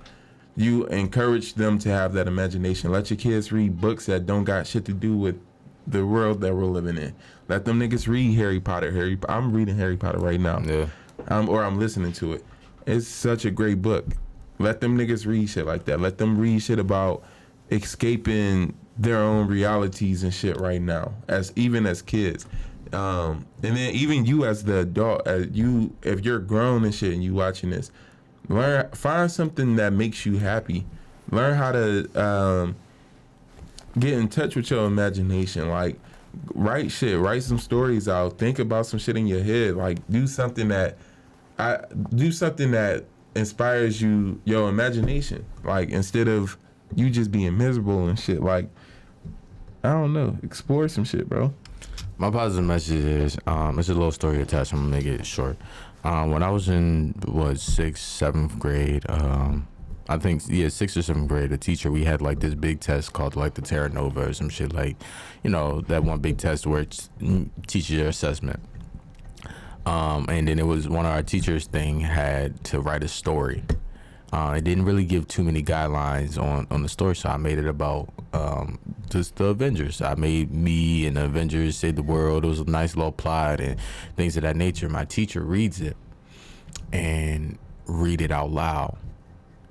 You 0.56 0.88
encourage 0.88 1.54
them 1.54 1.78
to 1.80 1.90
have 1.90 2.14
that 2.14 2.28
imagination. 2.28 2.92
Let 2.92 3.12
your 3.12 3.18
kids 3.18 3.52
read 3.52 3.80
books 3.80 4.08
that 4.08 4.26
don't 4.26 4.44
got 4.44 4.66
shit 4.66 4.86
to 4.86 4.94
do 4.94 5.16
with 5.16 5.40
the 5.88 6.06
world 6.06 6.42
that 6.42 6.54
we're 6.54 6.66
living 6.66 6.98
in. 6.98 7.16
Let 7.48 7.66
them 7.66 7.80
niggas 7.80 8.08
read 8.08 8.36
Harry 8.38 8.60
Potter. 8.60 8.92
Harry, 8.92 9.18
I'm 9.30 9.54
reading 9.54 9.78
Harry 9.78 9.98
Potter 9.98 10.20
right 10.20 10.40
now. 10.40 10.60
Yeah. 10.60 10.88
um, 11.30 11.48
or 11.50 11.64
I'm 11.64 11.80
listening 11.80 12.12
to 12.14 12.34
it. 12.34 12.46
It's 12.86 13.08
such 13.08 13.46
a 13.46 13.52
great 13.52 13.82
book. 13.82 14.06
Let 14.60 14.82
them 14.82 14.98
niggas 14.98 15.26
read 15.26 15.50
shit 15.50 15.66
like 15.66 15.86
that. 15.86 16.00
Let 16.00 16.18
them 16.18 16.38
read 16.38 16.60
shit 16.62 16.80
about 16.80 17.24
escaping 17.72 18.76
their 18.98 19.18
own 19.18 19.48
realities 19.48 20.24
and 20.24 20.34
shit 20.34 20.60
right 20.60 20.82
now, 20.82 21.14
as 21.28 21.54
even 21.56 21.86
as 21.86 22.02
kids. 22.02 22.46
Um, 22.94 23.46
and 23.64 23.76
then 23.76 23.94
even 23.94 24.26
you 24.26 24.46
as 24.46 24.64
the 24.64 24.80
adult, 24.80 25.28
as 25.28 25.48
you 25.52 25.94
if 26.04 26.24
you're 26.26 26.40
grown 26.40 26.84
and 26.86 26.96
shit 26.96 27.14
and 27.14 27.24
you 27.24 27.34
watching 27.34 27.70
this, 27.70 27.92
learn 28.50 28.90
find 28.92 29.30
something 29.30 29.76
that 29.76 29.94
makes 29.94 30.26
you 30.26 30.38
happy. 30.38 30.86
Learn 31.32 31.56
how 31.56 31.74
to 31.74 32.22
um, 32.22 32.76
get 34.00 34.14
in 34.14 34.28
touch 34.28 34.56
with 34.56 34.70
your 34.70 34.86
imagination. 34.86 35.70
Like 35.70 36.00
write 36.54 36.92
shit, 36.92 37.20
write 37.20 37.44
some 37.44 37.60
stories 37.60 38.08
out, 38.08 38.38
think 38.38 38.60
about 38.60 38.86
some 38.86 39.00
shit 39.00 39.18
in 39.18 39.28
your 39.28 39.44
head. 39.44 39.76
Like 39.76 40.00
do 40.10 40.28
something 40.28 40.68
that 40.70 40.98
I 41.60 41.80
do 42.16 42.32
something 42.32 42.72
that 42.72 43.06
inspires 43.36 44.02
you 44.02 44.42
your 44.46 44.70
imagination. 44.70 45.46
Like 45.64 45.90
instead 45.90 46.28
of 46.28 46.58
you 46.96 47.10
just 47.10 47.32
being 47.32 47.58
miserable 47.58 48.08
and 48.08 48.20
shit. 48.20 48.42
Like 48.42 48.70
I 49.84 49.90
don't 49.90 50.14
know, 50.14 50.38
explore 50.44 50.88
some 50.88 51.04
shit, 51.04 51.30
bro. 51.30 51.54
My 52.18 52.32
positive 52.32 52.66
message 52.66 53.04
is 53.04 53.38
um, 53.46 53.78
it's 53.80 53.90
a 53.90 53.94
little 53.94 54.12
story 54.12 54.42
attached. 54.42 54.74
I'm 54.74 54.80
gonna 54.80 54.90
make 54.90 55.06
it 55.06 55.26
short. 55.26 55.58
Um, 56.04 56.32
when 56.32 56.44
I 56.44 56.50
was 56.50 56.70
in 56.70 57.14
what 57.26 57.60
sixth, 57.60 58.04
seventh 58.04 58.58
grade, 58.60 59.06
um, 59.10 59.68
I 60.10 60.18
think 60.18 60.44
yeah, 60.48 60.70
sixth 60.70 60.96
or 60.96 61.02
seventh 61.02 61.28
grade, 61.28 61.52
a 61.52 61.58
teacher 61.58 61.92
we 61.92 62.06
had 62.06 62.22
like 62.22 62.40
this 62.40 62.56
big 62.56 62.80
test 62.80 63.14
called 63.14 63.36
like 63.36 63.56
the 63.56 63.62
Terra 63.62 63.90
Nova 63.90 64.30
or 64.30 64.34
some 64.34 64.50
shit 64.50 64.74
like, 64.74 64.96
you 65.44 65.50
know, 65.50 65.82
that 65.82 66.04
one 66.04 66.20
big 66.20 66.38
test 66.38 66.66
where 66.66 66.82
it 66.82 67.10
teaches 67.68 67.92
your 67.92 68.08
assessment. 68.08 68.60
Um, 69.86 70.26
and 70.30 70.48
then 70.48 70.60
it 70.60 70.66
was 70.66 70.88
one 70.88 71.06
of 71.06 71.12
our 71.12 71.24
teachers 71.24 71.68
thing 71.68 72.02
had 72.02 72.64
to 72.66 72.80
write 72.80 73.04
a 73.04 73.08
story. 73.08 73.64
Uh, 74.34 74.56
it 74.58 74.66
didn't 74.66 74.84
really 74.84 75.06
give 75.06 75.28
too 75.28 75.44
many 75.44 75.64
guidelines 75.64 76.42
on, 76.42 76.68
on 76.70 76.84
the 76.84 76.90
story, 76.90 77.16
so 77.16 77.30
I 77.30 77.38
made 77.38 77.58
it 77.58 77.66
about 77.66 78.10
um, 78.34 78.80
just 79.10 79.38
the 79.38 79.46
Avengers. 79.46 80.02
I 80.02 80.16
made 80.16 80.52
me 80.52 81.06
and 81.06 81.16
the 81.16 81.26
Avengers 81.26 81.78
save 81.78 81.96
the 81.96 82.04
world. 82.04 82.44
It 82.44 82.48
was 82.48 82.60
a 82.60 82.66
nice 82.66 82.98
little 82.98 83.14
plot 83.14 83.62
and 83.62 83.80
things 84.18 84.36
of 84.36 84.44
that 84.44 84.58
nature. 84.58 84.90
My 84.90 85.06
teacher 85.06 85.42
reads 85.42 85.80
it 85.80 85.96
and 86.92 87.58
read 87.86 88.22
it 88.22 88.32
out 88.32 88.52
loud. 88.52 88.98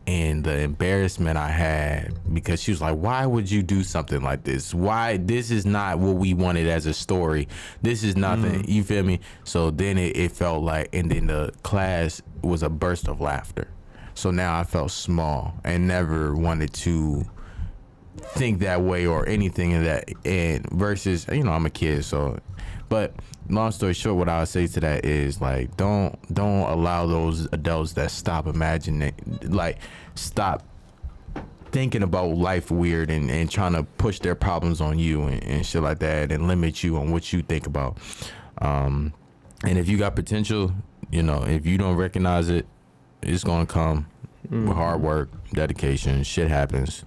And 0.07 0.45
the 0.45 0.59
embarrassment 0.59 1.37
I 1.37 1.49
had 1.49 2.15
because 2.33 2.63
she 2.63 2.71
was 2.71 2.81
like, 2.81 2.97
Why 2.97 3.27
would 3.27 3.51
you 3.51 3.63
do 3.63 3.83
something 3.83 4.23
like 4.23 4.45
this? 4.45 4.73
Why? 4.73 5.17
This 5.17 5.51
is 5.51 5.67
not 5.67 5.99
what 5.99 6.17
we 6.17 6.33
wanted 6.33 6.69
as 6.69 6.87
a 6.87 6.95
story. 6.95 7.49
This 7.83 8.05
is 8.05 8.17
nothing. 8.17 8.63
Mm. 8.63 8.69
You 8.69 8.85
feel 8.85 9.03
me? 9.03 9.21
So 9.45 9.71
then 9.71 9.99
it, 9.99 10.17
it 10.17 10.33
felt 10.33 10.63
like, 10.63 10.91
and 10.93 11.11
then 11.11 11.27
the 11.27 11.53
class 11.65 12.23
was 12.43 12.63
a 12.63 12.69
burst 12.69 13.09
of 13.09 13.21
laughter. 13.21 13.69
So 14.15 14.31
now 14.31 14.59
I 14.59 14.65
felt 14.65 14.93
small 14.93 15.55
and 15.65 15.87
never 15.89 16.35
wanted 16.35 16.73
to 16.75 17.27
think 18.31 18.61
that 18.61 18.83
way 18.83 19.07
or 19.07 19.29
anything 19.29 19.75
of 19.75 19.85
that. 19.85 20.11
And 20.25 20.69
versus, 20.71 21.27
you 21.31 21.45
know, 21.45 21.53
I'm 21.53 21.67
a 21.67 21.71
kid, 21.71 22.05
so. 22.05 22.39
But 22.89 23.15
long 23.49 23.73
story 23.73 23.95
short, 23.95 24.17
what 24.17 24.29
I 24.29 24.41
would 24.41 24.49
say 24.49 24.67
to 24.67 24.81
that 24.81 25.05
is 25.05 25.41
like, 25.41 25.77
don't 25.77 26.17
don't 26.33 26.69
allow 26.69 27.07
those 27.07 27.49
adults 27.53 27.95
that 27.95 28.11
stop 28.11 28.47
imagining, 28.47 29.13
like, 29.43 29.79
stop 30.15 30.63
thinking 31.73 32.03
about 32.03 32.37
life 32.37 32.71
weird 32.71 33.11
and, 33.11 33.31
and 33.31 33.51
trying 33.51 33.73
to 33.73 33.83
push 33.83 34.21
their 34.21 34.35
problems 34.35 34.81
on 34.81 34.99
you 34.99 35.25
and, 35.25 35.43
and 35.45 35.67
shit 35.67 35.83
like 35.83 35.99
that 35.99 36.31
and 36.33 36.47
limit 36.49 36.83
you 36.83 36.97
on 36.97 37.11
what 37.11 37.33
you 37.33 37.43
think 37.43 37.67
about. 37.67 37.99
Um, 38.59 39.13
and 39.65 39.79
if 39.79 39.89
you 39.89 39.99
got 39.99 40.15
potential, 40.15 40.73
you 41.11 41.23
know, 41.23 41.43
if 41.43 41.67
you 41.67 41.77
don't 41.77 41.97
recognize 41.97 42.49
it, 42.49 42.67
it's 43.23 43.45
gonna 43.45 43.67
come 43.67 44.07
with 44.49 44.69
hard 44.69 45.03
work, 45.03 45.29
dedication. 45.53 46.23
Shit 46.23 46.49
happens. 46.49 47.05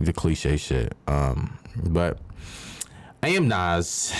The 0.00 0.14
cliche 0.14 0.56
shit. 0.56 0.94
Um, 1.06 1.58
but 1.76 2.18
I 3.22 3.28
am 3.30 3.48
Nas. 3.48 4.14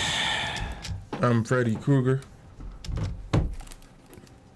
I'm 1.22 1.42
Freddy 1.42 1.74
Krueger. 1.74 2.20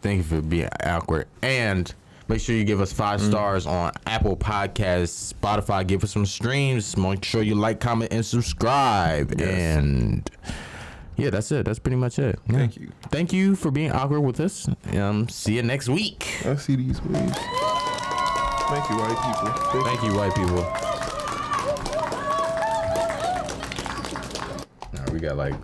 Thank 0.03 0.19
you 0.19 0.23
for 0.23 0.43
being 0.43 0.69
awkward. 0.85 1.27
And 1.41 1.93
make 2.29 2.41
sure 2.41 2.55
you 2.55 2.65
give 2.65 2.83
us 2.83 2.93
five 2.93 3.23
stars 3.23 3.67
on 3.67 3.93
Apple 4.07 4.37
Podcasts, 4.37 5.33
Spotify. 5.33 5.87
Give 5.87 6.05
us 6.05 6.11
some 6.11 6.27
streams. 6.27 6.95
Make 6.99 7.25
sure 7.25 7.43
you 7.43 7.55
like, 7.55 7.81
comment, 7.81 8.13
and 8.13 8.25
subscribe. 8.25 9.33
Yes. 9.39 9.49
And 9.49 10.31
yeah, 11.17 11.31
that's 11.31 11.51
it. 11.53 11.65
That's 11.65 11.79
pretty 11.79 11.97
much 11.97 12.19
it. 12.19 12.39
Yeah. 12.49 12.57
Thank 12.59 12.77
you. 12.77 12.93
Thank 13.11 13.33
you 13.33 13.57
for 13.57 13.71
being 13.71 13.93
awkward 13.93 14.21
with 14.21 14.41
us. 14.41 14.69
Um, 14.93 15.27
see 15.31 15.57
you 15.57 15.63
next 15.63 15.89
week. 15.89 16.45
I 16.45 16.57
see 16.57 16.77
these 16.77 17.01
waves. 17.03 17.39
Thank 18.67 18.91
you, 18.91 18.97
white 18.97 19.17
people. 19.23 19.83
Thank. 19.83 19.87
Thank 19.87 20.03
you, 20.03 20.15
white 20.19 20.35
people. 20.35 20.94
We 25.15 25.21
got 25.21 25.37
like 25.37 25.55